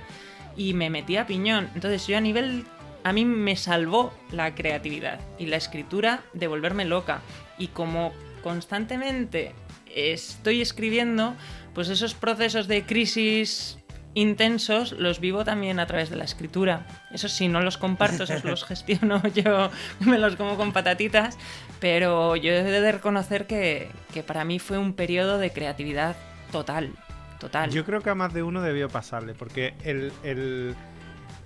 y 0.57 0.75
me 0.75 0.91
metí 0.91 1.17
a 1.17 1.27
piñón. 1.27 1.71
Entonces 1.75 2.07
yo 2.07 2.17
a 2.17 2.21
nivel... 2.21 2.65
A 3.05 3.13
mí 3.13 3.25
me 3.25 3.57
salvó 3.57 4.15
la 4.31 4.55
creatividad 4.55 5.19
y 5.37 5.47
la 5.47 5.57
escritura 5.57 6.23
de 6.35 6.47
volverme 6.47 6.85
loca. 6.85 7.21
Y 7.59 7.67
como 7.67 8.13
constantemente 8.45 9.55
estoy 9.93 10.61
escribiendo, 10.61 11.35
pues 11.75 11.89
esos 11.89 12.15
procesos 12.15 12.69
de 12.69 12.85
crisis 12.85 13.79
intensos 14.15 14.93
los 14.93 15.21
vivo 15.21 15.45
también 15.45 15.81
a 15.81 15.87
través 15.87 16.11
de 16.11 16.17
la 16.17 16.25
escritura. 16.25 16.87
Eso 17.13 17.29
sí, 17.29 17.49
no 17.49 17.61
los 17.61 17.79
comparto, 17.79 18.25
esos 18.25 18.45
los 18.45 18.65
gestiono 18.67 19.23
yo, 19.35 19.71
me 20.01 20.19
los 20.19 20.37
como 20.37 20.57
con 20.57 20.73
patatitas, 20.73 21.39
pero 21.81 22.37
yo 22.37 22.53
he 22.53 22.63
de 22.63 22.93
reconocer 22.93 23.47
que, 23.47 23.91
que 24.13 24.23
para 24.23 24.45
mí 24.45 24.59
fue 24.59 24.79
un 24.79 24.95
periodo 24.95 25.39
de 25.39 25.51
creatividad 25.51 26.17
total, 26.51 26.93
total. 27.39 27.71
Yo 27.71 27.85
creo 27.85 28.01
que 28.01 28.11
a 28.11 28.15
más 28.15 28.33
de 28.33 28.43
uno 28.43 28.63
debió 28.63 28.89
pasarle, 28.89 29.35
porque 29.35 29.75
el, 29.85 30.13
el 30.23 30.75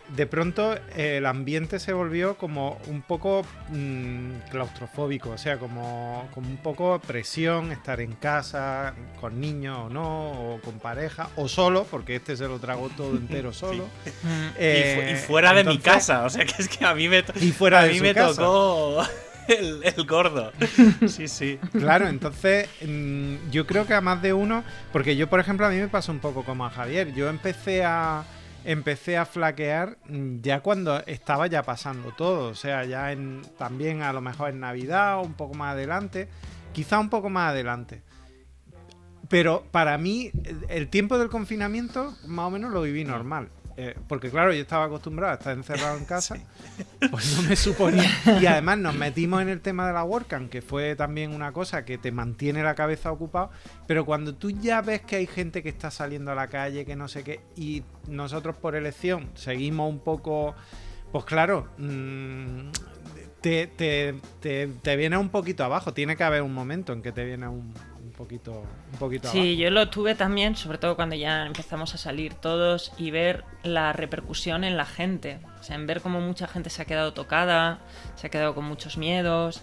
de 0.09 0.27
pronto 0.27 0.77
el 0.97 1.27
ambiente 1.27 1.79
se 1.79 1.93
volvió 1.93 2.37
como 2.37 2.79
un 2.87 3.03
poco 3.03 3.45
mm, 3.71 4.49
claustrofóbico, 4.51 5.31
o 5.31 5.39
sea, 5.39 5.59
como, 5.59 6.29
como 6.33 6.49
un 6.49 6.59
poco 6.59 7.01
presión, 7.01 7.73
estar 7.73 8.01
en 8.01 8.13
casa, 8.13 8.95
con 9.21 9.41
niños 9.41 9.79
o 9.79 9.89
no, 9.89 10.55
o 10.55 10.61
con 10.61 10.79
pareja, 10.79 11.31
o 11.37 11.49
solo, 11.49 11.85
porque 11.91 12.17
este 12.17 12.37
se 12.37 12.47
lo 12.47 12.59
trago 12.59 12.89
todo 12.91 13.11
entero 13.17 13.53
solo. 13.53 13.85
Eh, 14.59 15.13
y, 15.13 15.27
fuera 15.27 15.53
de 15.53 15.65
mi 15.65 15.79
casa, 15.79 16.25
o 16.25 16.31
sea, 16.31 16.45
que 16.45 16.55
es 16.59 16.69
que 16.69 16.85
a 16.85 16.95
mí 16.95 17.09
me, 17.09 17.25
y 17.41 17.53
fuera 17.53 17.83
a 17.83 17.87
mí 17.87 18.01
me 18.01 18.15
tocó 18.15 19.03
el, 19.49 19.81
el, 19.83 20.07
gordo. 20.07 20.53
Sí, 21.07 21.29
sí. 21.29 21.59
Claro, 21.73 22.09
entonces 22.09 22.69
mm, 22.85 23.51
yo 23.51 23.67
creo 23.67 23.87
que 23.87 23.95
a 23.95 24.01
más 24.01 24.23
de 24.23 24.33
uno, 24.33 24.65
porque 24.93 25.17
yo, 25.17 25.29
por 25.29 25.41
ejemplo, 25.41 25.67
a 25.67 25.71
mí 25.71 25.77
me 25.77 25.89
pasó 25.89 26.13
un 26.13 26.21
poco 26.21 26.45
como 26.45 26.65
a 26.65 26.71
Javier, 26.71 27.13
yo 27.15 27.29
empecé 27.29 27.85
a 27.85 28.25
empecé 28.67 29.17
a 29.17 29.25
flaquear 29.25 29.97
ya 30.43 30.61
cuando 30.61 30.99
estaba 31.07 31.47
ya 31.47 31.63
pasando 31.63 32.13
todo. 32.13 32.51
O 32.51 32.55
sea, 32.55 32.85
ya 32.85 33.13
en, 33.13 33.43
también 33.57 34.03
a 34.03 34.13
lo 34.13 34.21
mejor 34.21 34.51
en 34.51 34.61
Navidad 34.61 35.19
o 35.19 35.23
un 35.23 35.35
poco 35.35 35.55
más 35.55 35.73
adelante. 35.73 36.29
Quizá 36.73 36.99
un 36.99 37.09
poco 37.09 37.31
más 37.31 37.51
adelante. 37.51 38.03
Pero 39.29 39.65
para 39.71 39.97
mí, 39.99 40.31
el 40.69 40.89
tiempo 40.89 41.19
del 41.19 41.31
confinamiento 41.31 42.15
más 42.27 42.47
o 42.47 42.51
menos 42.51 42.73
lo 42.73 42.83
viví 42.83 43.05
normal. 43.05 43.49
Eh, 43.79 43.95
porque 44.09 44.31
claro, 44.31 44.55
yo 44.55 44.63
estaba 44.63 44.87
acostumbrado 44.87 45.33
a 45.33 45.37
estar 45.37 45.55
encerrado 45.55 45.99
en 45.99 46.07
casa, 46.07 46.37
pues 47.11 47.37
no 47.37 47.43
me 47.49 47.57
suponía. 47.57 48.11
Y 48.41 48.47
además 48.47 48.79
nos 48.79 48.95
metimos 48.95 49.43
en 49.43 49.51
el 49.51 49.61
tema 49.61 49.87
de 49.87 49.93
la 49.93 50.03
WordCamp, 50.03 50.51
que 50.51 50.63
fue 50.63 50.97
también 50.97 51.35
una 51.35 51.53
cosa 51.53 51.85
que 51.85 51.99
te 51.99 52.11
mantiene 52.11 52.63
la 52.63 52.75
cabeza 52.75 53.13
ocupada, 53.13 53.51
pero 53.87 54.07
cuando 54.07 54.35
tú 54.35 54.51
ya 54.51 54.81
ves 54.81 55.03
que 55.03 55.17
hay 55.17 55.27
gente 55.27 55.63
que 55.63 55.69
está 55.69 55.91
saliendo 55.91 56.33
a 56.33 56.35
la 56.35 56.49
calle, 56.49 56.87
que 56.87 56.97
no 56.97 57.07
sé 57.07 57.23
qué, 57.23 57.41
y 57.55 57.83
nosotros 58.09 58.57
por 58.57 58.77
elección 58.77 59.29
seguimos 59.35 59.91
un 59.91 59.99
poco, 59.99 60.55
pues 61.13 61.27
claro, 61.27 61.69
mm, 61.77 62.71
te, 63.43 63.67
te, 63.67 64.15
te, 64.41 64.97
viene 64.97 65.19
un 65.19 65.29
poquito 65.29 65.65
abajo, 65.65 65.93
tiene 65.93 66.17
que 66.17 66.25
haber 66.25 66.43
un 66.43 66.55
momento 66.55 66.95
en 66.95 67.03
que 67.03 67.13
te 67.13 67.25
viene 67.25 67.47
un, 67.47 67.75
poquito, 68.17 68.65
un 68.93 68.99
poquito 68.99 69.29
Sí, 69.31 69.57
yo 69.57 69.71
lo 69.71 69.89
tuve 69.89 70.15
también, 70.15 70.57
sobre 70.57 70.79
todo 70.79 70.97
cuando 70.97 71.15
ya 71.15 71.47
empezamos 71.47 71.95
a 71.95 71.99
salir 71.99 72.35
todos 72.35 72.93
y 72.99 73.11
ver 73.11 73.45
la 73.63 73.93
repercusión 73.93 74.65
en 74.65 74.77
la 74.77 74.87
gente. 74.87 75.39
O 75.61 75.63
sea, 75.63 75.77
en 75.77 75.87
ver 75.87 76.01
cómo 76.01 76.21
mucha 76.21 76.49
gente 76.49 76.71
se 76.71 76.83
ha 76.83 76.85
quedado 76.85 77.13
tocada, 77.13 77.79
se 78.17 78.27
ha 78.27 78.31
quedado 78.31 78.55
con 78.55 78.65
muchos 78.65 78.97
miedos. 78.97 79.63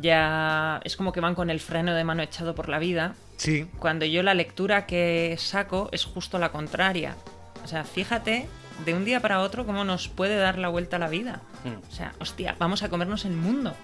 Ya 0.00 0.80
es 0.84 0.96
como 0.96 1.12
que 1.12 1.20
van 1.20 1.34
con 1.34 1.50
el 1.50 1.60
freno 1.60 1.94
de 1.94 2.04
mano 2.04 2.22
echado 2.22 2.54
por 2.54 2.68
la 2.68 2.78
vida. 2.78 3.14
Sí. 3.36 3.68
Cuando 3.78 4.04
yo 4.04 4.22
la 4.22 4.34
lectura 4.34 4.86
que 4.86 5.36
saco 5.38 5.88
es 5.92 6.04
justo 6.04 6.38
la 6.38 6.50
contraria. 6.50 7.16
O 7.64 7.68
sea, 7.68 7.84
fíjate 7.84 8.48
de 8.84 8.94
un 8.94 9.04
día 9.04 9.20
para 9.20 9.40
otro 9.40 9.64
cómo 9.66 9.84
nos 9.84 10.08
puede 10.08 10.36
dar 10.36 10.58
la 10.58 10.68
vuelta 10.68 10.96
a 10.96 10.98
la 10.98 11.08
vida. 11.08 11.42
Mm. 11.64 11.88
O 11.88 11.94
sea, 11.94 12.12
hostia, 12.18 12.56
vamos 12.58 12.82
a 12.82 12.88
comernos 12.88 13.24
el 13.24 13.32
mundo. 13.32 13.74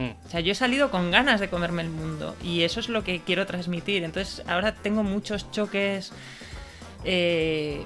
Mm. 0.00 0.26
O 0.26 0.30
sea, 0.30 0.40
yo 0.40 0.52
he 0.52 0.54
salido 0.54 0.90
con 0.90 1.10
ganas 1.10 1.40
de 1.40 1.50
comerme 1.50 1.82
el 1.82 1.90
mundo 1.90 2.34
y 2.42 2.62
eso 2.62 2.80
es 2.80 2.88
lo 2.88 3.04
que 3.04 3.20
quiero 3.20 3.46
transmitir. 3.46 4.02
Entonces, 4.02 4.42
ahora 4.48 4.74
tengo 4.74 5.02
muchos 5.02 5.50
choques 5.52 6.12
eh, 7.04 7.82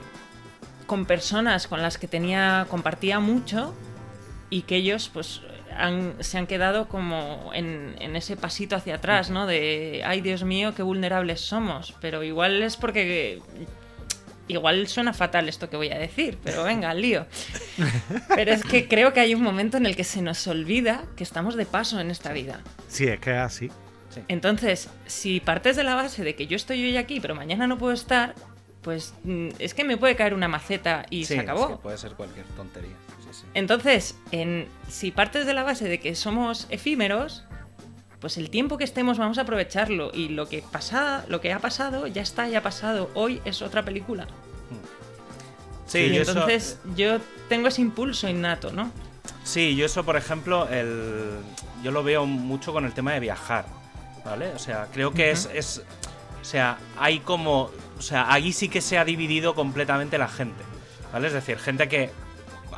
con 0.87 1.07
personas 1.07 1.67
con 1.67 1.83
las 1.83 1.99
que 1.99 2.07
tenía, 2.07 2.67
compartía 2.71 3.19
mucho 3.19 3.75
y 4.49 4.63
que 4.63 4.77
ellos, 4.77 5.11
pues, 5.13 5.41
se 6.21 6.39
han 6.39 6.47
quedado 6.47 6.87
como 6.87 7.51
en, 7.53 7.97
en, 7.99 8.15
ese 8.15 8.37
pasito 8.37 8.77
hacia 8.77 8.97
atrás, 8.97 9.31
¿no? 9.31 9.45
De, 9.47 10.03
ay 10.07 10.21
Dios 10.21 10.45
mío, 10.45 10.73
qué 10.77 10.85
vulnerables 10.85 11.41
somos. 11.41 11.97
Pero 12.01 12.23
igual 12.23 12.63
es 12.63 12.77
porque 12.77 13.43
Igual 14.47 14.87
suena 14.89 15.15
fatal 15.15 15.49
esto 15.49 15.71
que 15.71 15.77
voy 15.77 15.91
a 15.91 15.99
decir, 15.99 16.39
pero 16.45 16.65
venga, 16.65 16.91
al 16.91 17.01
lío. 17.01 17.27
Pero 18.35 18.53
es 18.53 18.63
que 18.63 18.89
creo 18.89 19.13
que 19.13 19.21
hay 19.21 19.35
un 19.35 19.43
momento 19.43 19.79
en 19.79 19.87
el 19.87 19.97
que 19.97 20.05
se 20.05 20.21
nos 20.21 20.47
olvida 20.47 21.05
que 21.17 21.25
estamos 21.25 21.57
de 21.57 21.65
paso 21.65 21.99
en 21.99 22.11
esta 22.11 22.33
vida. 22.33 22.61
Sí, 22.89 23.07
es 23.07 23.21
que 23.21 23.31
es 23.31 23.39
así. 23.39 23.71
Entonces, 24.29 24.91
si 25.07 25.41
partes 25.41 25.77
de 25.77 25.83
la 25.83 25.95
base 25.95 26.23
de 26.23 26.37
que 26.37 26.47
yo 26.47 26.57
estoy 26.57 26.85
hoy 26.85 26.97
aquí, 26.97 27.21
pero 27.21 27.35
mañana 27.35 27.67
no 27.67 27.79
puedo 27.79 27.93
estar, 27.93 28.35
pues 28.83 29.15
mm, 29.25 29.49
es 29.59 29.75
que 29.75 29.83
me 29.83 29.97
puede 29.97 30.15
caer 30.15 30.35
una 30.35 30.47
maceta 30.47 31.07
y 31.11 31.25
se 31.25 31.39
acabó. 31.41 31.65
Es 31.65 31.71
que 31.71 31.77
puede 31.79 31.99
ser 31.99 32.13
cualquier 32.13 32.47
tontería. 32.49 32.95
Entonces, 33.55 34.17
en, 34.31 34.69
si 34.89 35.11
partes 35.11 35.47
de 35.47 35.55
la 35.55 35.65
base 35.65 35.89
de 35.89 35.99
que 35.99 36.15
somos 36.15 36.67
efímeros, 36.71 37.45
pues 38.25 38.39
el 38.39 38.49
tiempo 38.49 38.79
que 38.79 38.85
estemos 38.85 39.19
vamos 39.19 39.37
a 39.37 39.43
aprovecharlo 39.43 40.11
y 40.15 40.31
lo 40.31 40.49
que 40.49 40.63
pasa, 40.73 41.27
lo 41.29 41.43
que 41.43 41.53
ha 41.53 41.59
pasado 41.59 42.07
ya 42.07 42.23
está, 42.23 42.49
ya 42.49 42.61
ha 42.61 42.63
pasado. 42.63 43.11
Hoy 43.13 43.43
es 43.45 43.61
otra 43.61 43.85
película. 43.85 44.27
Sí, 45.85 46.11
yo 46.11 46.23
entonces 46.23 46.79
yo 46.97 47.19
tengo 47.51 47.69
ese 47.69 47.83
impulso 47.83 48.27
innato, 48.27 48.73
¿no? 48.73 48.91
Sí, 49.43 49.77
yo 49.77 49.85
eso, 49.85 50.05
por 50.05 50.17
ejemplo, 50.17 50.67
el, 50.71 51.33
yo 51.83 51.91
lo 51.91 52.03
veo 52.03 52.25
mucho 52.25 52.73
con 52.73 52.87
el 52.87 52.95
tema 52.95 53.13
de 53.13 53.21
viajar, 53.21 53.67
¿vale? 54.25 54.53
O 54.55 54.59
sea, 54.59 54.89
creo 54.91 55.13
que 55.13 55.31
es, 55.31 55.51
es, 55.53 55.83
o 56.41 56.45
sea, 56.47 56.79
hay 56.99 57.19
como, 57.19 57.71
o 57.99 58.03
sea, 58.03 58.33
ahí 58.33 58.55
sí 58.55 58.71
que 58.71 58.81
se 58.81 58.97
ha 58.97 59.05
dividido 59.05 59.55
completamente 59.55 60.17
la 60.17 60.29
gente, 60.29 60.65
¿vale? 61.13 61.27
Es 61.27 61.35
decir, 61.35 61.59
gente 61.59 61.89
que 61.89 62.11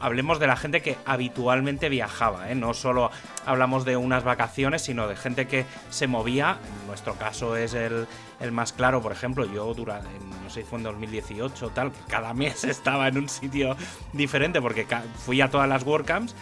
hablemos 0.01 0.39
de 0.39 0.47
la 0.47 0.57
gente 0.57 0.83
que 0.83 0.97
habitualmente 1.05 1.89
viajaba, 1.89 2.51
¿eh? 2.51 2.55
no 2.55 2.75
solo 2.75 3.11
hablamos 3.45 3.85
de 3.85 3.97
unas 3.97 4.25
vacaciones, 4.25 4.83
sino 4.83 5.09
de 5.09 5.17
gente 5.17 5.47
que 5.47 5.65
se 5.91 6.07
movía. 6.07 6.59
En 6.81 6.87
nuestro 6.89 7.15
caso 7.15 7.57
es 7.57 7.75
el, 7.75 8.07
más 8.53 8.73
claro, 8.73 9.03
por 9.03 9.13
ejemplo, 9.13 9.45
yo 9.53 9.73
durante, 9.75 10.09
no 10.43 10.51
sé 10.51 10.63
si 10.63 10.67
fue 10.67 10.79
en 10.79 10.85
2018 10.85 11.71
tal, 11.71 11.93
cada 12.09 12.35
mes 12.35 12.65
estaba 12.65 13.09
en 13.09 13.19
un 13.19 13.29
sitio 13.29 13.77
diferente 14.13 14.61
porque 14.61 14.87
fui 15.25 15.41
a 15.41 15.51
todas 15.51 15.69
las 15.69 15.85
WordCamps, 15.85 16.35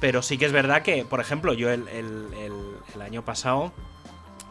pero 0.00 0.22
sí 0.22 0.38
que 0.38 0.46
es 0.46 0.52
verdad 0.52 0.82
que, 0.82 1.04
por 1.04 1.20
ejemplo, 1.20 1.52
yo 1.54 1.70
el, 1.70 1.88
el 1.88 3.02
año 3.02 3.24
pasado 3.24 3.72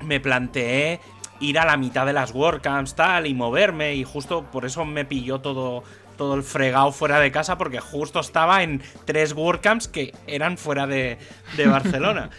me 0.02 0.20
planteé 0.20 1.00
ir 1.42 1.58
a 1.58 1.66
la 1.66 1.76
mitad 1.76 2.06
de 2.06 2.14
las 2.14 2.34
WordCamps 2.34 2.96
tal 2.96 3.26
y 3.26 3.34
moverme 3.34 3.96
y 3.96 4.04
justo 4.04 4.44
por 4.44 4.64
eso 4.64 4.86
me 4.86 5.06
pilló 5.06 5.42
todo 5.42 5.84
todo 6.22 6.36
el 6.36 6.44
fregado 6.44 6.92
fuera 6.92 7.20
de 7.20 7.32
casa 7.32 7.58
porque 7.58 7.80
justo 7.80 8.20
estaba 8.20 8.62
en 8.62 8.84
tres 9.06 9.34
WordCamps 9.34 9.88
que 9.88 10.14
eran 10.28 10.56
fuera 10.60 10.86
de, 10.86 11.18
de 11.58 11.66
Barcelona. 11.68 12.30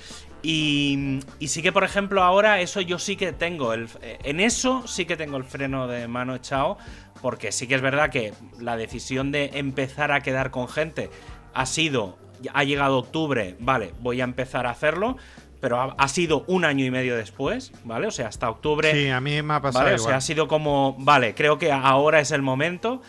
Y, 0.41 1.19
y, 1.41 1.49
sí 1.49 1.63
que, 1.63 1.73
por 1.73 1.83
ejemplo, 1.83 2.23
ahora 2.23 2.61
eso 2.61 2.81
yo 2.81 3.01
sí 3.01 3.17
que 3.17 3.33
tengo. 3.33 3.73
El, 3.73 3.89
en 4.23 4.39
eso 4.39 4.87
sí 4.87 5.05
que 5.05 5.17
tengo 5.17 5.37
el 5.37 5.43
freno 5.43 5.89
de 5.89 6.07
mano 6.07 6.37
echado. 6.37 6.79
Porque 7.23 7.51
sí 7.51 7.67
que 7.67 7.75
es 7.75 7.81
verdad 7.81 8.11
que 8.11 8.33
la 8.61 8.77
decisión 8.77 9.33
de 9.33 9.51
empezar 9.55 10.13
a 10.13 10.21
quedar 10.21 10.53
con 10.53 10.69
gente 10.69 11.11
ha 11.53 11.67
sido. 11.67 12.17
Ha 12.55 12.63
llegado 12.63 12.99
octubre, 12.99 13.57
vale, 13.59 13.95
voy 13.99 14.21
a 14.21 14.25
empezar 14.25 14.69
a 14.69 14.71
hacerlo. 14.71 15.17
Pero 15.61 15.81
ha, 15.81 15.97
ha 15.99 16.07
sido 16.07 16.45
un 16.47 16.65
año 16.65 16.85
y 16.85 16.93
medio 16.93 17.17
después, 17.17 17.73
¿vale? 17.83 18.07
O 18.07 18.13
sea, 18.13 18.29
hasta 18.29 18.49
octubre. 18.49 18.93
Sí, 18.93 19.09
a 19.09 19.21
mí 19.21 19.43
me 19.43 19.55
ha 19.55 19.61
pasado. 19.61 19.85
¿vale? 19.85 19.97
Igual. 19.97 20.07
O 20.07 20.09
sea, 20.09 20.19
ha 20.19 20.21
sido 20.21 20.47
como. 20.47 20.95
Vale, 21.01 21.35
creo 21.35 21.59
que 21.59 21.73
ahora 21.73 22.21
es 22.21 22.31
el 22.31 22.43
momento. 22.43 23.03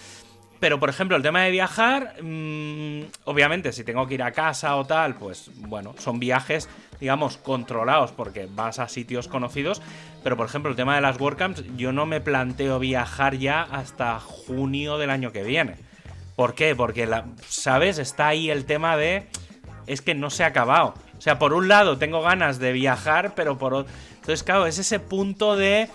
Pero, 0.63 0.79
por 0.79 0.89
ejemplo, 0.89 1.17
el 1.17 1.23
tema 1.23 1.41
de 1.41 1.51
viajar, 1.51 2.15
mmm, 2.21 3.01
obviamente, 3.25 3.73
si 3.73 3.83
tengo 3.83 4.07
que 4.07 4.13
ir 4.13 4.23
a 4.23 4.31
casa 4.31 4.77
o 4.77 4.85
tal, 4.85 5.15
pues 5.15 5.51
bueno, 5.57 5.93
son 5.99 6.21
viajes, 6.21 6.69
digamos, 7.01 7.35
controlados 7.35 8.13
porque 8.13 8.47
vas 8.49 8.79
a 8.79 8.87
sitios 8.87 9.27
conocidos. 9.27 9.81
Pero, 10.23 10.37
por 10.37 10.45
ejemplo, 10.45 10.71
el 10.71 10.77
tema 10.77 10.95
de 10.95 11.01
las 11.01 11.19
WordCamps, 11.19 11.65
yo 11.75 11.91
no 11.91 12.05
me 12.05 12.21
planteo 12.21 12.79
viajar 12.79 13.35
ya 13.35 13.63
hasta 13.63 14.21
junio 14.21 14.97
del 14.97 15.09
año 15.09 15.33
que 15.33 15.43
viene. 15.43 15.75
¿Por 16.37 16.55
qué? 16.55 16.77
Porque, 16.77 17.09
¿sabes? 17.45 17.97
Está 17.97 18.27
ahí 18.27 18.49
el 18.49 18.63
tema 18.63 18.95
de... 18.95 19.27
Es 19.85 20.01
que 20.01 20.15
no 20.15 20.29
se 20.29 20.45
ha 20.45 20.47
acabado. 20.47 20.93
O 21.17 21.21
sea, 21.21 21.39
por 21.39 21.51
un 21.51 21.67
lado 21.67 21.97
tengo 21.97 22.21
ganas 22.21 22.57
de 22.59 22.71
viajar, 22.71 23.35
pero 23.35 23.57
por 23.57 23.73
otro... 23.73 23.91
Entonces, 24.13 24.43
claro, 24.43 24.65
es 24.65 24.79
ese 24.79 25.01
punto 25.01 25.57
de 25.57 25.89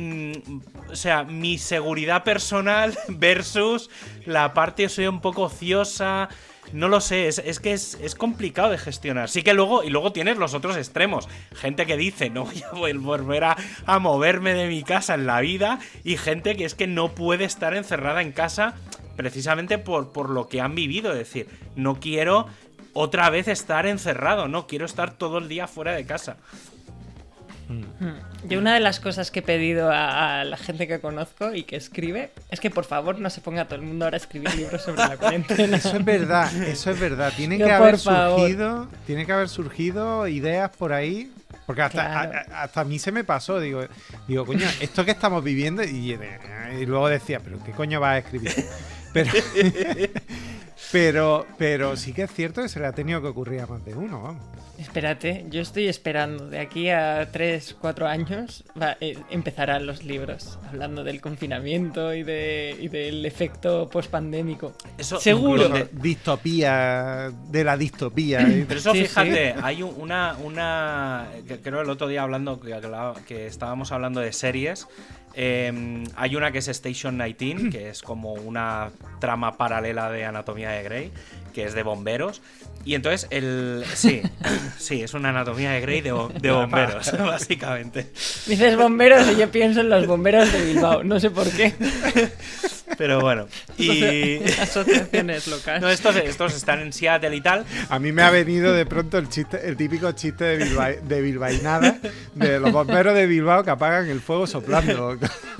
mm, 0.00 0.90
o 0.90 0.96
sea, 0.96 1.24
mi 1.24 1.58
seguridad 1.58 2.24
personal 2.24 2.96
versus 3.08 3.90
la 4.26 4.54
parte 4.54 4.88
soy 4.88 5.06
un 5.06 5.20
poco 5.20 5.42
ociosa. 5.42 6.28
No 6.72 6.88
lo 6.88 7.00
sé, 7.00 7.26
es, 7.26 7.38
es 7.38 7.58
que 7.58 7.72
es, 7.72 7.98
es, 8.00 8.14
complicado 8.14 8.70
de 8.70 8.78
gestionar. 8.78 9.28
Sí 9.28 9.42
que 9.42 9.54
luego, 9.54 9.82
y 9.82 9.90
luego 9.90 10.12
tienes 10.12 10.36
los 10.36 10.54
otros 10.54 10.76
extremos. 10.76 11.28
Gente 11.52 11.84
que 11.84 11.96
dice, 11.96 12.30
no 12.30 12.44
voy 12.72 12.92
a 12.92 12.98
volver 12.98 13.44
a, 13.44 13.56
a 13.86 13.98
moverme 13.98 14.54
de 14.54 14.68
mi 14.68 14.84
casa 14.84 15.14
en 15.14 15.26
la 15.26 15.40
vida. 15.40 15.80
Y 16.04 16.16
gente 16.16 16.56
que 16.56 16.64
es 16.64 16.74
que 16.74 16.86
no 16.86 17.14
puede 17.14 17.44
estar 17.44 17.74
encerrada 17.74 18.22
en 18.22 18.30
casa 18.32 18.74
precisamente 19.16 19.78
por, 19.78 20.12
por 20.12 20.30
lo 20.30 20.48
que 20.48 20.60
han 20.60 20.74
vivido. 20.74 21.10
Es 21.12 21.18
decir, 21.18 21.48
no 21.74 21.98
quiero 21.98 22.46
otra 22.92 23.30
vez 23.30 23.48
estar 23.48 23.86
encerrado, 23.86 24.48
no 24.48 24.66
quiero 24.66 24.86
estar 24.86 25.12
todo 25.12 25.38
el 25.38 25.48
día 25.48 25.66
fuera 25.66 25.92
de 25.92 26.06
casa. 26.06 26.36
Yo 28.48 28.58
una 28.58 28.74
de 28.74 28.80
las 28.80 29.00
cosas 29.00 29.30
que 29.30 29.40
he 29.40 29.42
pedido 29.42 29.90
a, 29.90 30.40
a, 30.40 30.44
la 30.44 30.56
gente 30.56 30.88
que 30.88 31.00
conozco 31.00 31.54
y 31.54 31.62
que 31.62 31.76
escribe 31.76 32.30
es 32.50 32.60
que 32.60 32.70
por 32.70 32.84
favor 32.84 33.18
no 33.20 33.30
se 33.30 33.40
ponga 33.40 33.66
todo 33.66 33.76
el 33.76 33.82
mundo 33.82 34.04
ahora 34.06 34.16
a 34.16 34.20
escribir 34.20 34.54
libros 34.54 34.82
sobre 34.82 34.98
la 34.98 35.16
cuarentena. 35.16 35.76
Eso 35.76 35.96
es 35.96 36.04
verdad, 36.04 36.62
eso 36.62 36.90
es 36.90 37.00
verdad. 37.00 37.32
Tiene 37.36 37.58
no, 37.58 37.66
que 37.66 37.72
haber 37.72 37.98
surgido, 37.98 38.88
tiene 39.06 39.26
que 39.26 39.32
haber 39.32 39.48
surgido 39.48 40.26
ideas 40.26 40.70
por 40.76 40.92
ahí. 40.92 41.32
Porque 41.66 41.82
hasta, 41.82 42.04
claro. 42.04 42.38
a, 42.52 42.62
hasta 42.62 42.80
a 42.80 42.84
mí 42.84 42.98
se 42.98 43.12
me 43.12 43.22
pasó, 43.22 43.60
digo, 43.60 43.84
digo, 44.26 44.44
coño, 44.44 44.66
esto 44.80 45.04
que 45.04 45.12
estamos 45.12 45.44
viviendo, 45.44 45.84
y, 45.84 46.18
y 46.80 46.86
luego 46.86 47.08
decía, 47.08 47.38
pero 47.38 47.62
¿qué 47.62 47.70
coño 47.70 48.00
vas 48.00 48.14
a 48.14 48.18
escribir? 48.18 48.52
Pero, 49.12 49.32
pero, 50.92 51.46
pero 51.58 51.96
sí 51.96 52.12
que 52.12 52.22
es 52.22 52.32
cierto 52.32 52.62
que 52.62 52.68
se 52.68 52.78
le 52.78 52.86
ha 52.86 52.92
tenido 52.92 53.20
que 53.20 53.26
ocurrir 53.26 53.60
a 53.60 53.66
más 53.66 53.84
de 53.84 53.92
uno, 53.94 54.22
vamos. 54.22 54.42
Espérate, 54.80 55.44
yo 55.50 55.60
estoy 55.60 55.88
esperando. 55.88 56.48
De 56.48 56.58
aquí 56.58 56.88
a 56.88 57.28
3, 57.30 57.76
4 57.78 58.06
años 58.06 58.64
va, 58.80 58.96
eh, 59.00 59.18
empezarán 59.30 59.84
los 59.84 60.04
libros 60.04 60.58
hablando 60.66 61.04
del 61.04 61.20
confinamiento 61.20 62.14
y, 62.14 62.22
de, 62.22 62.74
y 62.80 62.88
del 62.88 63.26
efecto 63.26 63.90
pospandémico. 63.90 64.72
Eso 64.96 65.20
seguro. 65.20 65.68
De 65.68 65.88
distopía, 65.92 67.30
de 67.48 67.62
la 67.62 67.76
distopía. 67.76 68.38
Pero 68.68 68.80
eso, 68.80 68.92
sí, 68.92 69.02
fíjate, 69.02 69.52
sí. 69.52 69.60
hay 69.62 69.82
una, 69.82 70.36
una. 70.42 71.28
Que 71.46 71.60
creo 71.60 71.82
el 71.82 71.90
otro 71.90 72.08
día 72.08 72.22
hablando, 72.22 72.58
que, 72.58 72.74
que 73.26 73.46
estábamos 73.46 73.92
hablando 73.92 74.20
de 74.20 74.32
series. 74.32 74.88
Eh, 75.34 76.04
hay 76.16 76.36
una 76.36 76.52
que 76.52 76.58
es 76.58 76.68
Station 76.68 77.18
19, 77.18 77.70
que 77.70 77.88
es 77.88 78.02
como 78.02 78.32
una 78.34 78.90
trama 79.20 79.56
paralela 79.56 80.10
de 80.10 80.24
Anatomía 80.24 80.70
de 80.70 80.82
Grey, 80.82 81.12
que 81.52 81.64
es 81.64 81.74
de 81.74 81.82
bomberos. 81.82 82.42
Y 82.84 82.94
entonces 82.94 83.28
el. 83.30 83.84
Sí, 83.94 84.22
sí, 84.78 85.02
es 85.02 85.14
una 85.14 85.28
anatomía 85.30 85.72
de 85.72 85.80
Grey 85.80 86.00
de, 86.00 86.12
de 86.40 86.50
bomberos, 86.52 87.12
básicamente. 87.18 88.10
Dices 88.46 88.76
bomberos 88.76 89.30
y 89.30 89.36
yo 89.36 89.50
pienso 89.50 89.80
en 89.80 89.90
los 89.90 90.06
bomberos 90.06 90.52
de 90.52 90.64
Bilbao, 90.64 91.04
no 91.04 91.20
sé 91.20 91.30
por 91.30 91.50
qué. 91.50 91.74
Pero 93.00 93.18
bueno, 93.18 93.46
y. 93.78 94.42
Asociaciones 94.60 95.46
locales. 95.48 95.80
No, 95.80 95.88
estos, 95.88 96.16
estos 96.16 96.54
están 96.54 96.80
en 96.80 96.92
Seattle 96.92 97.34
y 97.34 97.40
tal. 97.40 97.64
A 97.88 97.98
mí 97.98 98.12
me 98.12 98.20
ha 98.20 98.28
venido 98.28 98.74
de 98.74 98.84
pronto 98.84 99.16
el 99.16 99.30
chiste, 99.30 99.58
el 99.66 99.78
típico 99.78 100.12
chiste 100.12 100.44
de, 100.44 100.56
Bilba, 100.62 100.90
de 100.90 101.22
bilbainada, 101.22 101.96
de 102.34 102.60
los 102.60 102.70
bomberos 102.70 103.14
de 103.14 103.26
Bilbao 103.26 103.64
que 103.64 103.70
apagan 103.70 104.10
el 104.10 104.20
fuego 104.20 104.46
soplando. 104.46 105.16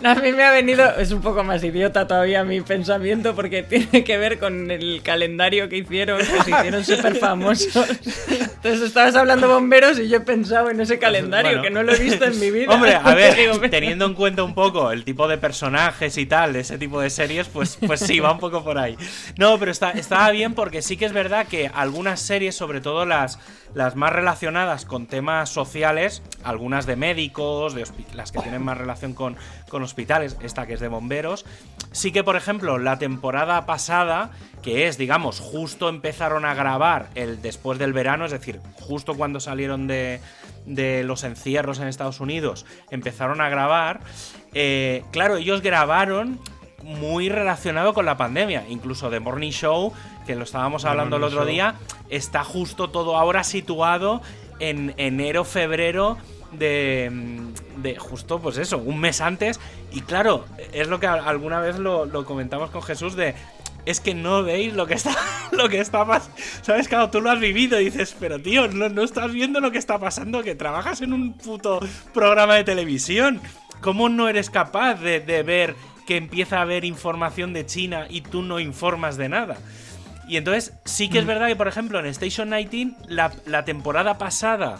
no, 0.00 0.08
a 0.08 0.14
mí 0.14 0.32
me 0.32 0.44
ha 0.44 0.50
venido, 0.52 0.96
es 0.96 1.12
un 1.12 1.20
poco 1.20 1.44
más 1.44 1.62
idiota 1.62 2.06
todavía 2.06 2.42
mi 2.42 2.62
pensamiento 2.62 3.34
porque 3.34 3.62
tiene 3.62 4.02
que 4.02 4.16
ver 4.16 4.38
con 4.38 4.70
el 4.70 5.02
calendario 5.02 5.68
que 5.68 5.76
hicieron, 5.76 6.20
que 6.20 6.24
se 6.24 6.50
hicieron 6.52 6.84
súper 6.86 7.16
famosos. 7.16 7.86
Entonces 8.28 8.80
estabas 8.80 9.14
hablando 9.14 9.46
bomberos 9.46 9.98
y 9.98 10.08
yo 10.08 10.16
he 10.16 10.20
pensado 10.20 10.70
en 10.70 10.80
ese 10.80 10.98
calendario 10.98 11.50
bueno. 11.58 11.62
que 11.62 11.70
no 11.70 11.82
lo 11.82 11.92
he 11.92 11.98
visto 11.98 12.24
en 12.24 12.40
mi 12.40 12.50
vida. 12.50 12.72
Hombre, 12.72 12.94
a 12.94 13.14
ver, 13.14 13.34
teniendo 13.68 14.06
en 14.06 14.14
cuenta 14.14 14.42
un 14.42 14.54
poco 14.54 14.90
el 14.90 15.04
tipo 15.04 15.28
de 15.28 15.36
y 16.16 16.26
tal, 16.26 16.56
ese 16.56 16.78
tipo 16.78 17.00
de 17.00 17.10
series, 17.10 17.48
pues, 17.48 17.78
pues 17.86 18.00
sí, 18.00 18.20
va 18.20 18.32
un 18.32 18.38
poco 18.38 18.62
por 18.62 18.78
ahí. 18.78 18.96
No, 19.36 19.58
pero 19.58 19.70
está, 19.70 19.90
estaba 19.90 20.30
bien 20.30 20.54
porque 20.54 20.82
sí 20.82 20.96
que 20.96 21.04
es 21.04 21.12
verdad 21.12 21.46
que 21.46 21.70
algunas 21.72 22.20
series, 22.20 22.54
sobre 22.54 22.80
todo 22.80 23.04
las, 23.04 23.38
las 23.74 23.96
más 23.96 24.12
relacionadas 24.12 24.84
con 24.84 25.06
temas 25.06 25.48
sociales, 25.48 26.22
algunas 26.44 26.86
de 26.86 26.96
médicos, 26.96 27.74
de 27.74 27.84
las 28.14 28.32
que 28.32 28.40
tienen 28.40 28.62
más 28.62 28.78
relación 28.78 29.12
con, 29.14 29.36
con 29.68 29.82
hospitales, 29.82 30.36
esta 30.40 30.66
que 30.66 30.74
es 30.74 30.80
de 30.80 30.88
bomberos, 30.88 31.44
sí 31.90 32.12
que, 32.12 32.22
por 32.22 32.36
ejemplo, 32.36 32.78
la 32.78 32.98
temporada 32.98 33.66
pasada, 33.66 34.30
que 34.62 34.86
es, 34.86 34.98
digamos, 34.98 35.40
justo 35.40 35.88
empezaron 35.88 36.44
a 36.44 36.54
grabar 36.54 37.08
el 37.14 37.42
después 37.42 37.78
del 37.78 37.92
verano, 37.92 38.24
es 38.24 38.32
decir, 38.32 38.60
justo 38.74 39.14
cuando 39.14 39.40
salieron 39.40 39.86
de, 39.86 40.20
de 40.66 41.02
los 41.04 41.24
encierros 41.24 41.80
en 41.80 41.88
Estados 41.88 42.20
Unidos, 42.20 42.66
empezaron 42.90 43.40
a 43.40 43.48
grabar, 43.48 44.00
eh, 44.54 45.04
claro, 45.10 45.36
ellos 45.36 45.62
grabaron 45.62 46.38
muy 46.82 47.28
relacionado 47.28 47.94
con 47.94 48.06
la 48.06 48.16
pandemia. 48.16 48.64
Incluso 48.68 49.10
The 49.10 49.20
Morning 49.20 49.50
Show, 49.50 49.92
que 50.26 50.34
lo 50.34 50.44
estábamos 50.44 50.84
hablando 50.84 51.16
el 51.16 51.24
otro 51.24 51.40
show. 51.40 51.48
día, 51.48 51.74
está 52.10 52.44
justo 52.44 52.90
todo 52.90 53.16
ahora 53.16 53.44
situado 53.44 54.22
en 54.58 54.94
enero, 54.96 55.44
febrero 55.44 56.18
de, 56.52 57.10
de, 57.76 57.96
justo, 57.96 58.40
pues 58.40 58.58
eso, 58.58 58.78
un 58.78 59.00
mes 59.00 59.20
antes. 59.20 59.60
Y 59.92 60.02
claro, 60.02 60.44
es 60.72 60.88
lo 60.88 61.00
que 61.00 61.06
alguna 61.06 61.60
vez 61.60 61.78
lo, 61.78 62.06
lo 62.06 62.24
comentamos 62.24 62.70
con 62.70 62.82
Jesús 62.82 63.16
de 63.16 63.34
es 63.84 64.00
que 64.00 64.14
no 64.14 64.44
veis 64.44 64.74
lo 64.74 64.86
que 64.86 64.94
está 64.94 65.16
lo 65.52 65.68
que 65.68 65.80
está 65.80 66.06
pasando. 66.06 66.36
¿Sabes? 66.62 66.88
Claro, 66.88 67.10
tú 67.10 67.20
lo 67.20 67.30
has 67.30 67.40
vivido 67.40 67.80
y 67.80 67.86
dices, 67.86 68.14
pero 68.18 68.40
tío, 68.40 68.68
no, 68.68 68.88
no 68.88 69.02
estás 69.02 69.32
viendo 69.32 69.60
lo 69.60 69.70
que 69.70 69.78
está 69.78 69.98
pasando, 69.98 70.42
que 70.42 70.54
trabajas 70.54 71.00
en 71.00 71.12
un 71.12 71.32
puto 71.34 71.80
programa 72.12 72.54
de 72.54 72.64
televisión. 72.64 73.40
¿Cómo 73.82 74.08
no 74.08 74.28
eres 74.28 74.48
capaz 74.48 74.94
de, 74.94 75.20
de 75.20 75.42
ver 75.42 75.74
que 76.06 76.16
empieza 76.16 76.58
a 76.58 76.62
haber 76.62 76.86
información 76.86 77.52
de 77.52 77.66
China 77.66 78.06
y 78.08 78.22
tú 78.22 78.42
no 78.42 78.60
informas 78.60 79.18
de 79.18 79.28
nada? 79.28 79.58
Y 80.28 80.38
entonces 80.38 80.72
sí 80.84 81.10
que 81.10 81.18
es 81.18 81.26
verdad 81.26 81.48
que, 81.48 81.56
por 81.56 81.68
ejemplo, 81.68 81.98
en 81.98 82.06
Station 82.06 82.50
19, 82.50 82.96
la, 83.08 83.32
la 83.44 83.64
temporada 83.64 84.16
pasada 84.16 84.78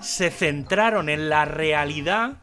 se 0.00 0.30
centraron 0.30 1.08
en 1.08 1.28
la 1.28 1.44
realidad 1.44 2.36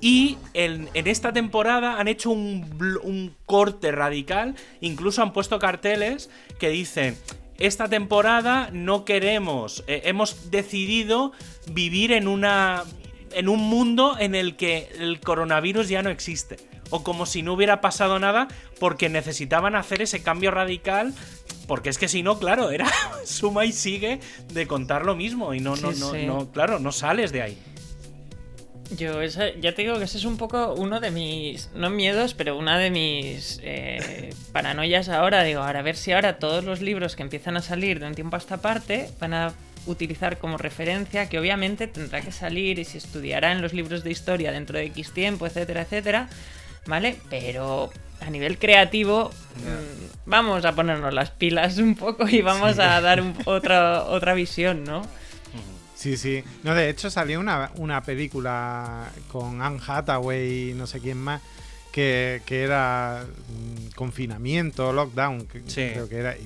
y 0.00 0.38
en, 0.54 0.88
en, 0.94 1.06
esta 1.08 1.32
temporada 1.32 1.98
han 1.98 2.06
hecho 2.06 2.30
un, 2.30 3.00
un, 3.02 3.34
corte 3.46 3.90
radical, 3.90 4.54
incluso 4.80 5.22
han 5.22 5.32
puesto 5.32 5.58
carteles 5.58 6.30
que 6.60 6.68
dicen, 6.68 7.18
esta 7.58 7.88
temporada 7.88 8.70
no 8.72 9.04
queremos, 9.04 9.82
eh, 9.88 10.02
hemos 10.04 10.50
decidido 10.50 11.32
vivir 11.72 12.12
en 12.12 12.28
una... 12.28 12.84
En 13.32 13.48
un 13.48 13.60
mundo 13.60 14.16
en 14.18 14.34
el 14.34 14.56
que 14.56 14.88
el 14.98 15.20
coronavirus 15.20 15.88
ya 15.88 16.02
no 16.02 16.10
existe. 16.10 16.56
O 16.90 17.02
como 17.02 17.26
si 17.26 17.42
no 17.42 17.52
hubiera 17.52 17.80
pasado 17.80 18.18
nada 18.18 18.48
porque 18.80 19.08
necesitaban 19.08 19.76
hacer 19.76 20.00
ese 20.00 20.22
cambio 20.22 20.50
radical 20.50 21.14
porque 21.68 21.90
es 21.90 21.98
que 21.98 22.08
si 22.08 22.22
no, 22.22 22.38
claro, 22.38 22.70
era 22.70 22.90
suma 23.24 23.64
y 23.64 23.72
sigue 23.72 24.20
de 24.52 24.66
contar 24.66 25.04
lo 25.04 25.14
mismo 25.14 25.54
y 25.54 25.60
no, 25.60 25.76
no, 25.76 25.92
sí, 25.92 26.00
no, 26.00 26.12
sí. 26.12 26.26
no, 26.26 26.50
claro, 26.50 26.80
no 26.80 26.90
sales 26.90 27.30
de 27.30 27.42
ahí. 27.42 27.58
Yo 28.96 29.20
esa, 29.20 29.50
ya 29.60 29.74
te 29.74 29.82
digo 29.82 29.98
que 29.98 30.04
ese 30.04 30.16
es 30.16 30.24
un 30.24 30.38
poco 30.38 30.72
uno 30.72 30.98
de 30.98 31.10
mis, 31.10 31.70
no 31.74 31.90
miedos, 31.90 32.32
pero 32.32 32.56
una 32.56 32.78
de 32.78 32.90
mis 32.90 33.60
eh, 33.62 34.32
paranoias 34.52 35.10
ahora. 35.10 35.42
Digo, 35.42 35.60
ahora 35.60 35.80
a 35.80 35.82
ver 35.82 35.94
si 35.94 36.12
ahora 36.12 36.38
todos 36.38 36.64
los 36.64 36.80
libros 36.80 37.14
que 37.14 37.22
empiezan 37.22 37.58
a 37.58 37.60
salir 37.60 38.00
de 38.00 38.06
un 38.06 38.14
tiempo 38.14 38.36
a 38.36 38.38
esta 38.38 38.56
parte 38.62 39.10
van 39.20 39.34
a 39.34 39.52
utilizar 39.88 40.38
como 40.38 40.58
referencia, 40.58 41.28
que 41.28 41.38
obviamente 41.38 41.86
tendrá 41.86 42.20
que 42.20 42.32
salir 42.32 42.78
y 42.78 42.84
se 42.84 42.98
estudiará 42.98 43.52
en 43.52 43.62
los 43.62 43.72
libros 43.72 44.04
de 44.04 44.10
historia 44.10 44.52
dentro 44.52 44.78
de 44.78 44.84
X 44.86 45.12
tiempo, 45.12 45.46
etcétera, 45.46 45.82
etcétera, 45.82 46.28
¿vale? 46.86 47.16
Pero 47.30 47.90
a 48.20 48.30
nivel 48.30 48.58
creativo, 48.58 49.30
mm, 49.56 50.30
vamos 50.30 50.64
a 50.64 50.74
ponernos 50.74 51.12
las 51.14 51.30
pilas 51.30 51.78
un 51.78 51.94
poco 51.94 52.28
y 52.28 52.42
vamos 52.42 52.78
a 52.78 53.00
dar 53.00 53.22
otra, 53.46 54.04
otra 54.04 54.34
visión, 54.34 54.84
¿no? 54.84 55.02
Sí, 55.94 56.16
sí. 56.16 56.44
No, 56.62 56.76
de 56.76 56.90
hecho 56.90 57.10
salió 57.10 57.40
una, 57.40 57.72
una 57.74 58.02
película 58.02 59.10
con 59.32 59.60
Anne 59.60 59.80
Hathaway 59.84 60.70
y 60.70 60.74
no 60.74 60.86
sé 60.86 61.00
quién 61.00 61.18
más, 61.18 61.42
que, 61.90 62.40
era 62.48 63.24
mm, 63.26 63.94
confinamiento, 63.96 64.92
lockdown, 64.92 65.46
creo 65.46 66.08
que 66.08 66.16
era. 66.16 66.36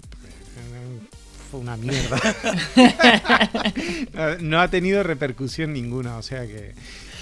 Fue 1.52 1.60
una 1.60 1.76
mierda. 1.76 2.16
no 4.40 4.60
ha 4.60 4.68
tenido 4.68 5.02
repercusión 5.02 5.74
ninguna, 5.74 6.16
o 6.16 6.22
sea 6.22 6.46
que. 6.46 6.72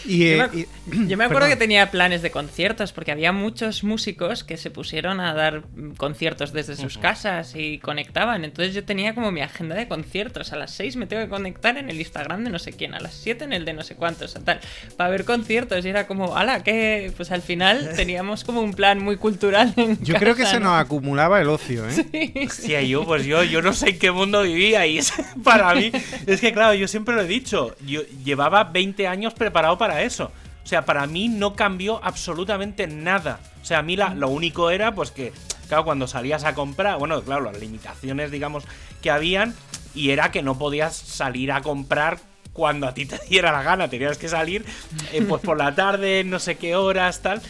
Eh, 0.08 0.66
yo, 1.08 1.16
me, 1.16 1.24
acuerdo 1.24 1.48
que 1.48 1.56
tenía 1.56 1.90
planes 1.90 2.22
de 2.22 2.30
conciertos, 2.30 2.92
porque 2.92 3.12
había 3.12 3.32
muchos 3.32 3.84
músicos 3.84 4.44
que 4.44 4.56
se 4.56 4.70
pusieron 4.70 5.20
a 5.20 5.34
dar 5.34 5.62
conciertos 5.96 6.52
desde 6.52 6.76
sus 6.76 6.98
casas 6.98 7.54
y 7.56 7.78
conectaban. 7.78 8.44
Entonces 8.44 8.74
yo 8.74 8.84
tenía 8.84 9.14
como 9.14 9.30
mi 9.32 9.40
agenda 9.40 9.74
de 9.74 9.88
conciertos. 9.88 10.52
A 10.52 10.56
las 10.56 10.72
6 10.72 10.96
me 10.96 11.06
tengo 11.06 11.22
que 11.22 11.28
conectar 11.28 11.76
en 11.76 11.90
el 11.90 11.98
Instagram 11.98 12.44
de 12.44 12.50
no 12.50 12.58
sé 12.58 12.72
quién, 12.72 12.94
a 12.94 13.00
las 13.00 13.14
7 13.14 13.44
en 13.44 13.52
el 13.52 13.64
de 13.64 13.72
no 13.72 13.82
sé 13.82 13.96
cuántos, 13.96 14.34
tal, 14.44 14.60
para 14.96 15.10
ver 15.10 15.24
conciertos. 15.24 15.84
Y 15.84 15.88
era 15.88 16.06
como, 16.06 16.36
ala, 16.36 16.62
que 16.62 17.12
pues 17.16 17.30
al 17.30 17.42
final 17.42 17.90
teníamos 17.96 18.44
como 18.44 18.60
un 18.60 18.74
plan 18.74 19.02
muy 19.02 19.16
cultural. 19.16 19.74
yo 20.00 20.14
creo 20.16 20.34
que 20.34 20.46
se 20.46 20.60
nos 20.60 20.78
acumulaba 20.78 21.40
el 21.40 21.48
ocio, 21.48 21.88
¿eh? 21.88 22.48
Sí, 22.50 22.88
yo, 22.88 23.04
pues 23.04 23.24
yo, 23.24 23.42
yo 23.42 23.62
no 23.62 23.72
sé 23.72 23.90
en 23.90 23.98
qué 23.98 24.10
mundo 24.10 24.42
vivía 24.42 24.86
y 24.86 25.00
para 25.44 25.74
mí, 25.74 25.90
es 26.26 26.40
que 26.40 26.52
claro, 26.52 26.74
yo 26.74 26.88
siempre 26.88 27.14
lo 27.14 27.22
he 27.22 27.26
dicho, 27.26 27.74
yo 27.86 28.02
llevaba 28.24 28.64
20 28.64 29.06
años 29.06 29.34
preparado 29.34 29.78
para 29.78 29.89
eso. 29.98 30.32
O 30.62 30.66
sea, 30.66 30.84
para 30.84 31.06
mí 31.06 31.28
no 31.28 31.56
cambió 31.56 32.00
absolutamente 32.04 32.86
nada. 32.86 33.40
O 33.62 33.64
sea, 33.64 33.78
a 33.78 33.82
mí 33.82 33.96
lo 33.96 34.28
único 34.28 34.70
era, 34.70 34.94
pues 34.94 35.10
que, 35.10 35.32
claro, 35.68 35.84
cuando 35.84 36.06
salías 36.06 36.44
a 36.44 36.54
comprar, 36.54 36.98
bueno, 36.98 37.22
claro, 37.22 37.42
las 37.42 37.58
limitaciones, 37.58 38.30
digamos, 38.30 38.64
que 39.02 39.10
habían, 39.10 39.54
y 39.94 40.10
era 40.10 40.30
que 40.30 40.42
no 40.42 40.58
podías 40.58 40.94
salir 40.94 41.52
a 41.52 41.62
comprar 41.62 42.18
cuando 42.52 42.86
a 42.86 42.94
ti 42.94 43.06
te 43.06 43.18
diera 43.28 43.52
la 43.52 43.62
gana, 43.62 43.88
tenías 43.88 44.18
que 44.18 44.28
salir, 44.28 44.64
eh, 45.12 45.24
pues 45.28 45.42
por 45.42 45.58
la 45.58 45.74
tarde, 45.74 46.24
no 46.24 46.38
sé 46.38 46.56
qué 46.56 46.76
horas, 46.76 47.20
tal. 47.20 47.42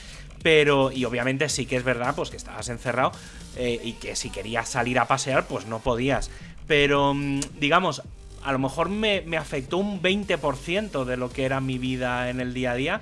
Pero, 0.43 0.91
y 0.91 1.05
obviamente 1.05 1.49
sí 1.51 1.67
que 1.67 1.77
es 1.77 1.85
verdad, 1.85 2.15
pues 2.15 2.31
que 2.31 2.37
estabas 2.39 2.69
encerrado 2.71 3.13
eh, 3.57 3.79
y 3.85 3.93
que 3.95 4.17
si 4.17 4.31
querías 4.31 4.69
salir 4.69 4.99
a 4.99 5.07
pasear, 5.07 5.47
pues 5.47 5.67
no 5.67 5.81
podías. 5.81 6.31
Pero, 6.67 7.13
mm, 7.13 7.41
digamos, 7.59 8.03
a 8.43 8.53
lo 8.53 8.59
mejor 8.59 8.89
me, 8.89 9.25
afectó 9.37 9.79
un 9.79 10.01
20% 10.01 11.05
de 11.05 11.17
lo 11.17 11.31
que 11.31 11.45
era 11.45 11.61
mi 11.61 11.79
vida 11.79 12.31
en 12.31 12.41
el 12.41 12.55
día 12.55 12.73
a 12.73 12.75
día. 12.75 13.01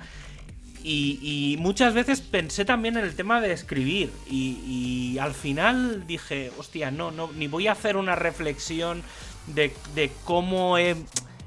Y, 0.81 1.57
muchas 1.59 1.93
veces 1.93 2.21
pensé 2.21 2.63
también 2.63 2.95
en 2.97 3.03
el 3.03 3.15
tema 3.15 3.41
de 3.41 3.51
escribir. 3.51 4.11
Y, 4.29 5.17
al 5.19 5.33
final 5.33 6.05
dije, 6.07 6.51
hostia, 6.57 6.91
no, 6.91 7.11
no, 7.11 7.29
ni 7.35 7.47
voy 7.47 7.67
a 7.67 7.73
hacer 7.73 7.97
una 7.97 8.15
reflexión 8.15 9.03
de, 9.47 9.73
de 9.95 10.11
cómo 10.23 10.77
he, 10.77 10.95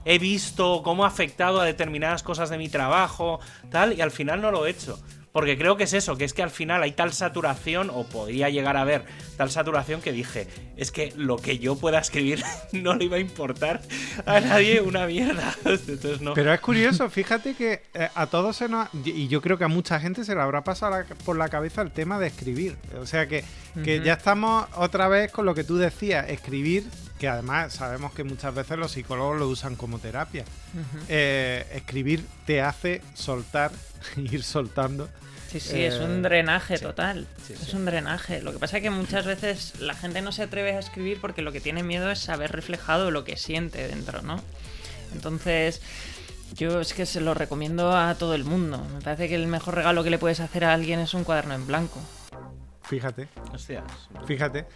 he, 0.04 0.18
visto, 0.18 0.82
cómo 0.82 1.04
ha 1.04 1.08
afectado 1.08 1.60
a 1.60 1.64
determinadas 1.64 2.22
cosas 2.22 2.50
de 2.50 2.58
mi 2.58 2.68
trabajo, 2.68 3.40
tal. 3.70 3.96
Y 3.96 4.00
al 4.00 4.10
final 4.10 4.40
no 4.40 4.50
lo 4.50 4.66
he 4.66 4.70
hecho. 4.70 4.98
Porque 5.32 5.56
creo 5.56 5.76
que 5.76 5.84
es 5.84 5.94
eso, 5.94 6.16
que 6.16 6.24
es 6.24 6.34
que 6.34 6.42
al 6.42 6.50
final 6.50 6.82
hay 6.82 6.92
tal 6.92 7.12
saturación, 7.12 7.90
o 7.90 8.04
podría 8.04 8.50
llegar 8.50 8.76
a 8.76 8.82
haber 8.82 9.04
tal 9.36 9.50
saturación 9.50 10.02
que 10.02 10.12
dije, 10.12 10.46
es 10.76 10.92
que 10.92 11.12
lo 11.16 11.36
que 11.36 11.58
yo 11.58 11.76
pueda 11.76 11.98
escribir 11.98 12.42
no 12.72 12.94
le 12.94 13.06
iba 13.06 13.16
a 13.16 13.20
importar 13.20 13.80
a 14.26 14.40
nadie 14.40 14.80
una 14.80 15.06
mierda. 15.06 15.54
Entonces, 15.64 16.20
no. 16.20 16.34
Pero 16.34 16.52
es 16.52 16.60
curioso, 16.60 17.08
fíjate 17.08 17.54
que 17.54 17.82
eh, 17.94 18.08
a 18.14 18.26
todos 18.26 18.56
se 18.56 18.68
nos... 18.68 18.88
Y 19.04 19.28
yo 19.28 19.40
creo 19.40 19.56
que 19.56 19.64
a 19.64 19.68
mucha 19.68 19.98
gente 20.00 20.24
se 20.24 20.34
le 20.34 20.40
habrá 20.40 20.64
pasado 20.64 21.02
por 21.24 21.36
la 21.36 21.48
cabeza 21.48 21.82
el 21.82 21.90
tema 21.90 22.18
de 22.18 22.26
escribir. 22.26 22.76
O 23.00 23.06
sea 23.06 23.26
que, 23.26 23.44
que 23.82 24.00
ya 24.00 24.14
estamos 24.14 24.66
otra 24.76 25.08
vez 25.08 25.32
con 25.32 25.46
lo 25.46 25.54
que 25.54 25.64
tú 25.64 25.76
decías, 25.76 26.28
escribir 26.28 26.84
que 27.22 27.28
además 27.28 27.74
sabemos 27.74 28.12
que 28.14 28.24
muchas 28.24 28.52
veces 28.52 28.76
los 28.76 28.90
psicólogos 28.90 29.38
lo 29.38 29.46
usan 29.46 29.76
como 29.76 30.00
terapia. 30.00 30.44
Eh, 31.08 31.64
escribir 31.72 32.26
te 32.46 32.60
hace 32.60 33.00
soltar, 33.14 33.70
ir 34.16 34.42
soltando 34.42 35.08
Sí, 35.48 35.60
sí, 35.60 35.84
es 35.84 36.00
un 36.00 36.18
eh, 36.18 36.22
drenaje 36.22 36.78
total. 36.78 37.28
es 37.48 37.74
un 37.74 37.84
drenaje. 37.84 38.42
Lo 38.42 38.52
que 38.52 38.58
pasa 38.58 38.78
es 38.78 38.82
que 38.82 38.90
muchas 38.90 39.24
veces 39.24 39.78
la 39.78 39.94
gente 39.94 40.20
no 40.20 40.32
se 40.32 40.42
atreve 40.42 40.72
a 40.72 40.80
escribir 40.80 41.20
porque 41.20 41.42
lo 41.42 41.52
que 41.52 41.60
tiene 41.60 41.84
miedo 41.84 42.10
es 42.10 42.18
saber 42.18 42.50
reflejado 42.50 43.12
lo 43.12 43.22
que 43.22 43.36
siente 43.36 43.86
dentro, 43.86 44.22
¿no? 44.22 44.42
Entonces, 45.14 45.80
yo 46.56 46.80
es 46.80 46.92
que 46.92 47.06
se 47.06 47.20
lo 47.20 47.34
recomiendo 47.34 47.96
a 47.96 48.16
todo 48.16 48.34
el 48.34 48.42
mundo. 48.42 48.84
Me 48.92 49.00
parece 49.00 49.28
que 49.28 49.36
el 49.36 49.46
mejor 49.46 49.76
regalo 49.76 50.02
que 50.02 50.10
le 50.10 50.18
puedes 50.18 50.40
hacer 50.40 50.64
a 50.64 50.72
alguien 50.72 50.98
es 50.98 51.14
un 51.14 51.22
cuaderno 51.22 51.54
en 51.54 51.68
blanco. 51.68 52.00
Fíjate. 52.82 53.28
Hostias. 53.54 53.84
Fíjate. 54.26 54.66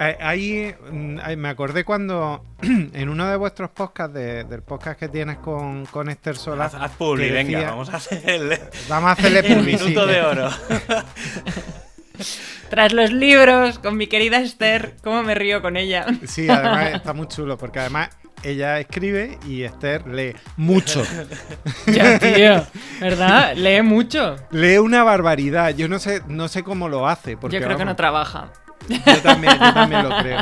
Eh, 0.00 0.16
ahí 0.20 0.74
mm, 0.92 1.18
me 1.36 1.48
acordé 1.48 1.84
cuando 1.84 2.44
en 2.62 3.08
uno 3.08 3.28
de 3.28 3.36
vuestros 3.36 3.70
podcasts, 3.70 4.14
del 4.14 4.62
podcast 4.62 5.00
que 5.00 5.08
tienes 5.08 5.38
con, 5.38 5.86
con 5.86 6.08
Esther 6.08 6.36
Sola. 6.36 6.66
Haz, 6.66 6.74
haz 6.74 6.92
venga, 6.98 7.70
vamos 7.70 7.90
a 7.90 7.96
hacerle. 7.96 8.60
Vamos 8.88 9.10
a 9.10 9.12
hacerle 9.12 9.42
publi, 9.54 9.72
minuto 9.72 10.06
de 10.06 10.22
oro. 10.22 10.50
Tras 12.70 12.92
los 12.92 13.12
libros, 13.12 13.78
con 13.78 13.96
mi 13.96 14.06
querida 14.06 14.40
Esther, 14.40 14.96
¿cómo 15.02 15.22
me 15.22 15.34
río 15.34 15.62
con 15.62 15.76
ella? 15.76 16.06
Sí, 16.26 16.48
además 16.48 16.94
está 16.94 17.12
muy 17.12 17.28
chulo, 17.28 17.56
porque 17.56 17.80
además 17.80 18.10
ella 18.42 18.78
escribe 18.78 19.38
y 19.46 19.62
Esther 19.62 20.06
lee 20.06 20.34
mucho. 20.56 21.02
Ya, 21.86 22.18
tío, 22.18 22.66
¿verdad? 23.00 23.54
Lee 23.56 23.82
mucho. 23.82 24.36
Lee 24.50 24.78
una 24.78 25.02
barbaridad. 25.02 25.74
Yo 25.74 25.88
no 25.88 25.98
sé, 25.98 26.22
no 26.28 26.48
sé 26.48 26.62
cómo 26.62 26.88
lo 26.88 27.08
hace. 27.08 27.36
Porque, 27.36 27.58
Yo 27.58 27.64
creo 27.64 27.78
que 27.78 27.84
no 27.84 27.96
trabaja. 27.96 28.52
Yo 28.88 29.22
también, 29.22 29.54
yo 29.54 29.74
también 29.74 30.08
lo 30.08 30.16
creo. 30.18 30.38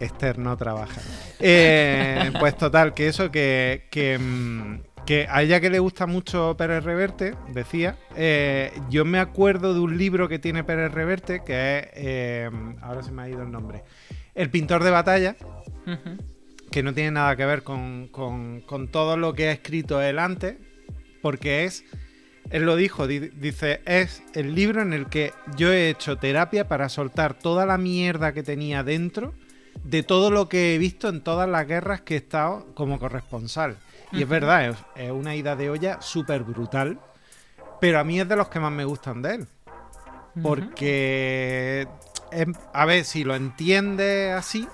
Esther 0.00 0.38
no 0.38 0.56
trabaja. 0.56 1.00
Eh, 1.40 2.30
pues 2.38 2.56
total, 2.56 2.94
que 2.94 3.08
eso, 3.08 3.30
que, 3.30 3.86
que, 3.90 4.18
mm, 4.18 4.80
a 5.28 5.42
ella 5.42 5.60
que 5.60 5.70
le 5.70 5.78
gusta 5.78 6.06
mucho 6.06 6.56
Pérez 6.56 6.84
Reverte, 6.84 7.34
decía, 7.52 7.96
eh, 8.14 8.72
yo 8.90 9.04
me 9.04 9.18
acuerdo 9.18 9.72
de 9.72 9.80
un 9.80 9.96
libro 9.96 10.28
que 10.28 10.38
tiene 10.38 10.64
Pérez 10.64 10.92
Reverte, 10.92 11.42
que 11.44 11.78
es, 11.78 11.86
eh, 11.94 12.50
ahora 12.82 13.02
se 13.02 13.10
me 13.10 13.22
ha 13.22 13.28
ido 13.28 13.42
el 13.42 13.50
nombre, 13.50 13.84
El 14.34 14.50
pintor 14.50 14.84
de 14.84 14.90
batalla, 14.90 15.36
que 16.70 16.82
no 16.82 16.92
tiene 16.92 17.12
nada 17.12 17.34
que 17.36 17.46
ver 17.46 17.62
con, 17.62 18.08
con 18.08 18.88
todo 18.90 19.16
lo 19.16 19.32
que 19.32 19.48
ha 19.48 19.52
escrito 19.52 20.02
él 20.02 20.18
antes, 20.18 20.56
porque 21.22 21.64
es 21.64 21.84
él 22.50 22.64
lo 22.64 22.76
dijo, 22.76 23.06
dice, 23.06 23.82
es 23.84 24.22
el 24.32 24.54
libro 24.54 24.80
en 24.80 24.92
el 24.92 25.06
que 25.06 25.32
yo 25.56 25.72
he 25.72 25.90
hecho 25.90 26.16
terapia 26.16 26.66
para 26.66 26.88
soltar 26.88 27.34
toda 27.34 27.66
la 27.66 27.76
mierda 27.76 28.32
que 28.32 28.42
tenía 28.42 28.82
dentro 28.82 29.34
de 29.84 30.02
todo 30.02 30.30
lo 30.30 30.48
que 30.48 30.74
he 30.74 30.78
visto 30.78 31.08
en 31.08 31.22
todas 31.22 31.48
las 31.48 31.66
guerras 31.66 32.00
que 32.00 32.14
he 32.14 32.18
estado 32.18 32.66
como 32.74 32.98
corresponsal. 32.98 33.76
Y 34.12 34.22
es 34.22 34.28
verdad, 34.28 34.76
es, 34.96 35.10
una 35.10 35.36
ida 35.36 35.56
de 35.56 35.68
olla 35.68 36.00
súper 36.00 36.42
brutal, 36.42 36.98
pero 37.80 37.98
a 37.98 38.04
mí 38.04 38.18
es 38.18 38.28
de 38.28 38.36
los 38.36 38.48
que 38.48 38.60
más 38.60 38.72
me 38.72 38.84
gustan 38.84 39.20
de 39.20 39.34
él. 39.34 39.46
Porque, 40.42 41.86
a 42.72 42.84
ver, 42.86 43.04
si 43.04 43.24
lo 43.24 43.34
entiendes 43.34 44.32
así, 44.34 44.66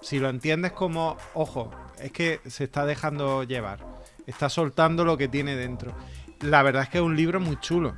si 0.00 0.18
lo 0.18 0.28
entiendes 0.28 0.72
como, 0.72 1.16
ojo, 1.34 1.70
es 2.00 2.10
que 2.10 2.40
se 2.46 2.64
está 2.64 2.84
dejando 2.84 3.44
llevar, 3.44 3.78
está 4.26 4.48
soltando 4.48 5.04
lo 5.04 5.16
que 5.16 5.28
tiene 5.28 5.54
dentro 5.54 5.94
la 6.42 6.62
verdad 6.62 6.82
es 6.82 6.88
que 6.88 6.98
es 6.98 7.04
un 7.04 7.16
libro 7.16 7.40
muy 7.40 7.58
chulo. 7.60 7.94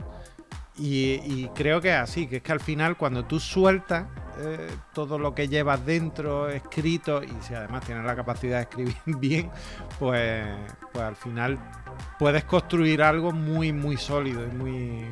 Y, 0.77 1.49
creo 1.55 1.81
que 1.81 1.91
es 1.91 2.01
así, 2.01 2.27
que 2.27 2.37
es 2.37 2.43
que 2.43 2.51
al 2.51 2.59
final 2.59 2.97
cuando 2.97 3.25
tú 3.25 3.39
sueltas 3.39 4.07
eh, 4.41 4.69
todo 4.93 5.21
lo 5.21 5.33
que 5.33 5.47
llevas 5.47 5.87
dentro 5.87 6.49
escrito 6.49 7.23
y 7.23 7.31
si 7.43 7.55
además 7.55 7.85
tienes 7.85 8.05
la 8.05 8.17
capacidad 8.17 8.57
de 8.57 8.63
escribir 8.63 8.97
bien, 9.19 9.51
pues, 10.01 10.45
pues 10.93 11.05
al 11.05 11.15
final 11.15 11.59
puedes 12.19 12.43
construir 12.45 13.03
algo 13.03 13.31
muy, 13.31 13.73
muy 13.73 13.97
sólido 13.97 14.45
y 14.45 14.51
muy, 14.51 15.05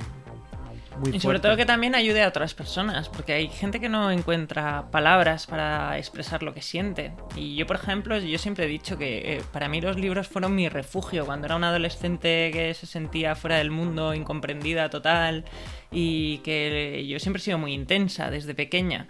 y 1.13 1.21
sobre 1.21 1.41
todo 1.41 1.57
que 1.57 1.67
también 1.67 1.95
ayude 1.95 2.23
a 2.23 2.29
otras 2.29 2.55
personas, 2.55 3.09
porque 3.09 3.33
hay 3.33 3.49
gente 3.49 3.81
que 3.81 3.89
no 3.89 4.11
encuentra 4.11 4.91
palabras 4.91 5.47
para 5.47 5.99
expresar 5.99 6.43
lo 6.43 6.55
que 6.55 6.63
siente. 6.63 7.13
Y 7.37 7.57
yo, 7.57 7.67
por 7.67 7.77
ejemplo, 7.77 8.19
yo 8.19 8.39
siempre 8.39 8.65
he 8.65 8.69
dicho 8.69 8.99
que 8.99 9.37
eh, 9.37 9.43
para 9.53 9.69
mí 9.69 9.81
los 9.81 9.97
libros 9.97 10.29
fueron 10.29 10.55
mi 10.55 10.69
refugio 10.69 11.27
cuando 11.27 11.47
era 11.47 11.57
un 11.57 11.65
adolescente 11.65 12.51
que 12.53 12.75
se 12.75 12.87
sentía 12.87 13.35
fuera 13.35 13.59
del 13.59 13.71
mundo, 13.71 14.15
incomprendida 14.15 14.91
total, 14.91 15.45
y 15.91 16.39
que 16.39 17.07
yo 17.09 17.19
siempre 17.19 17.41
he 17.41 17.45
sido 17.45 17.59
muy 17.59 17.73
intensa 17.73 18.31
desde 18.31 18.55
pequeña. 18.55 19.09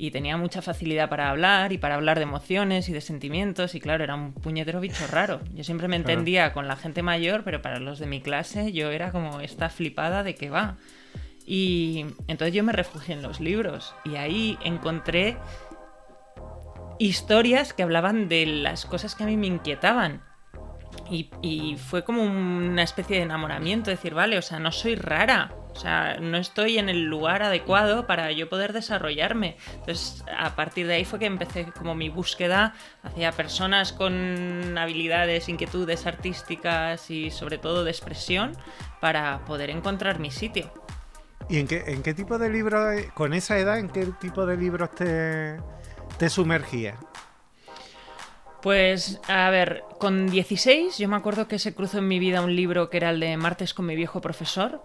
Y 0.00 0.12
tenía 0.12 0.36
mucha 0.36 0.62
facilidad 0.62 1.08
para 1.08 1.28
hablar 1.28 1.72
y 1.72 1.78
para 1.78 1.96
hablar 1.96 2.18
de 2.18 2.22
emociones 2.22 2.88
y 2.88 2.92
de 2.92 3.00
sentimientos. 3.00 3.74
Y 3.74 3.80
claro, 3.80 4.04
era 4.04 4.14
un 4.14 4.32
puñetero 4.32 4.78
bicho 4.78 5.04
raro. 5.08 5.40
Yo 5.52 5.64
siempre 5.64 5.88
me 5.88 5.96
entendía 5.96 6.52
con 6.52 6.68
la 6.68 6.76
gente 6.76 7.02
mayor, 7.02 7.42
pero 7.42 7.62
para 7.62 7.80
los 7.80 7.98
de 7.98 8.06
mi 8.06 8.20
clase 8.20 8.72
yo 8.72 8.92
era 8.92 9.10
como 9.10 9.40
esta 9.40 9.70
flipada 9.70 10.22
de 10.22 10.36
que 10.36 10.50
va. 10.50 10.76
Y 11.50 12.04
entonces 12.26 12.52
yo 12.54 12.62
me 12.62 12.74
refugié 12.74 13.14
en 13.14 13.22
los 13.22 13.40
libros 13.40 13.94
y 14.04 14.16
ahí 14.16 14.58
encontré 14.62 15.38
historias 16.98 17.72
que 17.72 17.82
hablaban 17.82 18.28
de 18.28 18.44
las 18.44 18.84
cosas 18.84 19.14
que 19.14 19.22
a 19.22 19.26
mí 19.26 19.38
me 19.38 19.46
inquietaban. 19.46 20.22
Y, 21.10 21.76
fue 21.78 22.04
como 22.04 22.22
una 22.22 22.82
especie 22.82 23.16
de 23.16 23.22
enamoramiento, 23.22 23.90
decir, 23.90 24.12
vale, 24.12 24.36
o 24.36 24.42
sea, 24.42 24.58
no 24.58 24.72
soy 24.72 24.94
rara. 24.94 25.54
O 25.72 25.74
sea, 25.74 26.18
no 26.20 26.36
estoy 26.36 26.76
en 26.76 26.90
el 26.90 27.04
lugar 27.04 27.42
adecuado 27.42 28.06
para 28.06 28.30
yo 28.32 28.50
poder 28.50 28.74
desarrollarme. 28.74 29.56
Entonces, 29.72 30.22
a 30.36 30.54
partir 30.54 30.86
de 30.86 30.96
ahí 30.96 31.06
fue 31.06 31.18
que 31.18 31.24
empecé 31.24 31.64
como 31.72 31.94
mi 31.94 32.10
búsqueda 32.10 32.74
hacia 33.02 33.32
personas 33.32 33.94
con 33.94 34.76
habilidades, 34.76 35.48
inquietudes 35.48 36.06
artísticas 36.06 37.10
y 37.10 37.30
sobre 37.30 37.56
todo 37.56 37.84
de 37.84 37.90
expresión 37.90 38.52
para 39.00 39.46
poder 39.46 39.70
encontrar 39.70 40.18
mi 40.18 40.30
sitio. 40.30 40.70
¿Y 41.48 41.58
en 41.58 41.66
qué, 41.66 41.84
en 41.86 42.02
qué 42.02 42.12
tipo 42.12 42.38
de 42.38 42.50
libros, 42.50 43.02
con 43.14 43.32
esa 43.32 43.58
edad, 43.58 43.78
en 43.78 43.88
qué 43.88 44.06
tipo 44.20 44.44
de 44.44 44.56
libros 44.56 44.90
te, 44.94 45.56
te 46.18 46.28
sumergías? 46.28 46.96
Pues, 48.62 49.20
a 49.28 49.48
ver, 49.50 49.84
con 49.98 50.28
16 50.28 50.98
yo 50.98 51.08
me 51.08 51.16
acuerdo 51.16 51.48
que 51.48 51.58
se 51.58 51.74
cruzó 51.74 51.98
en 51.98 52.08
mi 52.08 52.18
vida 52.18 52.42
un 52.42 52.54
libro 52.54 52.90
que 52.90 52.96
era 52.96 53.10
el 53.10 53.20
de 53.20 53.36
Martes 53.36 53.72
con 53.72 53.86
mi 53.86 53.94
viejo 53.94 54.20
profesor, 54.20 54.82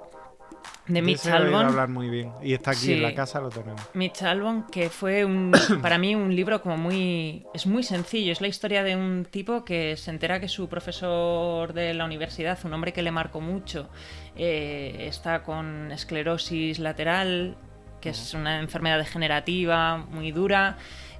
de 0.88 1.02
Mitch 1.02 1.26
Albon. 1.28 1.66
hablar 1.66 1.90
muy 1.90 2.10
bien. 2.10 2.32
Y 2.42 2.54
está 2.54 2.72
aquí 2.72 2.94
en 2.94 3.04
la 3.04 3.14
casa, 3.14 3.40
lo 3.40 3.50
tenemos. 3.50 3.82
Mitch 3.94 4.22
Albon, 4.24 4.68
que 4.68 4.90
fue 4.90 5.24
un, 5.26 5.52
para 5.82 5.98
mí 5.98 6.16
un 6.16 6.36
libro 6.36 6.62
como 6.62 6.78
muy... 6.78 7.46
Es 7.54 7.66
muy 7.66 7.84
sencillo. 7.84 8.32
Es 8.32 8.42
la 8.42 8.48
historia 8.48 8.84
de 8.84 8.96
un 8.96 9.26
tipo 9.30 9.64
que 9.64 9.96
se 9.98 10.12
entera 10.12 10.40
que 10.40 10.48
su 10.48 10.68
profesor 10.68 11.74
de 11.74 11.94
la 11.94 12.06
universidad, 12.06 12.58
un 12.66 12.74
hombre 12.74 12.94
que 12.94 13.02
le 13.02 13.12
marcó 13.12 13.40
mucho, 13.40 13.90
eh, 14.36 15.06
está 15.08 15.44
con 15.44 15.92
esclerosis 15.92 16.80
lateral, 16.80 17.56
que 18.02 18.10
es 18.10 18.34
una 18.34 18.60
enfermedad 18.60 18.98
degenerativa 18.98 19.98
muy 19.98 20.32
dura 20.32 20.78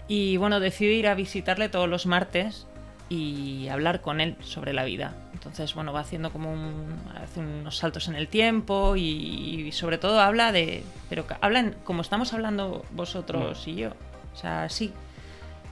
y 0.08 0.38
bueno, 0.38 0.60
decidí 0.60 0.96
ir 0.96 1.08
a 1.08 1.16
visitarle 1.16 1.70
todos 1.70 1.88
los 1.88 2.06
martes 2.06 2.68
y 3.10 3.68
hablar 3.70 4.02
con 4.02 4.20
él 4.20 4.36
sobre 4.42 4.74
la 4.74 4.84
vida. 4.84 5.16
Entonces, 5.44 5.74
bueno, 5.76 5.92
va 5.92 6.00
haciendo 6.00 6.32
como 6.32 6.54
un, 6.54 7.02
hace 7.22 7.42
unos 7.42 7.78
saltos 7.78 8.08
en 8.08 8.16
el 8.16 8.30
tiempo 8.30 8.96
y, 8.96 9.72
sobre 9.74 9.98
todo 9.98 10.22
habla 10.22 10.52
de, 10.54 10.84
pero 11.10 11.26
hablan 11.42 11.76
como 11.84 12.02
estamos 12.02 12.34
hablando 12.34 12.86
vosotros 12.92 13.68
y 13.68 13.76
yo, 13.76 13.90
o 14.34 14.38
sea, 14.38 14.70
sí. 14.70 14.94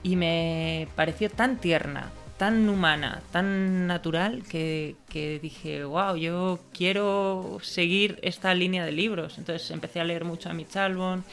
Y 0.03 0.17
me 0.17 0.88
pareció 0.95 1.30
tan 1.30 1.57
tierna, 1.57 2.11
tan 2.38 2.67
humana, 2.67 3.22
tan 3.32 3.88
natural 3.88 4.43
que, 4.43 4.95
que, 5.07 5.39
dije, 5.39 5.86
wow, 5.86 6.15
yo 6.15 6.59
quiero 6.74 7.59
seguir 7.61 8.19
esta 8.24 8.53
línea 8.53 8.84
de 8.84 8.91
libros. 8.91 9.38
Entonces 9.38 9.72
empecé 9.72 10.01
a 10.01 10.03
leer 10.03 10.26
mucho 10.26 10.49
a 10.49 10.53
Mitch 10.53 10.76
Albon, 10.76 11.24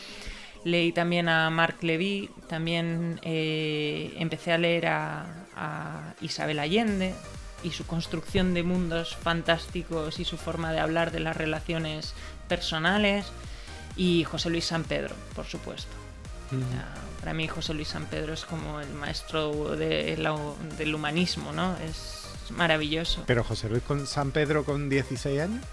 Leí 0.64 0.92
también 0.92 1.28
a 1.28 1.50
Marc 1.50 1.82
Levy, 1.82 2.28
también 2.48 3.20
eh, 3.22 4.14
empecé 4.18 4.52
a 4.52 4.58
leer 4.58 4.86
a, 4.86 5.44
Isabel 6.20 6.60
Allende 6.60 7.14
y 7.62 7.70
su 7.70 7.86
construcción 7.86 8.54
de 8.54 8.62
mundos 8.62 9.16
fantásticos 9.16 10.20
y 10.20 10.24
su 10.24 10.36
forma 10.36 10.72
de 10.72 10.80
hablar 10.80 11.10
de 11.10 11.20
las 11.20 11.36
relaciones 11.36 12.14
personales 12.48 13.26
y 13.96 14.24
José 14.24 14.50
Luis 14.50 14.66
San 14.66 14.84
Pedro, 14.84 15.14
por 15.34 15.46
supuesto. 15.46 15.90
para 17.20 17.34
mí 17.34 17.48
José 17.48 17.74
Luis 17.74 17.88
San 17.88 18.06
Pedro 18.06 18.32
es 18.32 18.44
como 18.44 18.80
el 18.80 18.92
maestro 18.94 19.76
del 19.76 20.94
humanismo, 20.94 21.52
¿no? 21.52 21.76
Es 21.78 22.26
maravilloso. 22.50 23.24
Pero 23.26 23.44
José 23.44 23.68
Luis 23.68 23.82
con 23.82 24.06
San 24.06 24.30
Pedro 24.30 24.64
con 24.64 24.88
16 24.88 25.40
años. 25.40 25.64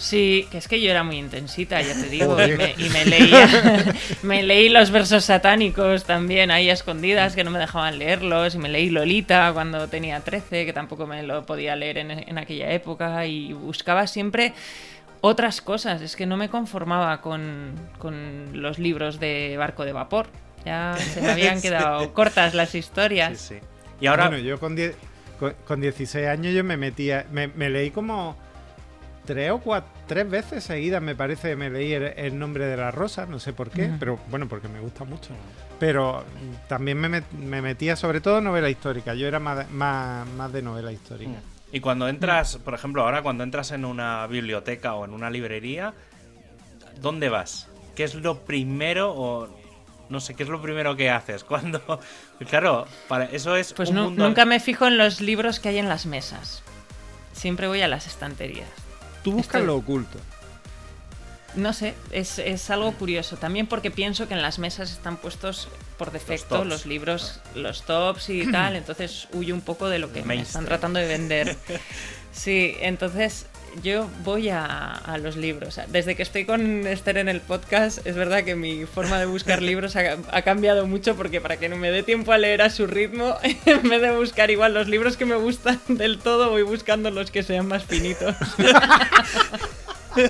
Sí, 0.00 0.48
que 0.50 0.56
es 0.56 0.66
que 0.66 0.80
yo 0.80 0.90
era 0.90 1.04
muy 1.04 1.18
intensita, 1.18 1.78
ya 1.82 1.92
te 1.92 2.08
digo, 2.08 2.34
y 2.42 2.88
me, 2.88 3.04
leía, 3.04 3.46
me 4.22 4.42
leí 4.42 4.70
los 4.70 4.90
versos 4.90 5.26
satánicos 5.26 6.04
también 6.04 6.50
ahí 6.50 6.70
escondidas, 6.70 7.34
que 7.34 7.44
no 7.44 7.50
me 7.50 7.58
dejaban 7.58 7.98
leerlos, 7.98 8.54
y 8.54 8.58
me 8.58 8.70
leí 8.70 8.88
Lolita 8.88 9.52
cuando 9.52 9.88
tenía 9.88 10.20
13, 10.20 10.64
que 10.64 10.72
tampoco 10.72 11.06
me 11.06 11.22
lo 11.22 11.44
podía 11.44 11.76
leer 11.76 11.98
en, 11.98 12.38
aquella 12.38 12.72
época, 12.72 13.26
y 13.26 13.52
buscaba 13.52 14.06
siempre 14.06 14.54
otras 15.20 15.60
cosas, 15.60 16.00
es 16.00 16.16
que 16.16 16.24
no 16.24 16.38
me 16.38 16.48
conformaba 16.48 17.20
con, 17.20 17.74
los 18.54 18.78
libros 18.78 19.20
de 19.20 19.56
barco 19.58 19.84
de 19.84 19.92
vapor, 19.92 20.28
ya 20.64 20.96
se 20.96 21.20
me 21.20 21.32
habían 21.32 21.60
quedado 21.62 22.14
cortas 22.14 22.54
las 22.54 22.74
historias. 22.74 23.38
Sí, 23.38 23.56
sí. 23.56 23.66
Y 24.00 24.06
ahora... 24.06 24.28
Bueno, 24.28 24.42
yo 24.42 24.58
con, 24.58 24.78
con, 25.66 25.80
16 25.82 26.26
años 26.26 26.54
yo 26.54 26.64
me 26.64 26.78
metía, 26.78 27.26
me 27.30 27.68
leí 27.68 27.90
como 27.90 28.34
tres 29.30 29.52
o 29.52 29.58
cuatro, 29.58 29.88
tres 30.08 30.28
veces 30.28 30.64
seguidas 30.64 31.00
me 31.00 31.14
parece 31.14 31.54
me 31.54 31.70
leí 31.70 31.92
el, 31.92 32.36
nombre 32.36 32.66
de 32.66 32.76
la 32.76 32.90
rosa, 32.90 33.26
no 33.26 33.38
sé 33.38 33.52
por 33.52 33.70
qué, 33.70 33.88
pero 34.00 34.18
bueno, 34.28 34.48
porque 34.48 34.66
me 34.66 34.80
gusta 34.80 35.04
mucho. 35.04 35.30
Pero 35.78 36.24
también 36.68 36.98
me, 36.98 37.62
metía 37.62 37.94
sobre 37.94 38.20
todo 38.20 38.40
novela 38.40 38.68
histórica, 38.68 39.14
yo 39.14 39.28
era 39.28 39.38
más, 39.38 39.70
más, 39.70 40.52
de 40.52 40.62
novela 40.62 40.90
histórica. 40.90 41.38
Y 41.70 41.78
cuando 41.78 42.08
entras, 42.08 42.56
por 42.56 42.74
ejemplo, 42.74 43.04
ahora 43.04 43.22
cuando 43.22 43.44
entras 43.44 43.70
en 43.70 43.84
una 43.84 44.26
biblioteca 44.26 44.94
o 44.94 45.04
en 45.04 45.12
una 45.12 45.30
librería, 45.30 45.94
¿dónde 47.00 47.28
vas? 47.28 47.68
¿Qué 47.94 48.02
es 48.02 48.16
lo 48.16 48.40
primero 48.40 49.12
o 49.14 49.48
no 50.08 50.18
sé, 50.18 50.34
qué 50.34 50.42
es 50.42 50.48
lo 50.48 50.60
primero 50.60 50.96
que 50.96 51.08
haces? 51.08 51.44
Cuando 51.44 52.00
claro, 52.50 52.88
para 53.06 53.26
eso 53.26 53.54
es 53.54 53.74
Pues 53.74 53.92
nunca 53.92 54.44
me 54.44 54.58
fijo 54.58 54.88
en 54.88 54.98
los 54.98 55.20
libros 55.20 55.60
que 55.60 55.68
hay 55.68 55.78
en 55.78 55.88
las 55.88 56.04
mesas. 56.04 56.64
Siempre 57.32 57.68
voy 57.68 57.80
a 57.82 57.86
las 57.86 58.08
estanterías. 58.08 58.89
Tú 59.22 59.32
buscas 59.32 59.62
lo 59.62 59.76
oculto. 59.76 60.18
No 61.56 61.72
sé, 61.72 61.94
es, 62.12 62.70
algo 62.70 62.92
curioso. 62.92 63.36
También 63.36 63.66
porque 63.66 63.90
pienso 63.90 64.28
que 64.28 64.34
en 64.34 64.42
las 64.42 64.58
mesas 64.58 64.92
están 64.92 65.16
puestos 65.16 65.68
por 65.98 66.12
defecto 66.12 66.64
los, 66.64 66.86
libros, 66.86 67.40
los 67.56 67.82
tops 67.82 68.30
y 68.30 68.50
tal. 68.50 68.76
Entonces 68.76 69.26
huyo 69.32 69.54
un 69.54 69.60
poco 69.60 69.88
de 69.88 69.98
lo 69.98 70.12
que 70.12 70.22
me 70.22 70.40
están 70.40 70.64
tratando 70.64 71.00
de 71.00 71.06
vender. 71.06 71.56
Sí, 72.32 72.76
entonces 72.80 73.46
yo 73.82 74.08
voy 74.24 74.48
a, 74.50 75.18
los 75.22 75.36
libros. 75.36 75.80
Desde 75.88 76.14
que 76.14 76.22
estoy 76.22 76.44
con 76.44 76.86
Esther 76.86 77.18
en 77.18 77.28
el 77.28 77.40
podcast, 77.40 78.06
es 78.06 78.14
verdad 78.14 78.44
que 78.44 78.54
mi 78.54 78.84
forma 78.86 79.18
de 79.18 79.26
buscar 79.26 79.62
libros 79.62 79.96
ha, 79.96 80.42
cambiado 80.42 80.86
mucho 80.86 81.16
porque 81.16 81.40
para 81.40 81.56
que 81.56 81.68
no 81.68 81.76
me 81.76 81.90
dé 81.90 82.02
tiempo 82.02 82.32
a 82.32 82.38
leer 82.38 82.62
a 82.62 82.70
su 82.70 82.86
ritmo, 82.86 83.36
en 83.66 83.88
vez 83.88 84.02
de 84.02 84.16
buscar 84.16 84.50
igual 84.50 84.74
los 84.74 84.88
libros 84.88 85.16
que 85.16 85.24
me 85.24 85.36
gustan 85.36 85.80
del 85.88 86.18
todo, 86.18 86.50
voy 86.50 86.62
buscando 86.62 87.10
los 87.10 87.30
que 87.30 87.42
sean 87.42 87.66
más 87.66 87.84
finitos. 87.84 88.36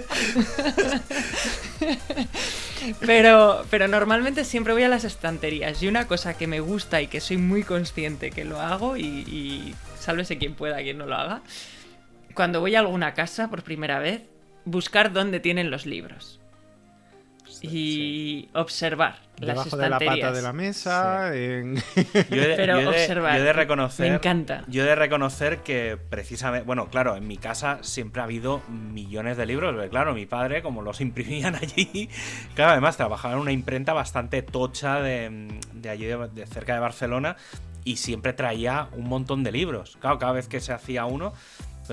pero, 3.01 3.65
pero 3.71 3.89
normalmente 3.89 4.45
siempre 4.45 4.73
voy 4.73 4.83
a 4.83 4.89
las 4.89 5.05
estanterías 5.05 5.83
y 5.83 5.89
una 5.89 6.07
cosa 6.07 6.35
que 6.35 6.47
me 6.47 6.61
gusta 6.61 7.01
y 7.01 7.07
que 7.07 7.21
soy 7.21 7.39
muy 7.39 7.63
consciente 7.63 8.31
que 8.31 8.45
lo 8.45 8.61
hago 8.61 8.97
y, 8.97 9.05
y 9.05 9.75
sálvese 9.99 10.39
quien 10.39 10.55
pueda, 10.55 10.77
quien 10.79 10.99
no 10.99 11.07
lo 11.07 11.17
haga, 11.17 11.43
cuando 12.35 12.61
voy 12.61 12.75
a 12.75 12.81
alguna 12.81 13.15
casa 13.15 13.49
por 13.49 13.63
primera 13.63 13.99
vez, 13.99 14.23
buscar 14.65 15.13
dónde 15.13 15.41
tienen 15.41 15.71
los 15.71 15.87
libros. 15.87 16.41
Y 17.63 18.49
observar 18.55 19.17
Debajo 19.41 19.77
de 19.77 19.89
la 19.89 19.99
pata 19.99 20.33
de 20.33 20.43
la 20.43 20.53
mesa. 20.53 21.31
Pero 21.33 22.91
observar. 22.91 23.39
Yo 23.39 23.45
de 23.45 23.53
reconocer. 23.53 24.09
Me 24.09 24.17
encanta. 24.17 24.65
Yo 24.69 24.85
de 24.85 24.95
reconocer 24.95 25.59
que 25.59 25.97
precisamente. 25.97 26.67
Bueno, 26.67 26.89
claro, 26.91 27.17
en 27.17 27.27
mi 27.27 27.39
casa 27.39 27.79
siempre 27.83 28.21
ha 28.21 28.25
habido 28.25 28.61
millones 28.69 29.37
de 29.37 29.47
libros. 29.47 29.89
claro, 29.89 30.15
mi 30.15 30.27
padre, 30.27 30.63
como 30.63 30.83
los 30.83 31.01
imprimían 31.01 31.55
allí. 31.57 32.09
Claro, 32.55 32.73
además 32.73 32.97
trabajaba 32.97 33.35
en 33.35 33.41
una 33.41 33.53
imprenta 33.53 33.93
bastante 33.93 34.43
tocha 34.43 35.01
de, 35.01 35.49
allí, 35.89 36.05
de 36.05 36.47
cerca 36.47 36.75
de 36.75 36.81
Barcelona. 36.81 37.37
Y 37.83 37.97
siempre 37.97 38.35
traía 38.35 38.89
un 38.93 39.09
montón 39.09 39.43
de 39.43 39.53
libros. 39.53 39.97
Claro, 40.01 40.19
cada 40.19 40.33
vez 40.33 40.49
que 40.49 40.61
se 40.61 40.75
hacía 40.75 41.07
uno 41.07 41.33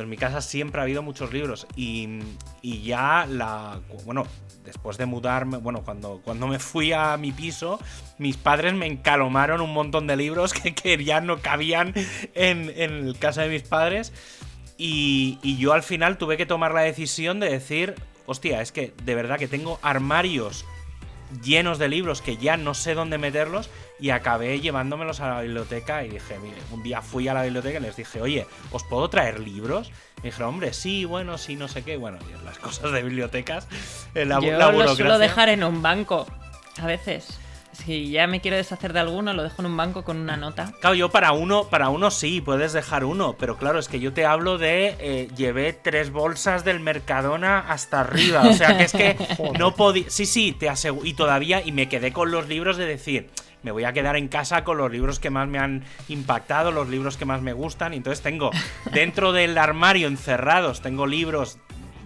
en 0.01 0.09
mi 0.09 0.17
casa 0.17 0.41
siempre 0.41 0.79
ha 0.79 0.83
habido 0.83 1.01
muchos 1.01 1.33
libros 1.33 1.67
y, 1.75 2.19
ya 2.61 3.25
la... 3.29 3.79
Bueno, 4.05 4.25
después 4.63 4.97
de 4.97 5.05
mudarme, 5.05 5.57
bueno, 5.57 5.83
cuando, 5.83 6.21
cuando 6.23 6.47
me 6.47 6.59
fui 6.59 6.93
a 6.93 7.17
mi 7.17 7.31
piso, 7.31 7.79
mis 8.17 8.37
padres 8.37 8.73
me 8.73 8.87
encalomaron 8.87 9.61
un 9.61 9.73
montón 9.73 10.07
de 10.07 10.15
libros 10.15 10.53
que, 10.53 10.73
que 10.73 11.03
ya 11.03 11.21
no 11.21 11.39
cabían 11.39 11.93
en, 12.35 12.71
en 12.75 13.13
casa 13.13 13.43
de 13.43 13.49
mis 13.49 13.63
padres. 13.63 14.13
Y, 14.77 15.39
y, 15.41 15.57
yo 15.57 15.73
al 15.73 15.83
final 15.83 16.17
tuve 16.17 16.37
que 16.37 16.45
tomar 16.45 16.73
la 16.73 16.81
decisión 16.81 17.39
de 17.39 17.49
decir, 17.49 17.95
hostia, 18.27 18.61
es 18.61 18.71
que 18.71 18.93
de 19.03 19.15
verdad 19.15 19.39
que 19.39 19.47
tengo 19.47 19.79
armarios 19.81 20.65
llenos 21.43 21.79
de 21.79 21.89
libros 21.89 22.21
que 22.21 22.37
ya 22.37 22.57
no 22.57 22.73
sé 22.73 22.93
dónde 22.93 23.17
meterlos 23.17 23.69
y 23.99 24.11
acabé 24.11 24.59
llevándomelos 24.59 25.19
a 25.19 25.29
la 25.29 25.41
biblioteca 25.41 26.03
y 26.03 26.09
dije, 26.09 26.37
mire, 26.39 26.57
un 26.71 26.83
día 26.83 27.01
fui 27.01 27.27
a 27.27 27.33
la 27.33 27.43
biblioteca 27.43 27.79
y 27.79 27.81
les 27.81 27.95
dije, 27.95 28.21
oye, 28.21 28.45
¿os 28.71 28.83
puedo 28.83 29.09
traer 29.09 29.39
libros? 29.39 29.91
Y 30.19 30.27
dijeron, 30.27 30.49
hombre, 30.49 30.73
sí, 30.73 31.05
bueno, 31.05 31.37
sí, 31.37 31.55
no 31.55 31.67
sé 31.67 31.83
qué, 31.83 31.97
bueno, 31.97 32.17
y 32.27 32.45
las 32.45 32.57
cosas 32.59 32.91
de 32.91 33.03
bibliotecas, 33.03 33.67
la, 34.13 34.39
Yo 34.39 34.71
lo 34.71 34.95
suelo 34.95 35.17
dejar 35.19 35.49
en 35.49 35.63
un 35.63 35.81
banco, 35.81 36.27
a 36.79 36.85
veces. 36.85 37.39
Si 37.83 38.09
ya 38.09 38.27
me 38.27 38.41
quiero 38.41 38.57
deshacer 38.57 38.93
de 38.93 38.99
alguno, 38.99 39.33
lo 39.33 39.43
dejo 39.43 39.61
en 39.61 39.67
un 39.67 39.77
banco 39.77 40.03
con 40.03 40.17
una 40.17 40.35
nota. 40.35 40.73
Claro, 40.79 40.95
yo 40.95 41.09
para 41.09 41.31
uno, 41.31 41.65
para 41.69 41.89
uno 41.89 42.11
sí, 42.11 42.41
puedes 42.41 42.73
dejar 42.73 43.05
uno, 43.05 43.35
pero 43.39 43.57
claro, 43.57 43.79
es 43.79 43.87
que 43.87 43.99
yo 43.99 44.13
te 44.13 44.25
hablo 44.25 44.57
de 44.57 44.95
eh, 44.99 45.27
llevé 45.35 45.73
tres 45.73 46.11
bolsas 46.11 46.65
del 46.65 46.79
Mercadona 46.79 47.59
hasta 47.59 48.01
arriba. 48.01 48.43
O 48.47 48.53
sea 48.53 48.77
que 48.77 48.83
es 48.83 48.91
que 48.91 49.17
no 49.59 49.75
podía. 49.75 50.09
Sí, 50.09 50.25
sí, 50.25 50.51
te 50.51 50.69
aseguro. 50.69 51.05
Y 51.05 51.13
todavía, 51.13 51.61
y 51.65 51.71
me 51.71 51.87
quedé 51.87 52.11
con 52.11 52.31
los 52.31 52.47
libros 52.47 52.77
de 52.77 52.85
decir 52.85 53.29
me 53.63 53.71
voy 53.71 53.83
a 53.83 53.91
quedar 53.91 54.15
en 54.15 54.27
casa 54.27 54.63
con 54.63 54.77
los 54.77 54.91
libros 54.91 55.19
que 55.19 55.29
más 55.29 55.47
me 55.47 55.59
han 55.59 55.83
impactado, 56.07 56.71
los 56.71 56.87
libros 56.87 57.17
que 57.17 57.25
más 57.25 57.41
me 57.41 57.53
gustan. 57.53 57.93
Y 57.93 57.97
entonces 57.97 58.23
tengo 58.23 58.51
dentro 58.93 59.33
del 59.33 59.57
armario 59.57 60.07
encerrados, 60.07 60.81
tengo 60.81 61.05
libros 61.05 61.57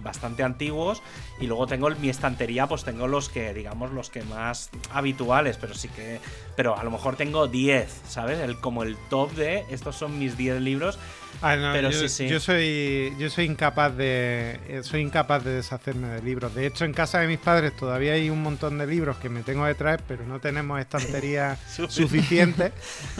bastante 0.02 0.42
antiguos 0.42 1.02
y 1.40 1.46
luego 1.46 1.66
tengo 1.66 1.88
mi 1.90 2.08
estantería, 2.08 2.66
pues 2.66 2.84
tengo 2.84 3.06
los 3.08 3.28
que, 3.28 3.52
digamos, 3.54 3.92
los 3.92 4.10
que 4.10 4.22
más 4.24 4.70
habituales, 4.92 5.56
pero 5.58 5.74
sí 5.74 5.88
que, 5.88 6.20
pero 6.56 6.78
a 6.78 6.84
lo 6.84 6.90
mejor 6.90 7.16
tengo 7.16 7.48
10, 7.48 8.02
¿sabes? 8.08 8.38
El, 8.40 8.58
como 8.60 8.82
el 8.82 8.96
top 9.08 9.32
de, 9.32 9.64
estos 9.70 9.96
son 9.96 10.18
mis 10.18 10.36
10 10.36 10.60
libros. 10.60 10.98
Ah, 11.40 11.56
no, 11.56 11.72
Pero 11.72 11.90
yo, 11.90 11.98
sí, 12.00 12.08
sí. 12.08 12.28
yo 12.28 12.38
soy 12.38 13.14
yo 13.18 13.28
soy 13.30 13.46
incapaz 13.46 13.96
de 13.96 14.60
eh, 14.68 14.80
soy 14.84 15.00
incapaz 15.00 15.42
de 15.42 15.54
deshacerme 15.54 16.08
de 16.08 16.22
libros. 16.22 16.54
De 16.54 16.66
hecho, 16.66 16.84
en 16.84 16.92
casa 16.92 17.18
de 17.20 17.26
mis 17.26 17.38
padres 17.38 17.74
todavía 17.76 18.12
hay 18.12 18.30
un 18.30 18.42
montón 18.42 18.78
de 18.78 18.86
libros 18.86 19.16
que 19.16 19.28
me 19.28 19.42
tengo 19.42 19.64
que 19.66 19.74
traer, 19.74 20.02
pero 20.06 20.24
no 20.24 20.38
tenemos 20.40 20.78
estantería 20.78 21.56
suficiente. 21.88 22.72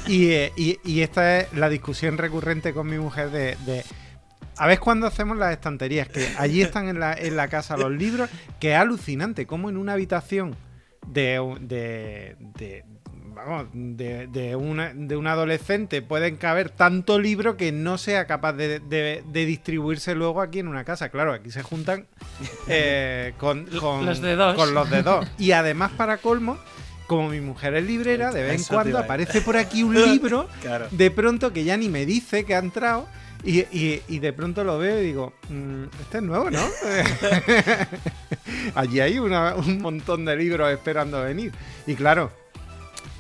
Y, 0.07 0.31
eh, 0.31 0.53
y- 0.57 0.79
y 0.85 1.01
esta 1.01 1.41
es 1.41 1.53
la 1.55 1.69
discusión 1.69 2.19
recurrente 2.19 2.73
con 2.73 2.87
mi 2.89 2.99
mujer 2.99 3.31
de, 3.31 3.57
de 3.65 3.83
a 4.63 4.67
ver 4.69 4.79
cuándo 4.79 5.07
hacemos 5.07 5.37
las 5.37 5.53
estanterías, 5.53 6.09
que 6.09 6.29
allí 6.39 6.63
están 6.63 6.89
en 6.89 7.01
la, 7.01 7.15
en 7.15 7.37
la 7.37 7.49
casa 7.49 7.77
los 7.77 7.91
libros, 7.91 8.31
que 8.61 8.73
es 8.73 8.79
alucinante, 8.79 9.47
como 9.47 9.69
en 9.71 9.77
una 9.77 9.95
habitación 9.95 10.55
de, 11.07 11.57
de, 11.61 12.37
de- 12.59 12.85
vamos, 13.35 13.67
de, 13.73 14.27
de 14.29 14.55
una, 14.55 14.93
de 14.95 15.17
un 15.17 15.27
adolescente 15.27 16.01
pueden 16.03 16.37
caber 16.37 16.71
tanto 16.71 17.19
libro 17.19 17.57
que 17.57 17.73
no 17.73 17.99
sea 17.99 18.27
capaz 18.27 18.53
de, 18.53 18.79
de- 18.79 19.25
de 19.27 19.47
distribuirse 19.47 20.15
luego 20.15 20.41
aquí 20.43 20.61
en 20.61 20.69
una 20.69 20.85
casa. 20.85 21.09
Claro, 21.09 21.33
aquí 21.33 21.51
se 21.51 21.63
juntan 21.63 22.07
eh, 22.69 23.33
con, 23.39 23.67
con- 23.67 24.07
Los 24.07 24.21
de 24.21 24.37
dos. 24.37 24.55
con 24.55 24.75
los. 24.75 24.89
Y 25.39 25.53
además, 25.53 25.91
para 25.97 26.19
colmo, 26.19 26.57
como 27.09 27.29
mi 27.31 27.41
mujer 27.41 27.75
es 27.75 27.85
librera, 27.85 28.31
de 28.31 28.43
vez 28.45 28.61
en 28.61 28.75
cuando 28.77 28.99
aparece 28.99 29.41
por 29.41 29.57
aquí 29.57 29.83
un 29.83 29.95
libro 29.95 30.49
Claro. 30.63 30.87
de 30.91 31.11
pronto 31.11 31.53
que 31.53 31.65
ya 31.65 31.77
ni 31.77 31.89
me 31.89 32.07
dice 32.07 32.45
que 32.45 32.55
ha 32.55 32.59
entrado. 32.59 33.09
Y, 33.45 33.61
y- 33.77 34.03
y 34.09 34.19
de 34.21 34.33
pronto 34.33 34.63
lo 34.63 34.79
veo 34.79 35.01
y 35.01 35.07
digo, 35.07 35.33
"Mm, 35.49 35.85
este 36.01 36.19
es 36.19 36.23
nuevo, 36.23 36.49
¿no? 36.51 36.61
Allí 38.75 39.01
hay 39.01 39.19
una- 39.19 39.55
un 39.55 39.81
montón 39.81 40.25
de 40.25 40.37
libros 40.37 40.71
esperando 40.73 41.23
venir. 41.23 41.53
Y 41.87 41.95
claro, 41.95 42.31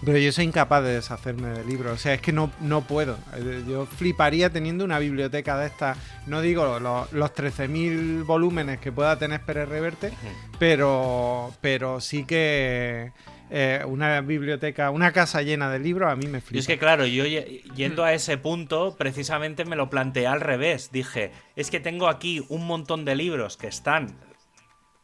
pero 0.04 0.18
yo 0.18 0.32
soy 0.32 0.44
incapaz 0.46 0.82
de 0.84 0.94
deshacerme 0.94 1.48
de 1.48 1.64
libros. 1.64 1.94
O 1.94 1.98
sea, 1.98 2.14
es 2.14 2.20
que 2.20 2.32
no, 2.32 2.50
no 2.60 2.82
puedo. 2.82 3.18
Eh, 3.36 3.62
Yo 3.68 3.86
fliparía 3.86 4.50
teniendo 4.50 4.84
una 4.84 4.98
biblioteca 4.98 5.56
de 5.58 5.66
estas. 5.66 5.96
No 6.26 6.40
digo 6.40 6.78
lo- 6.80 7.08
los 7.12 7.34
13.000 7.34 8.24
volúmenes 8.24 8.78
que 8.80 8.92
pueda 8.92 9.18
tener 9.18 9.40
Pérez 9.42 9.68
Reverte, 9.68 10.12
pero, 10.58 11.52
pero 11.60 12.00
sí 12.00 12.24
que 12.24 13.12
eh, 13.54 13.84
una 13.86 14.20
biblioteca, 14.22 14.90
una 14.90 15.12
casa 15.12 15.42
llena 15.42 15.68
de 15.70 15.78
libros 15.78 16.10
a 16.10 16.16
mí 16.16 16.26
me 16.26 16.40
flipa. 16.40 16.56
Y 16.56 16.60
es 16.60 16.66
que 16.66 16.78
claro, 16.78 17.04
yo 17.04 17.24
ye- 17.26 17.62
yendo 17.76 18.02
a 18.02 18.14
ese 18.14 18.38
punto, 18.38 18.96
precisamente 18.96 19.66
me 19.66 19.76
lo 19.76 19.90
planteé 19.90 20.26
al 20.26 20.40
revés. 20.40 20.90
Dije, 20.90 21.30
es 21.54 21.70
que 21.70 21.78
tengo 21.78 22.08
aquí 22.08 22.42
un 22.48 22.66
montón 22.66 23.04
de 23.04 23.14
libros 23.14 23.56
que 23.58 23.66
están 23.66 24.16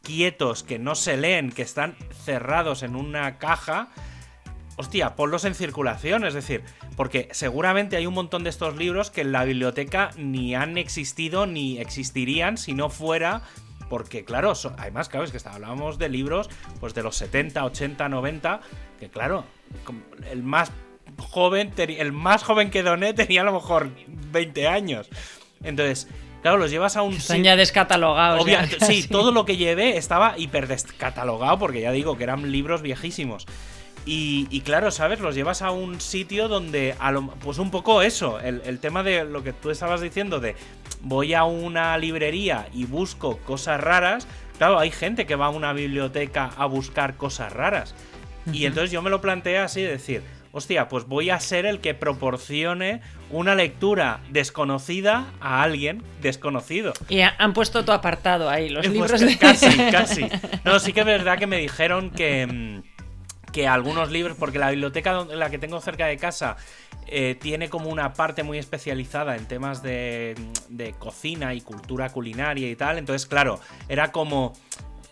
quietos, 0.01 0.63
que 0.63 0.79
no 0.79 0.95
se 0.95 1.17
leen, 1.17 1.51
que 1.51 1.61
están 1.61 1.95
cerrados 2.25 2.83
en 2.83 2.95
una 2.95 3.37
caja. 3.37 3.89
Hostia, 4.77 5.15
ponlos 5.15 5.43
en 5.43 5.55
circulación, 5.55 6.25
es 6.25 6.33
decir, 6.33 6.63
porque 6.95 7.27
seguramente 7.31 7.97
hay 7.97 8.07
un 8.07 8.13
montón 8.13 8.43
de 8.45 8.49
estos 8.49 8.77
libros 8.77 9.11
que 9.11 9.21
en 9.21 9.33
la 9.33 9.43
biblioteca 9.43 10.11
ni 10.17 10.55
han 10.55 10.77
existido 10.77 11.45
ni 11.45 11.79
existirían 11.79 12.57
si 12.57 12.73
no 12.73 12.89
fuera 12.89 13.41
porque 13.89 14.23
claro, 14.25 14.55
so- 14.55 14.73
además, 14.77 15.09
claro, 15.09 15.25
es 15.25 15.31
que 15.31 15.37
está- 15.37 15.53
hablábamos 15.53 15.97
de 15.97 16.09
libros 16.09 16.49
pues 16.79 16.93
de 16.93 17.03
los 17.03 17.15
70, 17.15 17.65
80, 17.65 18.07
90, 18.09 18.61
que 18.99 19.09
claro, 19.09 19.43
el 20.31 20.43
más 20.43 20.71
joven, 21.17 21.73
el 21.77 22.11
más 22.11 22.43
joven 22.43 22.69
que 22.71 22.83
doné 22.83 23.13
tenía 23.13 23.41
a 23.41 23.45
lo 23.45 23.53
mejor 23.53 23.89
20 24.07 24.67
años. 24.67 25.09
Entonces, 25.63 26.07
claro, 26.41 26.57
los 26.57 26.71
llevas 26.71 26.95
a 26.95 27.01
un 27.01 27.13
Están 27.15 27.43
ya 27.43 27.55
descatalogados. 27.55 28.43
Obvia- 28.45 28.65
ya 28.65 28.85
sí, 28.85 29.07
todo 29.07 29.31
lo 29.31 29.43
que 29.45 29.57
llevé 29.57 29.97
estaba 29.97 30.37
hiper 30.37 30.67
descatalogado 30.67 31.57
porque 31.59 31.81
ya 31.81 31.91
digo 31.91 32.17
que 32.17 32.23
eran 32.23 32.51
libros 32.51 32.81
viejísimos. 32.81 33.45
Y, 34.05 34.47
y 34.49 34.61
claro, 34.61 34.91
¿sabes? 34.91 35.19
Los 35.19 35.35
llevas 35.35 35.61
a 35.61 35.71
un 35.71 35.99
sitio 35.99 36.47
donde, 36.47 36.95
a 36.99 37.11
lo- 37.11 37.27
pues 37.27 37.57
un 37.57 37.69
poco 37.69 38.01
eso, 38.01 38.39
el, 38.39 38.61
el 38.65 38.79
tema 38.79 39.03
de 39.03 39.25
lo 39.25 39.43
que 39.43 39.51
tú 39.51 39.69
estabas 39.71 39.99
diciendo 39.99 40.39
de 40.39 40.55
voy 41.01 41.33
a 41.33 41.43
una 41.43 41.97
librería 41.97 42.67
y 42.73 42.85
busco 42.85 43.37
cosas 43.39 43.79
raras. 43.81 44.27
Claro, 44.57 44.77
hay 44.79 44.91
gente 44.91 45.25
que 45.25 45.35
va 45.35 45.47
a 45.47 45.49
una 45.49 45.71
biblioteca 45.73 46.49
a 46.57 46.65
buscar 46.65 47.15
cosas 47.15 47.53
raras. 47.53 47.95
Y 48.51 48.65
entonces 48.65 48.91
yo 48.91 49.01
me 49.01 49.09
lo 49.09 49.21
planteé 49.21 49.59
así, 49.59 49.81
de 49.81 49.89
decir, 49.91 50.23
hostia, 50.51 50.87
pues 50.89 51.05
voy 51.05 51.29
a 51.29 51.39
ser 51.39 51.65
el 51.67 51.79
que 51.81 51.93
proporcione 51.93 53.01
una 53.29 53.53
lectura 53.53 54.21
desconocida 54.31 55.25
a 55.39 55.61
alguien 55.61 56.01
desconocido. 56.21 56.93
Y 57.09 57.21
ha- 57.21 57.35
han 57.37 57.53
puesto 57.53 57.85
tu 57.85 57.91
apartado 57.91 58.49
ahí, 58.49 58.69
los 58.69 58.85
pues 58.87 58.93
libros 58.93 59.21
de... 59.21 59.37
Casi, 59.37 59.77
casi. 59.91 60.27
No, 60.65 60.79
sí 60.79 60.93
que 60.93 61.01
es 61.01 61.05
verdad 61.05 61.37
que 61.37 61.45
me 61.47 61.57
dijeron 61.57 62.09
que, 62.09 62.47
mm, 62.47 62.81
que 63.51 63.67
algunos 63.67 64.11
libros, 64.11 64.37
porque 64.37 64.59
la 64.59 64.69
biblioteca 64.69 65.25
la 65.25 65.49
que 65.49 65.57
tengo 65.57 65.79
cerca 65.81 66.05
de 66.05 66.17
casa 66.17 66.57
eh, 67.07 67.35
tiene 67.39 67.69
como 67.69 67.89
una 67.89 68.13
parte 68.13 68.43
muy 68.43 68.57
especializada 68.57 69.35
en 69.35 69.47
temas 69.47 69.81
de, 69.81 70.35
de 70.69 70.93
cocina 70.93 71.53
y 71.53 71.61
cultura 71.61 72.09
culinaria 72.09 72.69
y 72.69 72.75
tal. 72.75 72.97
Entonces, 72.97 73.27
claro, 73.27 73.59
era 73.87 74.11
como 74.11 74.53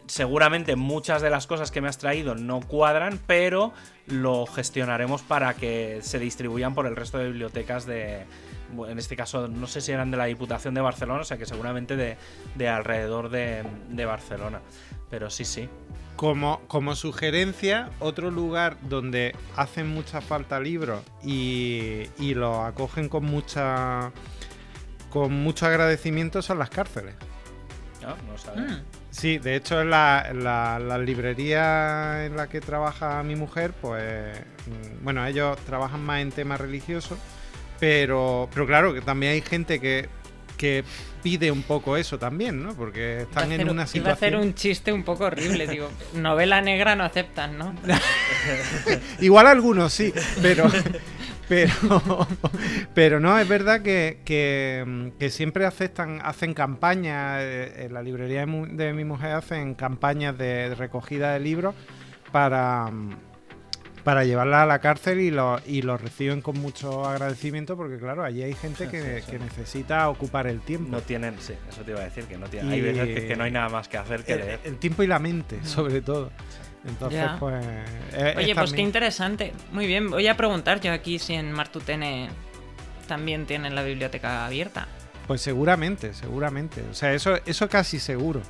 seguramente 0.08 0.76
muchas 0.76 1.22
de 1.22 1.30
las 1.30 1.48
cosas 1.48 1.72
que 1.72 1.82
me 1.82 1.88
has 1.88 1.98
traído 1.98 2.36
no 2.36 2.62
cuadran, 2.62 3.20
pero 3.28 3.74
lo 4.08 4.46
gestionaremos 4.46 5.22
para 5.22 5.54
que 5.54 6.00
se 6.02 6.18
distribuyan 6.20 6.74
por 6.74 6.86
el 6.88 6.96
resto 6.96 7.18
de 7.18 7.26
bibliotecas 7.26 7.86
de, 7.86 8.26
en 8.88 9.00
este 9.00 9.16
caso 9.16 9.48
no 9.48 9.68
sé 9.68 9.82
si 9.82 9.92
eran 9.92 10.12
de 10.12 10.18
la 10.18 10.26
Diputación 10.26 10.74
de 10.74 10.82
Barcelona, 10.82 11.22
o 11.22 11.26
sea 11.26 11.38
que 11.38 11.46
seguramente 11.46 11.96
de, 11.96 12.18
de 12.56 12.70
alrededor 12.70 13.30
de, 13.30 13.64
de 13.90 14.06
Barcelona. 14.06 14.62
Pero 15.10 15.30
sí, 15.30 15.46
sí. 15.46 15.70
Como, 16.18 16.60
como 16.68 16.96
sugerencia, 16.96 17.90
otro 18.00 18.30
lugar 18.32 18.76
donde 18.82 19.34
hacen 19.56 19.88
mucha 19.88 20.20
falta 20.20 20.60
libros 20.60 21.02
y, 21.24 22.04
y 22.20 22.34
los 22.34 22.58
acogen 22.66 23.08
con 23.08 23.24
mucha 23.26 24.12
con 25.12 25.32
mucho 25.32 25.66
agradecimiento 25.68 26.42
son 26.42 26.60
las 26.60 26.70
cárceles. 26.70 27.16
No, 28.02 28.10
no 28.30 28.38
sabes. 28.38 28.72
Mm. 28.72 28.82
Sí, 29.12 29.38
de 29.38 29.56
hecho 29.56 29.80
en 29.82 29.90
la, 29.90 30.32
la- 30.34 30.80
la 30.80 30.98
librería 30.98 32.26
en 32.26 32.36
la 32.36 32.48
que 32.50 32.62
trabaja 32.62 33.24
mi 33.24 33.36
mujer, 33.36 33.74
pues 33.80 34.38
mm, 34.68 35.04
bueno, 35.04 35.26
ellos 35.26 35.58
trabajan 35.66 36.04
más 36.04 36.22
en 36.22 36.32
temas 36.32 36.60
religiosos, 36.60 37.18
pero, 37.80 38.50
pero 38.54 38.66
claro, 38.68 38.94
que 38.94 39.02
también 39.02 39.32
hay 39.34 39.42
gente 39.42 39.80
que, 39.80 40.10
que 40.58 40.84
pide 41.28 41.52
un 41.52 41.64
poco 41.64 41.98
eso 41.98 42.18
también, 42.18 42.64
¿no? 42.64 42.74
Porque 42.74 43.24
están 43.24 43.52
en 43.52 43.60
hacer- 43.60 43.70
una 43.70 43.86
Iba 43.94 44.12
a 44.12 44.14
hacer 44.14 44.30
situación... 44.30 44.36
un 44.42 44.54
chiste 44.54 44.94
un 44.94 45.04
poco 45.04 45.26
horrible, 45.26 45.68
digo, 45.68 45.90
novela 46.14 46.62
negra 46.62 46.96
no 46.96 47.04
aceptan, 47.04 47.58
¿no? 47.58 47.76
Igual 49.20 49.48
algunos 49.48 49.92
sí, 49.92 50.14
pero. 50.42 50.66
Pero, 51.50 51.72
pero 52.94 53.22
no, 53.22 53.40
es 53.40 53.48
verdad 53.48 53.82
que, 53.82 54.20
que, 54.26 55.14
que 55.18 55.30
siempre 55.30 55.66
aceptan, 55.66 56.20
hacen 56.22 56.54
campañas, 56.54 57.40
eh, 57.42 57.86
en 57.86 57.94
la 57.94 58.02
librería 58.02 58.46
de, 58.46 58.92
mi 58.92 59.06
mujer 59.06 59.32
hacen 59.32 59.74
campañas 59.74 60.38
de 60.38 60.76
recogida 60.76 61.32
de 61.32 61.40
libros 61.40 61.74
para, 62.34 62.92
para 64.08 64.24
llevarla 64.24 64.64
a 64.64 64.66
la 64.66 64.80
cárcel 64.80 65.20
y 65.20 65.32
lo, 65.32 65.60
y 65.66 65.82
lo 65.82 65.98
reciben 65.98 66.42
con 66.42 66.58
mucho 66.62 67.04
agradecimiento 67.06 67.76
porque 67.76 67.98
claro, 67.98 68.24
allí 68.24 68.42
hay 68.42 68.54
gente 68.54 68.88
que, 68.90 69.02
Sí, 69.20 69.26
sí. 69.26 69.32
que 69.32 69.40
necesita 69.40 70.08
ocupar 70.08 70.48
el 70.48 70.62
tiempo. 70.62 70.90
No 70.90 71.02
tienen, 71.02 71.36
sí, 71.42 71.56
eso 71.68 71.82
te 71.82 71.92
iba 71.92 72.00
a 72.00 72.06
decir, 72.06 72.24
que 72.24 72.38
no 72.38 72.48
tienen. 72.48 72.72
Y- 72.72 72.76
Hay 72.76 72.82
veces 72.82 73.06
que, 73.06 73.28
que 73.28 73.36
no 73.36 73.44
hay 73.44 73.52
nada 73.52 73.68
más 73.68 73.90
que 73.90 73.98
hacer 73.98 74.24
que 74.24 74.32
el, 74.32 74.40
leer. 74.40 74.60
el 74.64 74.78
tiempo 74.78 75.04
y 75.04 75.08
la 75.08 75.20
mente, 75.20 75.60
sobre 75.66 76.00
todo. 76.00 76.32
Entonces, 76.88 77.20
Ya. 77.20 77.36
pues... 77.38 77.66
es- 78.16 78.38
Oye, 78.38 78.52
es 78.52 78.58
pues 78.58 78.72
qué 78.72 78.82
interesante. 78.82 79.52
Muy 79.74 79.86
bien, 79.88 80.10
voy 80.10 80.26
a 80.28 80.38
preguntar 80.38 80.80
yo 80.80 80.94
aquí 80.94 81.20
si 81.20 81.34
en 81.34 81.52
Martutene 81.52 82.30
también 83.10 83.46
tienen 83.46 83.76
la 83.76 83.84
biblioteca 83.84 84.46
abierta. 84.46 84.88
Pues 85.28 85.42
seguramente, 85.42 86.14
seguramente. 86.14 86.82
O 86.90 86.94
sea, 86.94 87.12
eso, 87.12 87.38
eso 87.46 87.68
casi 87.68 88.00
seguro. 88.00 88.42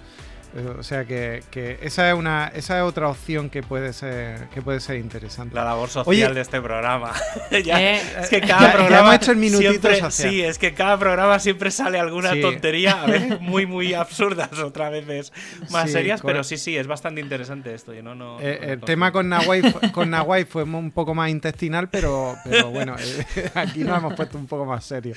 Eh, 0.58 0.74
O 0.80 0.84
sea 0.84 1.06
que, 1.06 1.44
que 1.52 1.78
esa 1.84 2.10
es 2.10 2.16
una, 2.16 2.52
esa 2.56 2.78
es 2.80 2.84
otra 2.84 3.10
opción 3.10 3.50
que 3.50 3.62
puede 3.64 3.94
ser, 3.94 4.48
que 4.50 4.62
puede 4.62 4.80
ser 4.80 4.98
interesante. 4.98 5.54
La 5.56 5.64
labor 5.64 5.88
social 5.90 6.08
Oye. 6.30 6.34
de 6.34 6.42
este 6.42 6.60
programa. 6.62 7.12
Ya, 7.64 7.80
Eh, 7.82 8.02
es 8.22 8.30
que 8.30 8.42
ya- 8.42 8.48
cada 8.48 8.68
ya 8.68 8.74
programa. 8.74 9.00
hemos 9.10 9.16
hecho 9.16 9.32
el 9.32 9.38
minutito 9.38 9.70
siempre- 9.70 10.00
social. 10.00 10.30
Sí, 10.32 10.42
es 10.42 10.58
que 10.58 10.74
cada 10.74 10.98
programa 10.98 11.40
siempre 11.40 11.70
sale 11.72 12.00
alguna 12.00 12.34
Sí. 12.34 12.42
tontería, 12.42 13.04
a 13.04 13.06
veces 13.06 13.40
muy, 13.42 13.66
muy 13.66 13.94
absurdas, 13.94 14.50
otras 14.60 14.92
veces 14.92 15.32
más 15.70 15.86
Sí, 15.86 15.92
serias, 15.94 16.22
con- 16.22 16.30
pero 16.32 16.44
sí, 16.44 16.58
sí, 16.58 16.76
es 16.78 16.88
bastante 16.88 17.22
interesante 17.22 17.74
esto. 17.74 17.94
Yo 17.94 18.02
no, 18.04 18.16
no, 18.16 18.38
Eh, 18.42 18.60
no 18.62 18.74
el 18.74 18.80
tema 18.82 19.12
con 19.12 19.30
Nahuay, 19.30 19.62
con 19.94 20.10
Nahuay 20.10 20.46
fue 20.46 20.64
un 20.64 20.92
poco 20.92 21.14
más 21.14 21.30
intestinal, 21.30 21.90
pero, 21.90 22.36
pero 22.44 22.70
bueno, 22.72 22.96
eh, 23.00 23.50
aquí 23.56 23.84
nos 23.84 23.98
hemos 23.98 24.14
puesto 24.16 24.38
un 24.38 24.48
poco 24.48 24.66
más 24.66 24.84
serio. 24.84 25.14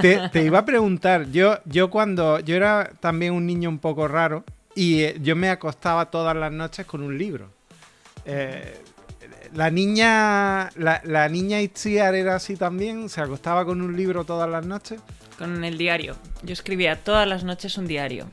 Te, 0.00 0.28
te 0.30 0.42
iba 0.44 0.58
a 0.60 0.64
preguntar, 0.64 1.30
yo, 1.30 1.58
yo 1.64 1.90
cuando 1.90 2.40
yo 2.40 2.56
era 2.56 2.90
también 3.00 3.32
un 3.32 3.46
niño 3.46 3.68
un 3.68 3.78
poco 3.78 4.08
raro 4.08 4.44
y 4.74 5.02
eh, 5.02 5.16
yo 5.20 5.36
me 5.36 5.50
acostaba 5.50 6.10
todas 6.10 6.36
las 6.36 6.52
noches 6.52 6.86
con 6.86 7.02
un 7.02 7.16
libro. 7.18 7.50
Eh, 8.24 8.80
la 9.54 9.70
niña, 9.70 10.70
la, 10.76 11.00
la 11.04 11.28
niña 11.28 11.60
Itziar 11.60 12.14
era 12.14 12.36
así 12.36 12.56
también, 12.56 13.08
se 13.08 13.20
acostaba 13.20 13.64
con 13.64 13.80
un 13.80 13.96
libro 13.96 14.24
todas 14.24 14.48
las 14.50 14.66
noches. 14.66 15.00
Con 15.38 15.64
el 15.64 15.78
diario. 15.78 16.16
Yo 16.42 16.52
escribía 16.52 17.02
todas 17.02 17.26
las 17.28 17.44
noches 17.44 17.76
un 17.78 17.86
diario. 17.86 18.26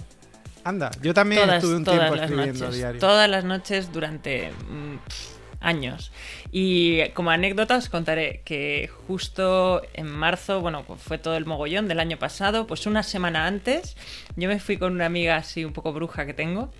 Anda, 0.63 0.91
yo 1.01 1.13
también 1.13 1.41
Todas, 1.41 1.55
estuve 1.57 1.75
un 1.77 1.83
todas 1.83 1.99
tiempo 1.99 2.15
las 2.15 2.25
escribiendo 2.29 2.59
noches. 2.65 2.77
diario. 2.77 2.99
Todas 2.99 3.29
las 3.29 3.43
noches 3.43 3.91
durante 3.91 4.51
mm, 4.51 5.30
años. 5.61 6.11
Y 6.51 7.07
como 7.09 7.31
anécdota 7.31 7.77
os 7.77 7.87
contaré 7.87 8.41
que 8.43 8.89
justo 9.07 9.81
en 9.93 10.07
marzo, 10.07 10.59
bueno, 10.59 10.83
fue 10.97 11.17
todo 11.17 11.37
el 11.37 11.45
mogollón 11.45 11.87
del 11.87 11.99
año 11.99 12.17
pasado, 12.17 12.67
pues 12.67 12.85
una 12.85 13.03
semana 13.03 13.45
antes, 13.45 13.95
yo 14.35 14.49
me 14.49 14.59
fui 14.59 14.77
con 14.77 14.93
una 14.93 15.05
amiga 15.05 15.37
así 15.37 15.63
un 15.63 15.73
poco 15.73 15.93
bruja 15.93 16.25
que 16.25 16.33
tengo 16.33 16.71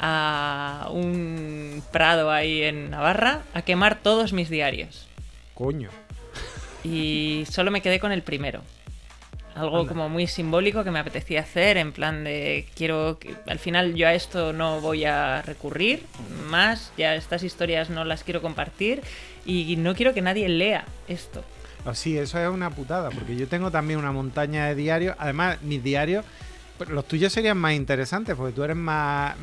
a 0.00 0.88
un 0.92 1.82
prado 1.92 2.30
ahí 2.30 2.62
en 2.62 2.90
Navarra 2.90 3.42
a 3.54 3.62
quemar 3.62 4.00
todos 4.00 4.32
mis 4.32 4.48
diarios. 4.48 5.08
Coño. 5.54 5.90
Y 6.84 7.44
solo 7.50 7.70
me 7.70 7.82
quedé 7.82 7.98
con 7.98 8.12
el 8.12 8.22
primero. 8.22 8.62
Algo 9.58 9.80
Anda. 9.80 9.88
como 9.88 10.08
muy 10.08 10.26
simbólico 10.26 10.84
que 10.84 10.90
me 10.90 10.98
apetecía 11.00 11.40
hacer, 11.40 11.76
en 11.76 11.92
plan 11.92 12.24
de 12.24 12.66
quiero 12.76 13.18
que 13.18 13.34
al 13.46 13.58
final 13.58 13.94
yo 13.94 14.06
a 14.06 14.14
esto 14.14 14.52
no 14.52 14.80
voy 14.80 15.04
a 15.04 15.42
recurrir 15.42 16.04
más, 16.48 16.92
ya 16.96 17.14
estas 17.14 17.42
historias 17.42 17.90
no 17.90 18.04
las 18.04 18.24
quiero 18.24 18.40
compartir 18.40 19.02
y 19.44 19.76
no 19.76 19.94
quiero 19.94 20.14
que 20.14 20.22
nadie 20.22 20.48
lea 20.48 20.84
esto. 21.08 21.42
Oh, 21.84 21.94
sí, 21.94 22.18
eso 22.18 22.38
es 22.38 22.48
una 22.48 22.70
putada, 22.70 23.10
porque 23.10 23.36
yo 23.36 23.48
tengo 23.48 23.70
también 23.70 23.98
una 23.98 24.12
montaña 24.12 24.66
de 24.66 24.74
diarios. 24.74 25.16
Además, 25.18 25.62
mis 25.62 25.82
diarios, 25.82 26.24
pues, 26.76 26.90
los 26.90 27.06
tuyos 27.06 27.32
serían 27.32 27.56
más 27.56 27.72
interesantes, 27.74 28.36
porque 28.36 28.52
tú 28.52 28.62
eres 28.62 28.76
más. 28.76 29.34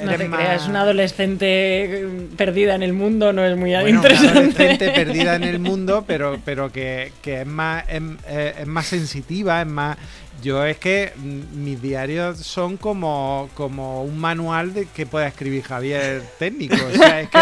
Mm, 0.00 0.04
No 0.04 0.10
eres 0.10 0.20
te 0.22 0.28
más- 0.28 0.40
creas, 0.40 0.68
una 0.68 0.80
adolescente 0.82 1.46
eh, 1.84 2.28
perdida 2.36 2.74
en 2.74 2.82
el 2.82 2.92
mundo 2.92 3.32
no 3.32 3.44
es 3.44 3.56
muy 3.56 3.70
Bueno, 3.70 3.88
una 3.88 3.90
interesante. 3.96 4.30
adolescente 4.38 4.90
perdida 4.90 5.34
en 5.36 5.44
el 5.44 5.58
mundo, 5.58 6.04
pero, 6.06 6.38
pero 6.44 6.70
que, 6.72 7.12
que 7.22 7.40
es 7.42 7.46
más 7.46 7.84
es, 7.88 8.02
eh, 8.28 8.54
es 8.60 8.66
más 8.66 8.86
sensitiva, 8.86 9.60
es 9.60 9.66
más. 9.66 9.96
Yo 10.42 10.62
es 10.66 10.76
que 10.76 11.12
mm, 11.16 11.64
mis 11.64 11.80
diarios 11.80 12.36
son 12.38 12.76
como, 12.76 13.48
como 13.54 14.04
un 14.04 14.18
manual 14.18 14.74
de 14.74 14.86
que 14.86 15.06
pueda 15.06 15.26
escribir 15.26 15.62
Javier 15.62 16.22
técnico. 16.38 16.76
O 16.76 16.90
sea, 16.94 17.22
es 17.22 17.30
que 17.30 17.38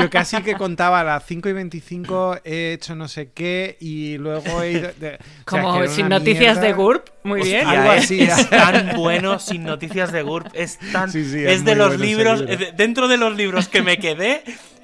yo 0.00 0.10
casi 0.10 0.42
que 0.42 0.54
contaba 0.54 1.00
a 1.00 1.04
las 1.04 1.24
5 1.24 1.48
y 1.48 1.52
25 1.52 2.38
he 2.44 2.72
hecho 2.72 2.96
no 2.96 3.06
sé 3.06 3.28
qué 3.32 3.76
y 3.78 4.18
luego 4.18 4.60
he 4.60 4.72
ido. 4.72 4.90
de- 4.98 5.14
o 5.14 5.50
sea, 5.50 5.62
Como 5.62 5.86
sin 5.86 6.06
una 6.06 6.18
noticias 6.18 6.60
de. 6.60 6.72
GURP, 6.72 7.06
muy 7.24 7.40
Hostia, 7.42 7.58
bien. 7.64 7.68
Algo 7.68 7.90
así. 7.92 8.20
es 8.22 8.50
tan 8.50 8.96
bueno 8.96 9.38
sin 9.38 9.64
noticias 9.64 10.12
de 10.12 10.22
GURP. 10.22 10.48
Es 10.54 10.78
tan. 10.92 11.10
Sí, 11.10 11.24
sí, 11.24 11.38
es, 11.44 11.52
es 11.52 11.64
de 11.64 11.74
los 11.76 11.98
libros. 11.98 12.40
libro. 12.40 12.56
de- 12.56 12.72
dentro 12.72 13.08
de 13.08 13.16
los 13.16 13.36
libros 13.36 13.68
que 13.68 13.82
me 13.82 13.98
quedé. 13.98 14.42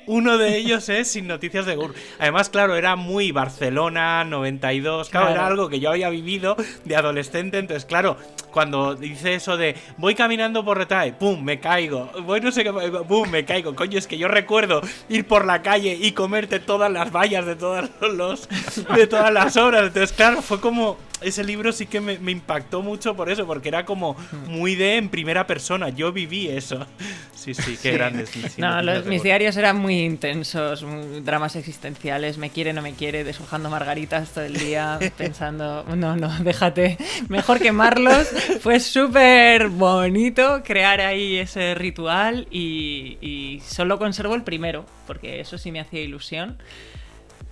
Uno 0.09 0.39
de 0.39 0.57
ellos 0.57 0.89
es 0.89 1.09
Sin 1.11 1.27
Noticias 1.27 1.67
de 1.67 1.77
GURP. 1.77 1.95
Además, 2.19 2.49
claro, 2.49 2.75
era 2.77 2.97
muy 2.97 3.31
Barcelona, 3.31 4.25
92. 4.25 5.11
Claro, 5.11 5.27
Claro. 5.27 5.41
era 5.41 5.47
algo 5.49 5.69
que 5.69 5.81
yo 5.81 5.91
había 5.91 6.09
vivido 6.09 6.57
de 6.85 6.97
adolescente. 6.97 7.59
Entonces, 7.59 7.85
claro, 7.85 8.17
cuando 8.51 8.95
dice 8.95 9.35
eso 9.35 9.57
de 9.59 9.77
voy 9.99 10.15
caminando 10.15 10.65
por 10.65 10.79
Retae, 10.79 11.13
pum, 11.13 11.43
me 11.43 11.61
caigo. 11.61 12.11
Voy 12.25 12.41
no 12.41 12.51
sé 12.51 12.65
qué, 12.65 12.73
pum, 12.73 13.29
me 13.29 13.45
caigo. 13.45 13.75
Coño, 13.77 13.99
es 13.99 14.07
que 14.07 14.17
yo 14.17 14.29
recuerdo 14.29 14.81
ir 15.11 15.27
por 15.27 15.45
la 15.45 15.61
calle 15.63 15.97
y 16.01 16.13
comerte 16.13 16.59
todas 16.59 16.91
las 16.91 17.13
vallas 17.13 17.45
de 17.45 17.57
todas 17.57 17.91
los 18.01 18.49
de 18.95 19.07
todas 19.07 19.33
las 19.33 19.57
obras. 19.59 19.83
Entonces, 19.89 20.13
claro, 20.17 20.41
fue 20.41 20.59
como 20.61 20.97
ese 21.21 21.43
libro 21.43 21.73
sí 21.73 21.87
que 21.87 22.01
me, 22.01 22.17
me 22.21 22.31
impactó 22.31 22.81
mucho 22.81 23.15
por 23.17 23.29
eso, 23.29 23.45
porque 23.45 23.69
era 23.69 23.85
como 23.85 24.17
muy 24.47 24.77
de 24.77 24.97
en 24.97 25.09
primera 25.09 25.47
persona. 25.47 25.89
Yo 25.91 26.13
viví 26.13 26.49
eso. 26.49 26.87
Sí, 27.35 27.55
sí, 27.55 27.77
qué 27.83 27.93
grandes. 27.93 28.29
sí, 28.31 28.41
No, 28.57 28.69
noticias 28.77 28.97
los- 28.99 29.07
mis 29.07 29.23
diarios 29.23 29.57
eran 29.57 29.77
muy 29.79 29.98
intensos, 30.05 30.83
muy- 30.83 31.21
dramas 31.21 31.57
existenciales, 31.57 32.39
me 32.39 32.51
quiere, 32.51 32.73
no 32.73 32.83
me 32.83 32.95
quiere, 32.95 33.25
deshojando 33.25 33.71
margaritas 33.71 34.31
todo 34.31 34.45
el 34.45 34.55
día, 34.55 34.99
pensando, 35.17 35.85
no, 35.97 36.17
no, 36.17 36.29
déjate, 36.41 36.97
mejor 37.29 37.59
quemarlos. 37.61 38.29
Fue 38.61 38.81
súper 38.81 39.69
bonito 39.69 40.63
crear 40.65 41.01
ahí 41.01 41.37
ese 41.39 41.75
ritual 41.75 42.47
y, 42.51 43.19
y 43.21 43.61
solo 43.67 43.99
conservo 43.99 44.35
el 44.35 44.43
primero, 44.43 44.85
porque 45.07 45.41
eso 45.41 45.59
sí 45.59 45.73
me 45.73 45.81
hacía 45.81 46.01
ilusión, 46.01 46.59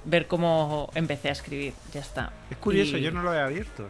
ver 0.04 0.26
cómo 0.26 0.90
empecé 0.94 1.28
a 1.30 1.32
escribir, 1.32 1.72
ya 1.92 2.00
está. 2.00 2.32
Es 2.50 2.56
curioso, 2.58 2.96
Y- 2.96 3.02
yo 3.02 3.10
no 3.10 3.22
lo 3.22 3.34
he 3.34 3.40
abierto. 3.40 3.88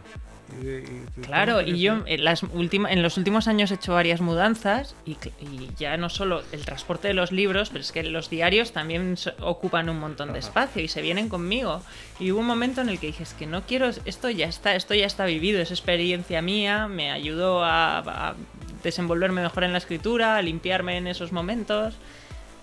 Claro, 1.25 1.61
y 1.61 1.79
yo 1.79 2.03
en, 2.05 2.23
las 2.23 2.43
última- 2.43 2.91
en 2.91 3.01
los 3.03 3.17
últimos 3.17 3.47
años 3.47 3.71
he 3.71 3.75
hecho 3.75 3.93
varias 3.93 4.21
mudanzas 4.21 4.95
y, 5.05 5.11
y 5.41 5.69
ya 5.77 5.97
no 5.97 6.09
solo 6.09 6.41
el 6.51 6.63
transporte 6.65 7.07
de 7.09 7.13
los 7.13 7.31
libros, 7.31 7.69
pero 7.69 7.81
es 7.81 7.91
que 7.91 8.03
los 8.03 8.29
diarios 8.29 8.71
también 8.71 9.17
so- 9.17 9.33
ocupan 9.41 9.89
un 9.89 9.99
montón 9.99 10.33
de 10.33 10.39
espacio 10.39 10.81
y 10.81 10.87
se 10.87 11.01
vienen 11.01 11.29
conmigo. 11.29 11.81
Y 12.19 12.31
hubo 12.31 12.39
un 12.39 12.47
momento 12.47 12.81
en 12.81 12.89
el 12.89 12.99
que 12.99 13.07
dije, 13.07 13.23
es 13.23 13.33
que 13.33 13.45
no 13.45 13.63
quiero, 13.63 13.89
esto 14.05 14.29
ya 14.29 14.47
está, 14.47 14.75
esto 14.75 14.93
ya 14.93 15.05
está 15.05 15.25
vivido, 15.25 15.61
es 15.61 15.71
experiencia 15.71 16.41
mía, 16.41 16.87
me 16.87 17.11
ayudó 17.11 17.63
a, 17.63 17.99
a 17.99 18.35
desenvolverme 18.83 19.41
mejor 19.41 19.63
en 19.65 19.71
la 19.73 19.77
escritura, 19.79 20.37
a 20.37 20.41
limpiarme 20.41 20.97
en 20.97 21.07
esos 21.07 21.31
momentos. 21.31 21.95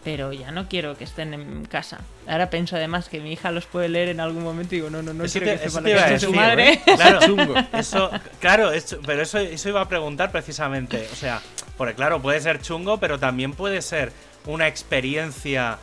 Pero 0.05 0.33
ya 0.35 0.51
no 0.51 0.69
quiero 0.69 0.97
que 0.99 1.05
estén 1.05 1.33
en 1.33 1.65
casa. 1.65 2.01
Ahora 2.29 2.51
pienso 2.51 2.77
además 2.77 3.09
que 3.09 3.21
mi 3.21 3.33
hija 3.33 3.51
los 3.51 3.65
puede 3.65 3.89
leer 3.89 4.09
en 4.11 4.21
algún 4.21 4.43
momento 4.45 4.75
y 4.75 4.79
digo, 4.79 4.91
no, 4.91 5.01
no, 5.03 5.15
no 5.15 5.25
Eso 5.25 5.39
quiero 5.39 5.55
te- 5.55 5.61
que 5.63 5.67
eso 5.69 5.81
sepan 5.83 6.09
que 6.13 6.21
su 6.21 6.33
madre. 6.35 6.73
¿eh? 6.75 6.83
Claro, 6.97 7.21
Chungo. 7.27 7.55
Eso, 7.73 8.11
claro, 8.39 8.71
eso- 8.73 8.99
pero 9.07 9.23
eso, 9.23 9.39
eso 9.39 9.69
iba 9.71 9.81
a 9.81 9.89
preguntar 9.89 10.31
precisamente. 10.31 11.09
O 11.11 11.17
sea, 11.17 11.41
porque 11.79 11.95
claro, 11.95 12.21
puede 12.21 12.41
ser 12.41 12.61
chungo, 12.61 12.99
pero 13.01 13.19
también 13.19 13.53
puede 13.55 13.81
ser 13.81 14.13
una 14.47 14.69
experiencia 14.69 15.79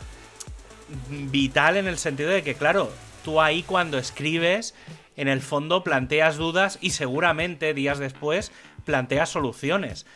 vital 1.08 1.76
en 1.76 1.86
el 1.88 1.98
sentido 1.98 2.30
de 2.30 2.42
que, 2.42 2.54
claro, 2.54 2.92
tú 3.24 3.40
ahí 3.40 3.62
cuando 3.62 3.98
escribes, 3.98 4.74
en 5.16 5.28
el 5.28 5.40
fondo 5.40 5.82
planteas 5.84 6.36
dudas 6.36 6.78
y 6.80 6.90
seguramente 6.90 7.74
días 7.74 7.98
después 7.98 8.52
planteas 8.84 9.28
soluciones. 9.30 10.06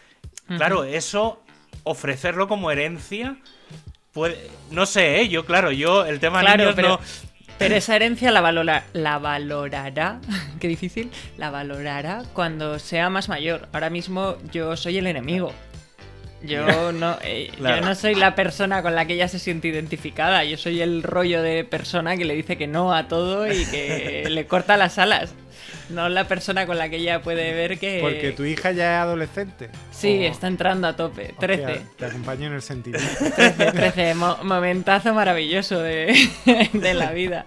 Claro, 0.49 0.85
eso, 0.85 1.43
ofrecerlo 1.83 2.47
como 2.47 2.71
herencia, 2.71 3.37
puede. 4.17 4.51
No 4.73 4.85
sé, 4.87 5.21
¿eh? 5.21 5.29
Yo, 5.29 5.45
claro, 5.47 5.71
yo, 5.71 6.05
el 6.05 6.19
tema 6.19 6.41
Claro, 6.41 6.57
niños 6.65 6.75
pero, 6.75 6.89
no. 6.89 7.01
pero 7.57 7.77
esa 7.77 7.95
herencia 7.95 8.33
la, 8.33 8.41
valora- 8.41 8.83
la 8.95 9.19
valorará, 9.19 10.21
qué 10.61 10.67
difícil, 10.67 11.11
la 11.39 11.51
valorará 11.51 12.25
cuando 12.33 12.81
sea 12.81 13.09
más 13.11 13.29
mayor. 13.29 13.69
Ahora 13.73 13.91
mismo 13.91 14.37
yo 14.51 14.77
soy 14.77 14.99
el 14.99 15.07
enemigo. 15.07 15.53
Yo 16.43 16.91
no, 16.93 17.17
eh, 17.23 17.51
Claro. 17.57 17.81
yo 17.81 17.87
no 17.87 17.95
soy 17.95 18.15
la 18.17 18.35
persona 18.35 18.83
con 18.83 18.95
la 18.97 19.07
que 19.07 19.15
ella 19.15 19.29
se 19.29 19.39
siente 19.39 19.69
identificada. 19.69 20.43
Yo 20.45 20.57
soy 20.57 20.81
el 20.83 21.03
rollo 21.05 21.43
de 21.43 21.63
persona 21.65 22.17
que 22.17 22.25
le 22.25 22.35
dice 22.35 22.57
que 22.59 22.67
no 22.67 22.93
a 22.95 23.07
todo 23.09 23.47
y 23.51 23.65
que 23.67 24.25
le 24.31 24.47
corta 24.47 24.77
las 24.77 24.99
alas. 24.99 25.33
No 25.91 26.09
la 26.09 26.27
persona 26.27 26.67
con 26.67 26.79
la 26.79 26.89
que 26.89 26.97
ella 26.97 27.23
puede 27.23 27.53
ver 27.55 27.79
que... 27.79 28.01
Porque 28.01 28.33
tu 28.33 28.45
hija 28.45 28.73
ya 28.73 28.97
es 28.97 29.03
adolescente. 29.03 29.71
Sí, 29.93 30.19
O- 30.27 30.31
está 30.31 30.49
entrando 30.49 30.89
a 30.89 30.97
tope. 30.97 31.35
13. 31.39 31.65
Hostia, 31.65 31.83
te 31.97 32.07
acompaño 32.07 32.47
en 32.49 32.53
el 32.55 32.63
sentimiento. 32.63 33.09
13, 33.37 33.73
13, 33.73 34.15
mo- 34.15 34.39
momentazo 34.43 35.15
maravilloso 35.15 35.79
de, 35.81 36.17
de 36.73 36.95
la 36.95 37.13
vida. 37.13 37.47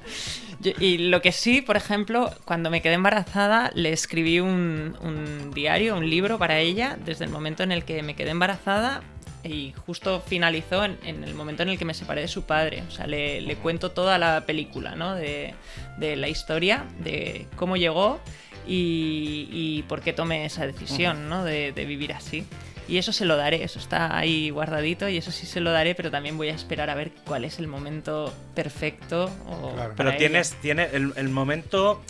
Yo- 0.62 0.72
y 0.80 0.98
lo 0.98 1.22
que 1.22 1.32
sí, 1.32 1.62
por 1.62 1.78
ejemplo, 1.78 2.32
cuando 2.46 2.70
me 2.70 2.82
quedé 2.82 2.94
embarazada, 2.94 3.72
le 3.76 3.92
escribí 3.94 4.40
un, 4.40 4.96
un 5.02 5.52
diario, 5.54 5.96
un 5.98 6.10
libro 6.10 6.38
para 6.38 6.60
ella, 6.60 6.98
desde 7.06 7.26
el 7.26 7.32
momento 7.32 7.64
en 7.64 7.72
el 7.72 7.84
que 7.86 8.04
me 8.04 8.16
quedé 8.16 8.32
embarazada 8.32 9.02
y 9.44 9.74
justo 9.86 10.22
finalizó 10.26 10.84
en, 10.84 10.98
en 11.04 11.24
el 11.24 11.34
momento 11.34 11.64
en 11.64 11.70
el 11.70 11.78
que 11.78 11.86
me 11.86 11.94
separé 11.94 12.22
de 12.22 12.28
su 12.28 12.44
padre. 12.44 12.84
O 12.88 12.92
sea, 12.92 13.08
le, 13.08 13.42
le 13.42 13.56
cuento 13.56 13.92
toda 13.92 14.18
la 14.18 14.46
película, 14.46 14.96
¿no? 14.96 15.16
De, 15.16 15.54
de 15.98 16.16
la 16.16 16.28
historia, 16.28 16.86
de 17.00 17.48
cómo 17.56 17.78
llegó 17.78 18.20
y, 18.68 19.48
y 19.52 19.84
por 19.84 20.02
qué 20.02 20.14
tomé 20.14 20.46
esa 20.46 20.68
decisión, 20.68 21.30
¿no? 21.30 21.44
De, 21.44 21.72
de 21.72 21.86
vivir 21.86 22.14
así. 22.14 22.46
Y 22.88 22.98
eso 22.98 23.14
se 23.14 23.24
lo 23.24 23.38
daré, 23.38 23.64
eso 23.64 23.78
está 23.78 24.18
ahí 24.18 24.50
guardadito 24.50 25.08
y 25.08 25.18
eso 25.18 25.32
sí 25.32 25.46
se 25.46 25.62
lo 25.62 25.72
daré, 25.72 25.94
pero 25.94 26.10
también 26.10 26.38
voy 26.38 26.50
a 26.50 26.56
esperar 26.56 26.90
a 26.90 26.96
ver 26.96 27.12
cuál 27.24 27.46
es 27.46 27.60
el 27.60 27.68
momento 27.68 28.34
perfecto. 28.56 29.30
O 29.48 29.74
Claro. 29.74 29.94
Pero 29.96 30.16
tienes, 30.18 30.58
el, 30.64 31.14
el 31.16 31.30
momento. 31.30 32.02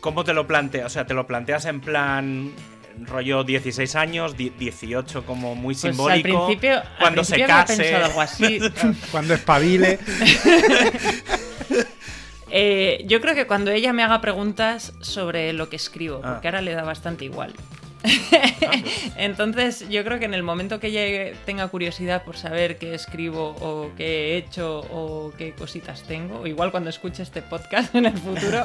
¿Cómo 0.00 0.24
te 0.24 0.32
lo 0.34 0.46
planteas? 0.46 0.86
O 0.86 0.88
sea, 0.88 1.06
¿te 1.06 1.14
lo 1.14 1.26
planteas 1.26 1.64
en 1.66 1.80
plan 1.80 2.52
rollo 3.06 3.44
16 3.44 3.94
años, 3.96 4.36
die- 4.36 4.52
18 4.58 5.24
como 5.24 5.54
muy 5.54 5.74
Pues 5.74 5.84
al 5.84 5.90
simbólico? 5.92 6.46
principio, 6.46 6.74
al 6.78 6.88
cuando 6.98 7.22
principio 7.22 7.46
se 7.46 7.52
había 7.52 7.66
case. 7.66 7.76
pensado 7.82 8.04
algo 8.06 8.20
así. 8.20 8.60
Cuando 9.10 9.34
espabile. 9.34 9.98
Eh, 12.52 13.04
yo 13.06 13.20
creo 13.20 13.36
que 13.36 13.46
cuando 13.46 13.70
ella 13.70 13.92
me 13.92 14.02
haga 14.02 14.20
preguntas 14.20 14.92
sobre 15.00 15.52
lo 15.52 15.68
que 15.68 15.76
escribo, 15.76 16.20
Ah. 16.24 16.32
porque 16.32 16.48
ahora 16.48 16.62
le 16.62 16.72
da 16.72 16.82
bastante 16.82 17.24
igual. 17.24 17.52
Entonces, 19.16 19.88
yo 19.88 20.04
creo 20.04 20.18
que 20.18 20.24
en 20.24 20.34
el 20.34 20.42
momento 20.42 20.80
que 20.80 20.88
ella 20.88 21.36
tenga 21.44 21.68
curiosidad 21.68 22.24
por 22.24 22.36
saber 22.36 22.78
qué 22.78 22.94
escribo 22.94 23.56
o 23.60 23.90
qué 23.96 24.04
he 24.04 24.36
hecho 24.36 24.80
o 24.90 25.32
qué 25.36 25.52
cositas 25.52 26.02
tengo, 26.04 26.40
o 26.40 26.46
igual 26.46 26.70
cuando 26.70 26.90
escuche 26.90 27.22
este 27.22 27.42
podcast 27.42 27.94
en 27.94 28.06
el 28.06 28.16
futuro, 28.16 28.62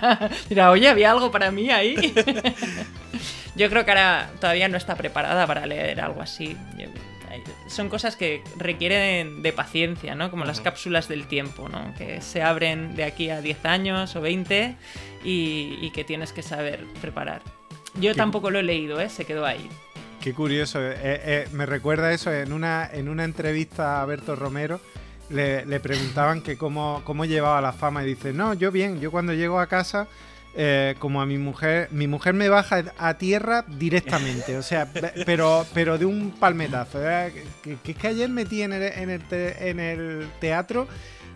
dirá, 0.48 0.70
oye, 0.70 0.88
había 0.88 1.10
algo 1.10 1.30
para 1.30 1.50
mí 1.50 1.70
ahí. 1.70 1.96
yo 3.56 3.68
creo 3.68 3.84
que 3.84 3.90
ahora 3.90 4.30
todavía 4.40 4.68
no 4.68 4.76
está 4.76 4.96
preparada 4.96 5.46
para 5.46 5.66
leer 5.66 6.00
algo 6.00 6.22
así. 6.22 6.56
Son 7.68 7.90
cosas 7.90 8.16
que 8.16 8.42
requieren 8.56 9.42
de 9.42 9.52
paciencia, 9.52 10.14
¿no? 10.14 10.30
Como 10.30 10.44
las 10.44 10.60
cápsulas 10.60 11.06
del 11.08 11.28
tiempo, 11.28 11.68
¿no? 11.68 11.94
Que 11.96 12.22
se 12.22 12.42
abren 12.42 12.96
de 12.96 13.04
aquí 13.04 13.28
a 13.28 13.42
10 13.42 13.64
años 13.66 14.16
o 14.16 14.22
20 14.22 14.74
y, 15.22 15.78
y 15.80 15.90
que 15.90 16.04
tienes 16.04 16.32
que 16.32 16.42
saber 16.42 16.84
preparar. 17.00 17.57
Yo 18.00 18.12
Qué- 18.12 18.16
tampoco 18.16 18.50
lo 18.50 18.58
he 18.58 18.62
leído, 18.62 19.00
¿eh? 19.00 19.08
Se 19.08 19.24
quedó 19.24 19.44
ahí. 19.46 19.68
Qué 20.20 20.34
curioso. 20.34 20.80
Eh, 20.82 20.94
eh, 21.02 21.48
me 21.52 21.64
recuerda 21.66 22.12
eso 22.12 22.32
en 22.32 22.52
una, 22.52 22.88
en 22.92 23.08
una 23.08 23.24
entrevista 23.24 24.02
a 24.02 24.06
Berto 24.06 24.34
Romero. 24.36 24.80
Le, 25.30 25.64
le 25.66 25.78
preguntaban 25.80 26.40
que 26.40 26.56
cómo, 26.56 27.02
cómo 27.04 27.24
llevaba 27.24 27.60
la 27.60 27.72
fama 27.72 28.02
y 28.02 28.06
dice, 28.06 28.32
no, 28.32 28.54
yo 28.54 28.72
bien, 28.72 28.98
yo 29.00 29.10
cuando 29.10 29.34
llego 29.34 29.60
a 29.60 29.66
casa 29.66 30.06
eh, 30.56 30.94
como 30.98 31.20
a 31.20 31.26
mi 31.26 31.36
mujer, 31.38 31.88
mi 31.92 32.06
mujer 32.08 32.32
me 32.34 32.48
baja 32.48 32.82
a 32.98 33.14
tierra 33.18 33.64
directamente, 33.68 34.56
o 34.56 34.62
sea, 34.62 34.90
pero, 35.26 35.66
pero 35.74 35.98
de 35.98 36.06
un 36.06 36.30
palmetazo. 36.32 36.98
Que, 37.62 37.76
es 37.90 37.96
que 37.96 38.08
ayer 38.08 38.28
metí 38.30 38.62
en 38.62 38.72
el, 38.72 38.82
en 38.84 39.10
el, 39.10 39.22
en 39.30 39.80
el 39.80 40.28
teatro 40.40 40.88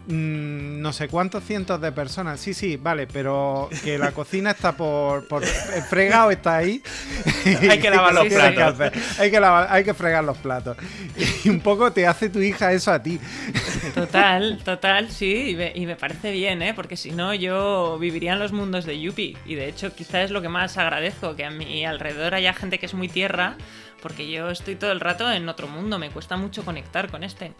Mm, 0.06 0.80
no 0.80 0.92
sé 0.92 1.08
cuántos 1.08 1.44
cientos 1.44 1.80
de 1.80 1.92
personas. 1.92 2.40
Sí, 2.40 2.54
sí, 2.54 2.76
vale, 2.76 3.06
pero 3.06 3.68
que 3.84 3.98
la 3.98 4.10
cocina 4.12 4.50
está 4.50 4.72
por, 4.72 5.28
por 5.28 5.44
el 5.44 5.82
fregado 5.82 6.30
está 6.30 6.56
ahí. 6.56 6.82
hay 7.44 7.78
que 7.78 7.90
lavar 7.90 8.14
los 8.14 8.26
platos. 8.32 8.92
hay, 9.18 9.30
que 9.30 9.38
hay 9.38 9.84
que 9.84 9.94
fregar 9.94 10.24
los 10.24 10.38
platos. 10.38 10.76
Y 11.44 11.48
un 11.48 11.60
poco 11.60 11.92
te 11.92 12.06
hace 12.06 12.30
tu 12.30 12.40
hija 12.40 12.72
eso 12.72 12.90
a 12.90 13.02
ti. 13.02 13.20
Total, 13.94 14.58
total, 14.64 15.10
sí, 15.10 15.56
y 15.74 15.86
me, 15.86 15.96
parece 15.96 16.32
bien, 16.32 16.62
¿eh? 16.62 16.74
Porque 16.74 16.96
si 16.96 17.12
no, 17.12 17.32
yo 17.34 17.96
viviría 18.00 18.32
en 18.32 18.40
los 18.40 18.52
mundos 18.52 18.84
de 18.84 19.00
Yuppie. 19.00 19.36
Y 19.46 19.54
de 19.54 19.68
hecho, 19.68 19.94
quizás 19.94 20.24
es 20.24 20.30
lo 20.30 20.42
que 20.42 20.48
más 20.48 20.78
agradezco, 20.78 21.36
que 21.36 21.44
a 21.44 21.50
mi 21.50 21.84
alrededor 21.84 22.34
haya 22.34 22.54
gente 22.54 22.78
que 22.78 22.86
es 22.86 22.94
muy 22.94 23.08
tierra 23.08 23.56
porque 24.02 24.30
yo 24.30 24.50
estoy 24.50 24.74
todo 24.74 24.92
el 24.92 25.00
rato 25.00 25.30
en 25.30 25.48
otro 25.48 25.68
mundo, 25.68 25.98
me 25.98 26.10
cuesta 26.10 26.36
mucho 26.36 26.64
conectar 26.64 27.10
con 27.10 27.22
este. 27.22 27.52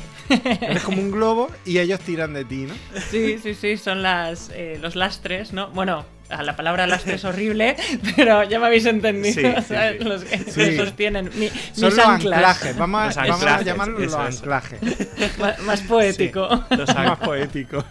Es 0.61 0.82
como 0.82 1.01
un 1.01 1.11
globo 1.11 1.51
y 1.64 1.78
ellos 1.78 2.01
tiran 2.01 2.34
de 2.34 2.45
ti, 2.45 2.66
¿no? 2.66 2.74
Sí, 3.11 3.38
sí, 3.43 3.55
sí, 3.55 3.76
son 3.76 4.03
las, 4.03 4.51
eh, 4.51 4.78
los 4.80 4.97
lastres, 4.97 5.53
¿no? 5.53 5.68
Bueno, 5.68 6.05
la 6.40 6.57
palabra 6.57 6.86
lastre 6.86 7.14
es 7.14 7.24
horrible, 7.24 7.76
pero 8.16 8.43
ya 8.45 8.59
me 8.59 8.66
habéis 8.66 8.86
entendido. 8.86 9.55
Los 10.01 10.24
que 10.24 10.76
sostienen 10.76 11.30
mi, 11.34 11.49
Son 11.49 11.90
mis 11.90 11.97
los 11.97 11.99
anclajes. 11.99 12.76
Vamos, 12.76 13.16
a, 13.16 13.26
vamos 13.26 13.45
a 13.45 13.62
llamarlos 13.62 14.01
los 14.01 14.14
anclajes. 14.14 14.80
Más, 15.66 15.80
poético. 15.82 16.49
más 16.70 17.18
poético. 17.18 17.84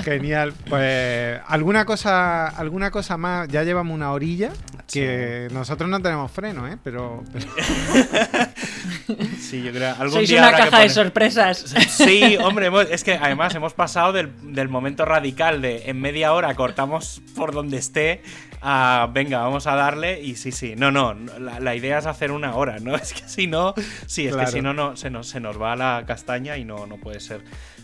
Genial. 0.00 0.52
Pues 0.68 1.40
alguna 1.46 1.84
cosa, 1.84 2.48
alguna 2.48 2.90
cosa 2.90 3.16
más. 3.16 3.48
Ya 3.48 3.62
llevamos 3.62 3.94
una 3.94 4.12
orilla. 4.12 4.50
Que 4.90 5.48
nosotros 5.52 5.88
no 5.88 6.02
tenemos 6.02 6.30
freno, 6.30 6.68
¿eh? 6.68 6.76
Pero. 6.82 7.22
sí, 9.40 9.62
yo 9.62 9.72
creo. 9.72 10.10
Sois 10.10 10.30
una 10.32 10.52
caja 10.52 10.80
de 10.80 10.90
sorpresas. 10.90 11.74
Sí, 11.88 12.36
hombre, 12.36 12.70
es 12.90 13.02
que 13.02 13.14
además 13.14 13.54
hemos 13.54 13.72
pasado 13.72 14.12
del, 14.12 14.68
momento 14.68 15.06
radical 15.06 15.62
de 15.62 15.84
en 15.86 16.00
media 16.00 16.34
hora 16.34 16.54
cortamos 16.54 17.22
por 17.34 17.52
donde 17.52 17.78
esté 17.78 18.22
a 18.60 19.08
venga, 19.12 19.38
vamos 19.38 19.66
a 19.66 19.76
darle. 19.76 20.20
Y 20.20 20.36
sí, 20.36 20.52
sí. 20.52 20.74
No, 20.76 20.90
no. 20.90 21.14
La, 21.14 21.74
idea 21.74 21.98
es 21.98 22.06
hacer 22.06 22.30
una 22.30 22.54
hora, 22.54 22.78
¿no? 22.78 22.94
Es 23.02 23.14
que 23.14 23.26
si 23.26 23.46
no. 23.46 23.74
Sí, 24.06 24.26
es 24.26 24.36
que 24.36 24.46
si 24.46 24.60
no, 24.60 24.74
no 24.74 24.96
se 24.96 25.08
nos, 25.08 25.26
se 25.26 25.40
nos 25.40 25.60
va 25.60 25.74
la 25.74 26.04
castaña 26.06 26.58
y 26.58 26.64
no, 26.64 26.86
no 26.86 26.98
puede 26.98 27.20
ser. 27.20 27.42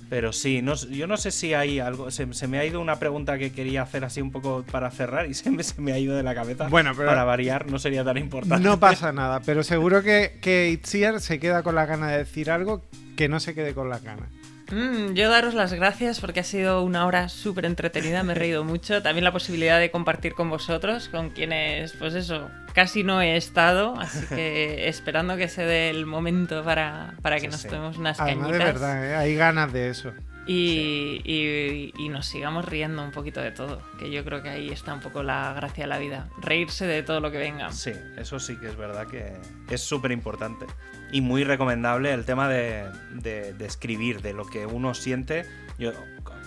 Pero 0.08 0.32
sí, 0.32 0.62
no, 0.62 0.74
yo 0.74 1.06
no 1.06 1.16
sé 1.16 1.30
si 1.30 1.52
hay 1.54 1.80
algo. 1.80 2.10
Se, 2.10 2.26
me 2.46 2.58
ha 2.58 2.64
ido 2.64 2.80
una 2.80 2.98
pregunta 2.98 3.36
que 3.36 3.52
quería 3.52 3.82
hacer 3.82 4.04
así 4.04 4.22
un 4.22 4.30
poco 4.30 4.64
para 4.70 4.90
cerrar 4.90 5.26
y 5.26 5.34
se 5.34 5.50
me, 5.50 5.62
se 5.62 5.80
me 5.80 5.92
ha 5.92 5.98
ido 5.98 6.16
de 6.16 6.22
la 6.22 6.34
cabeza. 6.34 6.68
Bueno, 6.68 6.92
pero. 6.96 7.08
Para 7.08 7.24
variar, 7.24 7.70
no 7.70 7.78
sería 7.78 8.04
tan 8.04 8.16
importante. 8.16 8.64
No 8.64 8.80
pasa 8.80 9.12
nada, 9.12 9.40
pero 9.44 9.62
seguro 9.62 10.02
que, 10.02 10.38
que 10.40 10.70
Itziar 10.70 11.20
se 11.20 11.38
queda 11.38 11.62
con 11.62 11.74
la 11.74 11.86
gana 11.86 12.10
de 12.10 12.18
decir 12.18 12.50
algo 12.50 12.82
que 13.16 13.28
no 13.28 13.40
se 13.40 13.54
quede 13.54 13.74
con 13.74 13.88
la 13.90 13.98
gana. 13.98 14.28
Mm, 14.70 15.14
yo 15.14 15.30
daros 15.30 15.54
las 15.54 15.72
gracias 15.72 16.20
porque 16.20 16.40
ha 16.40 16.44
sido 16.44 16.82
una 16.82 17.06
hora 17.06 17.28
súper 17.28 17.64
entretenida, 17.64 18.22
me 18.22 18.32
he 18.32 18.36
reído 18.36 18.64
mucho. 18.72 19.02
También 19.02 19.24
la 19.24 19.32
posibilidad 19.32 19.78
de 19.78 19.90
compartir 19.90 20.34
con 20.34 20.50
vosotros, 20.50 21.08
con 21.08 21.30
quienes, 21.30 21.92
pues 21.94 22.14
eso, 22.14 22.50
casi 22.74 23.02
no 23.04 23.20
he 23.22 23.36
estado, 23.36 23.98
así 23.98 24.26
que 24.26 24.88
esperando 24.88 25.36
que 25.36 25.48
se 25.48 25.62
dé 25.64 25.90
el 25.90 26.06
momento 26.06 26.62
para, 26.64 27.14
para 27.22 27.38
que 27.38 27.48
nos 27.48 27.62
tomemos 27.62 27.98
unas 27.98 28.20
Además, 28.20 28.52
de 28.52 28.58
verdad, 28.58 29.06
¿eh? 29.06 29.14
hay 29.16 29.34
ganas 29.34 29.72
de 29.72 29.88
eso. 29.88 30.12
Y, 30.50 31.92
y, 31.96 32.08
nos 32.08 32.24
sigamos 32.24 32.64
riendo 32.64 33.04
un 33.04 33.10
poquito 33.10 33.40
de 33.40 33.50
todo, 33.50 33.82
que 33.98 34.10
yo 34.10 34.24
creo 34.24 34.42
que 34.42 34.48
ahí 34.48 34.70
está 34.70 34.94
un 34.94 35.00
poco 35.00 35.22
la 35.22 35.52
gracia 35.52 35.84
de 35.84 35.88
la 35.88 35.98
vida, 35.98 36.30
reírse 36.40 36.86
de 36.86 37.02
todo 37.02 37.20
lo 37.20 37.30
que 37.30 37.36
venga. 37.36 37.70
Sí, 37.70 37.92
eso 38.16 38.40
sí 38.40 38.56
que 38.56 38.68
es 38.68 38.76
verdad 38.76 39.06
que 39.06 39.34
es 39.68 39.82
súper 39.82 40.10
importante 40.10 40.64
y 41.12 41.20
muy 41.20 41.44
recomendable 41.44 42.14
el 42.14 42.24
tema 42.24 42.48
de, 42.48 42.86
de, 43.12 43.52
de, 43.52 43.66
escribir, 43.66 44.22
de 44.22 44.32
lo 44.32 44.46
que 44.46 44.64
uno 44.64 44.94
siente. 44.94 45.44
Yo, 45.78 45.92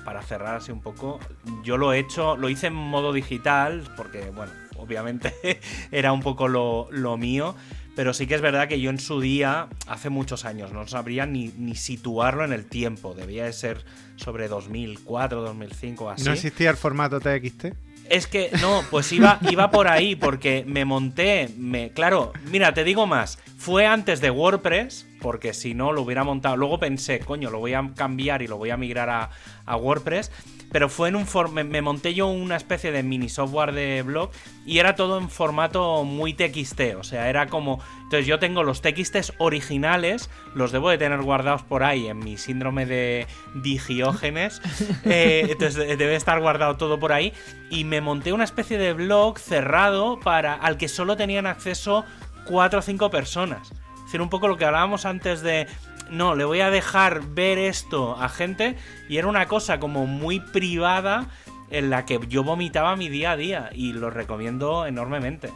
para 0.04 0.22
cerrar 0.22 0.56
así 0.56 0.72
un 0.72 0.82
poco, 0.82 1.20
yo 1.64 1.78
lo 1.78 1.94
he 1.94 2.00
hecho, 2.00 2.36
lo 2.38 2.50
hice 2.50 2.68
en 2.68 2.74
modo 2.74 3.14
digital, 3.14 3.84
porque, 3.96 4.32
bueno, 4.32 4.52
obviamente 4.78 5.34
era 5.92 6.12
un 6.12 6.22
poco 6.22 6.48
lo, 6.48 6.88
lo 6.92 7.18
mío. 7.18 7.56
Pero 7.96 8.14
sí 8.14 8.26
que 8.26 8.36
es 8.36 8.42
verdad 8.42 8.68
que 8.68 8.80
yo 8.80 8.90
en 8.90 9.00
su 9.00 9.20
día, 9.20 9.68
hace 9.88 10.10
muchos 10.10 10.46
años, 10.46 10.72
no 10.72 10.88
sabría 10.88 11.26
ni, 11.26 11.50
ni 11.58 11.76
situarlo 11.76 12.46
en 12.46 12.54
el 12.54 12.66
tiempo. 12.66 13.14
Debía 13.14 13.46
de 13.46 13.54
ser 13.54 13.84
sobre 14.16 14.48
2004, 14.48 15.42
2005, 15.42 16.10
así. 16.10 16.24
¿No 16.24 16.34
existía 16.34 16.70
el 16.70 16.78
formato 16.78 17.20
TXT? 17.20 17.66
Es 18.10 18.28
que 18.28 18.50
no, 18.62 18.84
pues 18.90 19.12
iba, 19.12 19.40
iba 19.50 19.72
por 19.72 19.88
ahí 19.88 20.16
porque 20.16 20.66
me 20.68 20.84
monté, 20.84 21.50
me, 21.58 21.92
claro, 21.92 22.34
mira, 22.50 22.74
te 22.74 22.84
digo 22.84 23.08
más, 23.08 23.40
fue 23.58 23.86
antes 23.86 24.20
de 24.20 24.32
WordPress, 24.32 25.08
porque 25.22 25.54
si 25.54 25.74
no 25.74 25.94
lo 25.94 26.02
hubiera 26.02 26.24
montado, 26.24 26.58
luego 26.58 26.78
pensé, 26.78 27.20
coño, 27.20 27.50
lo 27.50 27.60
voy 27.60 27.74
a 27.74 27.90
cambiar 27.96 28.42
y 28.42 28.48
lo 28.48 28.58
voy 28.58 28.70
a 28.70 28.76
migrar 28.76 29.10
a, 29.10 29.30
a 29.66 29.78
WordPress, 29.78 30.30
pero 30.72 30.90
fue 30.90 31.10
en 31.10 31.16
un 31.16 31.28
me, 31.54 31.64
me, 31.64 31.82
monté 31.82 32.14
yo 32.14 32.28
una 32.28 32.56
especie 32.56 32.92
de 32.92 33.04
mini 33.04 33.30
software 33.30 33.74
de 33.74 34.04
blog 34.04 34.32
y 34.66 34.80
era 34.80 34.96
todo 34.96 35.18
en 35.18 35.30
formato 35.30 36.04
muy 36.04 36.34
TXT, 36.34 36.96
o 36.98 37.04
sea, 37.04 37.30
era 37.30 37.48
como 37.48 37.80
entonces 38.04 38.26
yo 38.26 38.40
tengo 38.40 38.64
los 38.64 38.82
TXTs 38.82 39.34
originales, 39.38 40.30
los 40.54 40.72
debo 40.72 40.90
de 40.90 40.98
tener 40.98 41.22
guardados 41.22 41.64
por 41.64 41.84
ahí 41.84 42.08
en 42.08 42.20
mi 42.20 42.38
síndrome 42.38 42.86
de 42.86 43.28
digiógenes, 43.56 44.62
eh, 45.06 45.48
entonces 45.50 45.98
debe 45.98 46.16
estar 46.16 46.40
guardado 46.40 46.78
todo 46.78 47.00
por 47.00 47.14
ahí 47.14 47.34
y 47.70 47.84
me 47.84 48.02
monté 48.02 48.34
una 48.34 48.44
especie 48.44 48.78
de 48.78 48.94
blog 48.94 49.40
cerrado 49.40 50.20
para 50.20 50.54
al 50.54 50.78
que 50.78 50.88
solo 50.88 51.16
tenían 51.16 51.48
acceso 51.48 52.06
cuatro 52.46 52.80
o 52.80 52.82
cinco 52.82 53.10
personas. 53.10 53.72
Es 53.72 54.06
decir, 54.06 54.22
un 54.22 54.30
poco 54.30 54.50
lo 54.50 54.58
que 54.58 54.66
hablábamos 54.66 55.06
antes 55.06 55.42
de 55.42 55.68
no, 56.12 56.36
le 56.36 56.44
voy 56.44 56.62
a 56.62 56.70
dejar 56.70 57.22
ver 57.22 57.58
esto 57.58 58.16
a 58.22 58.30
gente 58.30 58.76
y 59.10 59.18
era 59.18 59.28
una 59.28 59.48
cosa 59.48 59.80
como 59.80 60.06
muy 60.06 60.40
privada 60.40 61.28
en 61.70 61.90
la 61.90 62.06
que 62.06 62.20
yo 62.28 62.44
vomitaba 62.44 62.96
mi 62.96 63.10
día 63.10 63.32
a 63.32 63.38
día 63.38 63.70
y 63.74 63.94
lo 63.94 64.10
recomiendo 64.10 64.86
enormemente. 64.86 65.50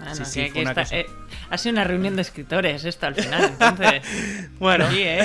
Ah, 0.00 0.14
sí, 0.14 0.24
sí, 0.24 0.40
eh, 0.90 1.06
ha 1.50 1.58
sido 1.58 1.74
una 1.74 1.84
reunión 1.84 2.16
de 2.16 2.22
escritores 2.22 2.84
esto 2.84 3.06
al 3.06 3.14
final, 3.14 3.44
entonces. 3.44 4.02
bueno, 4.58 4.86
¿eh? 4.90 5.22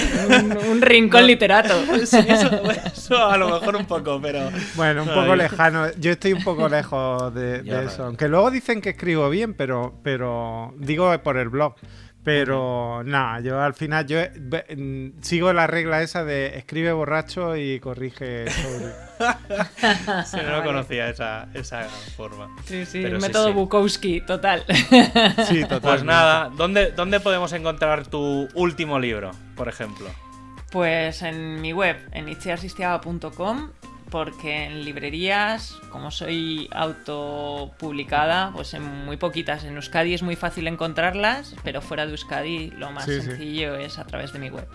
un, 0.70 0.82
rincón 0.82 1.26
literato. 1.26 1.74
eso, 2.02 3.26
a 3.26 3.38
lo 3.38 3.50
mejor 3.50 3.76
un 3.78 3.86
poco, 3.86 4.20
pero. 4.22 4.52
Bueno, 4.76 5.04
un 5.04 5.10
poco 5.10 5.36
lejano. 5.36 5.88
Yo 5.98 6.12
estoy 6.12 6.34
un 6.34 6.44
poco 6.44 6.68
lejos 6.68 7.34
de, 7.34 7.64
eso. 7.86 8.04
Aunque 8.04 8.28
luego 8.28 8.52
dicen 8.52 8.82
que 8.82 8.90
escribo 8.90 9.30
bien, 9.30 9.54
pero, 9.54 10.00
pero 10.04 10.74
digo 10.78 11.18
por 11.24 11.38
el 11.38 11.50
blog. 11.50 11.76
Pero 12.28 13.04
nada, 13.06 13.40
yo 13.40 13.62
al 13.62 13.74
final 13.74 14.06
yo 14.06 14.20
mm, 14.20 15.22
sigo 15.22 15.54
la 15.54 15.66
regla 15.66 16.02
esa 16.02 16.26
de 16.26 16.58
escribe 16.58 16.92
borracho 16.92 17.56
y 17.56 17.80
corrige 17.80 18.52
sobre. 18.52 18.92
sí, 20.26 20.38
no 20.46 20.62
conocía 20.62 21.08
esa, 21.08 21.48
esa, 21.54 21.86
forma. 22.18 22.54
Sí, 22.66 22.86
sí, 22.86 23.02
el 23.02 23.20
método 23.20 23.54
Bukowski, 23.54 24.20
total. 24.20 24.66
sí, 25.48 25.62
total. 25.70 25.80
Pues 25.80 26.04
nada, 26.04 26.52
¿dónde, 26.54 26.92
¿dónde 26.92 27.22
podemos 27.22 27.54
encontrar 27.54 28.08
tu 28.08 28.50
último 28.56 29.00
libro, 29.00 29.32
por 29.56 29.70
ejemplo? 29.70 30.10
Pues 30.70 31.22
en 31.22 31.62
mi 31.62 31.72
web, 31.72 31.96
en 32.12 32.28
itziarsistiaga.com 32.28 33.70
porque 34.10 34.66
en 34.66 34.86
librerías, 34.86 35.76
como 35.90 36.12
soy 36.12 36.70
autopublicada, 36.72 38.52
pues 38.54 38.74
en 38.74 38.84
muy 38.84 39.18
poquitas. 39.18 39.64
En 39.64 39.76
Euskadi 39.76 40.14
es 40.14 40.24
muy 40.24 40.36
fácil 40.36 40.68
encontrarlas, 40.68 41.56
pero 41.64 41.82
fuera 41.82 42.06
de 42.06 42.12
Euskadi 42.12 42.72
lo 42.72 42.92
más 42.92 43.06
sencillo 43.06 43.76
es 43.76 44.00
a 44.00 44.06
través 44.06 44.32
de 44.34 44.40
mi 44.40 44.50
web. 44.50 44.68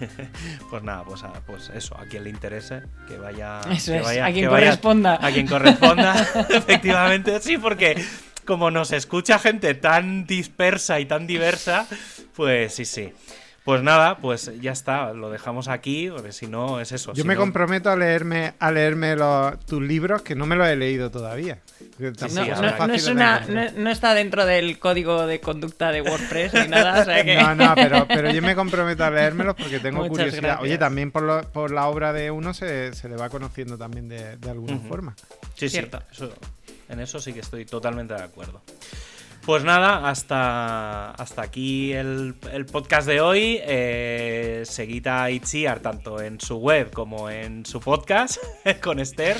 pues 0.70 0.82
nada, 0.82 1.04
pues, 1.04 1.22
pues, 1.46 1.70
eso, 1.74 1.96
a 1.98 2.04
quien 2.06 2.24
le 2.24 2.30
interese, 2.30 2.82
que 3.08 3.16
vaya... 3.16 3.60
Eso 3.70 3.94
es, 3.94 4.06
a 4.06 4.30
quien 4.32 4.48
corresponda. 4.48 5.18
a 5.20 5.30
quien 5.30 5.46
corresponda, 5.46 6.14
efectivamente, 6.50 7.40
sí, 7.40 7.58
porque 7.58 8.04
como 8.44 8.70
nos 8.70 8.92
escucha 8.92 9.38
gente 9.38 9.74
tan 9.74 10.26
dispersa 10.26 11.00
y 11.00 11.06
tan 11.06 11.26
diversa, 11.26 11.86
pues 12.34 12.74
sí, 12.74 12.84
sí. 12.84 13.12
Pues 13.64 13.82
nada, 13.82 14.18
pues 14.18 14.52
ya 14.60 14.72
está, 14.72 15.14
lo 15.14 15.30
dejamos 15.30 15.68
aquí, 15.68 16.10
porque 16.10 16.32
si 16.32 16.46
no 16.46 16.80
es 16.80 16.92
eso. 16.92 17.14
Yo 17.14 17.24
me 17.24 17.34
comprometo 17.34 17.90
a 17.90 17.96
leerme, 17.96 18.52
a 18.58 18.70
leerme 18.70 19.16
tus 19.66 19.80
libros, 19.80 20.20
que 20.20 20.34
no 20.34 20.44
me 20.44 20.54
los 20.54 20.68
he 20.68 20.76
leído 20.76 21.10
todavía. 21.10 21.60
no, 21.98 23.90
está 23.90 24.12
dentro 24.12 24.44
del 24.44 24.78
código 24.78 25.26
de 25.26 25.40
conducta 25.40 25.92
de 25.92 26.02
WordPress 26.02 26.52
ni 26.52 26.68
nada. 26.68 27.06
No, 27.24 27.54
no, 27.54 28.06
pero, 28.06 28.30
yo 28.30 28.42
me 28.42 28.54
comprometo 28.54 29.02
a 29.02 29.10
leérmelos 29.10 29.54
porque 29.54 29.80
tengo 29.80 30.06
curiosidad. 30.08 30.60
Oye, 30.60 30.76
también 30.76 31.10
por, 31.10 31.46
por, 31.46 31.70
la 31.70 31.86
obra 31.86 32.12
de 32.12 32.30
uno 32.30 32.52
se, 32.52 32.92
le 33.08 33.16
va 33.16 33.30
conociendo 33.30 33.78
también 33.78 34.10
de, 34.10 34.36
alguna 34.46 34.78
forma. 34.80 35.16
Sí, 35.54 35.70
Cierto. 35.70 36.02
sí, 36.12 36.28
en 36.90 37.00
eso 37.00 37.18
sí 37.18 37.32
que 37.32 37.40
estoy 37.40 37.64
totalmente 37.64 38.12
de 38.12 38.24
acuerdo. 38.24 38.60
Pues 39.46 39.62
nada, 39.62 40.08
hasta, 40.08 41.10
hasta 41.10 41.42
aquí 41.42 41.92
el, 41.92 42.34
el 42.50 42.64
podcast 42.64 43.06
de 43.06 43.20
hoy. 43.20 43.58
Eh, 43.62 44.62
seguid 44.64 45.06
a 45.06 45.30
Itziar 45.30 45.80
tanto 45.80 46.18
en 46.22 46.40
su 46.40 46.56
web 46.56 46.90
como 46.92 47.28
en 47.28 47.66
su 47.66 47.78
podcast 47.78 48.38
con 48.82 49.00
Esther. 49.00 49.36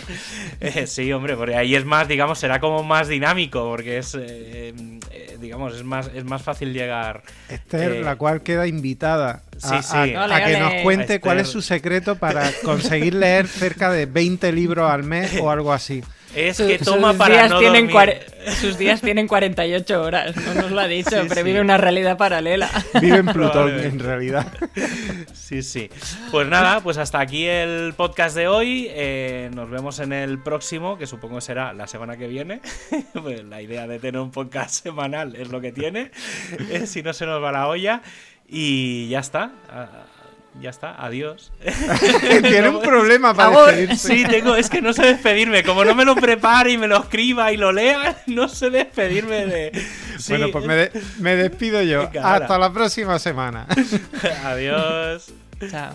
Eh, 0.61 0.87
sí, 0.87 1.11
hombre, 1.11 1.37
porque 1.37 1.57
ahí 1.57 1.75
es 1.75 1.87
más, 1.87 2.07
digamos, 2.07 2.39
será 2.39 2.61
como 2.61 2.83
más 2.83 3.09
dinámico, 3.09 3.65
porque 3.67 3.97
es, 3.97 4.15
eh, 4.15 4.75
eh, 5.11 5.39
digamos, 5.41 5.75
es 5.75 5.85
más, 5.85 6.11
es 6.15 6.25
más 6.25 6.43
fácil 6.43 6.75
llegar. 6.75 7.23
Esther, 7.49 7.93
eh, 7.93 8.03
la 8.03 8.17
cual 8.17 8.43
queda 8.43 8.67
invitada 8.67 9.41
Sí, 9.57 9.69
a, 9.75 9.83
sí. 9.83 9.97
a- 10.15 10.25
Ole, 10.25 10.35
a 10.35 10.45
que 10.45 10.57
ole. 10.57 10.61
nos 10.61 10.75
cuente 10.83 11.19
cuál 11.21 11.41
es 11.41 11.49
su 11.49 11.63
secreto 11.63 12.17
para 12.17 12.51
conseguir 12.63 13.15
leer 13.15 13.47
cerca 13.49 13.91
de 13.91 14.05
20 14.05 14.53
libros 14.53 14.91
al 14.91 15.03
mes 15.03 15.39
o 15.41 15.51
algo 15.51 15.73
así. 15.73 16.03
Es 16.35 16.59
que 16.59 16.79
toma 16.79 17.11
sus, 17.11 17.19
para 17.19 17.35
días 17.35 17.51
no 17.51 17.59
tienen 17.59 17.91
sus 18.61 18.77
días 18.79 19.01
tienen 19.01 19.27
48 19.27 20.03
horas, 20.03 20.37
no 20.37 20.55
nos 20.55 20.71
lo 20.71 20.81
ha 20.81 20.87
dicho, 20.87 21.11
Sí, 21.11 21.27
pero 21.29 21.37
sí. 21.37 21.43
vive 21.43 21.61
una 21.61 21.79
realidad 21.79 22.17
paralela. 22.17 22.69
Vive 23.01 23.19
en 23.19 23.27
Plutón, 23.27 23.79
en 23.79 23.99
realidad. 23.99 24.47
Sí, 25.33 25.63
sí. 25.63 25.91
Pues 26.31 26.49
nada, 26.49 26.81
pues 26.81 26.99
hasta 26.99 27.21
aquí 27.21 27.47
el 27.47 27.95
podcast 27.97 28.37
de 28.37 28.49
hoy. 28.49 28.89
Eh, 28.91 29.51
nos 29.55 29.71
vemos 29.71 29.99
en 30.01 30.13
el 30.13 30.39
próximo, 30.43 30.99
que 30.99 31.07
supongo 31.07 31.41
será 31.41 31.73
la 31.73 31.87
semana 31.87 32.17
que 32.17 32.27
viene. 32.29 32.61
Pues 33.15 33.45
la 33.45 33.63
idea 33.63 33.87
de 33.87 33.99
tener 33.99 34.21
un 34.21 34.31
podcast 34.31 34.83
semanal 34.83 35.37
es 35.37 35.49
lo 35.49 35.61
que 35.61 35.73
tiene. 35.73 36.11
Eh, 36.71 36.87
si 36.87 37.03
no 37.03 37.13
se 37.13 37.27
nos 37.27 37.43
va 37.43 37.53
la 37.53 37.69
olla. 37.69 38.03
Y 38.47 39.09
ya 39.09 39.21
está. 39.21 39.53
Ya 40.61 40.71
está. 40.71 40.95
Adiós. 41.05 41.51
Tiene 42.43 42.69
un 42.69 42.81
problema 42.81 43.35
para 43.35 43.67
despedirse. 43.73 44.09
Sí, 44.09 44.25
tengo, 44.25 44.55
es 44.55 44.71
que 44.71 44.81
no 44.81 44.93
sé 44.93 45.05
despedirme. 45.07 45.63
Como 45.65 45.85
no 45.85 45.95
me 45.95 46.05
lo 46.05 46.15
prepare 46.15 46.71
y 46.73 46.79
me 46.79 46.87
lo 46.87 46.99
escriba 46.99 47.51
y 47.53 47.57
lo 47.57 47.73
lea, 47.73 48.23
no 48.27 48.49
sé 48.49 48.71
despedirme 48.71 49.47
de. 49.47 49.73
Sí. 50.19 50.33
Bueno, 50.33 50.49
pues 50.53 50.65
me, 50.65 50.75
de- 50.77 50.93
me 51.19 51.35
despido 51.37 51.83
yo. 51.83 52.07
Venga, 52.09 52.33
Hasta 52.35 52.55
ahora. 52.55 52.59
la 52.69 52.73
próxima 52.73 53.19
semana. 53.19 53.67
Adiós. 54.45 55.33
Chao. 55.71 55.95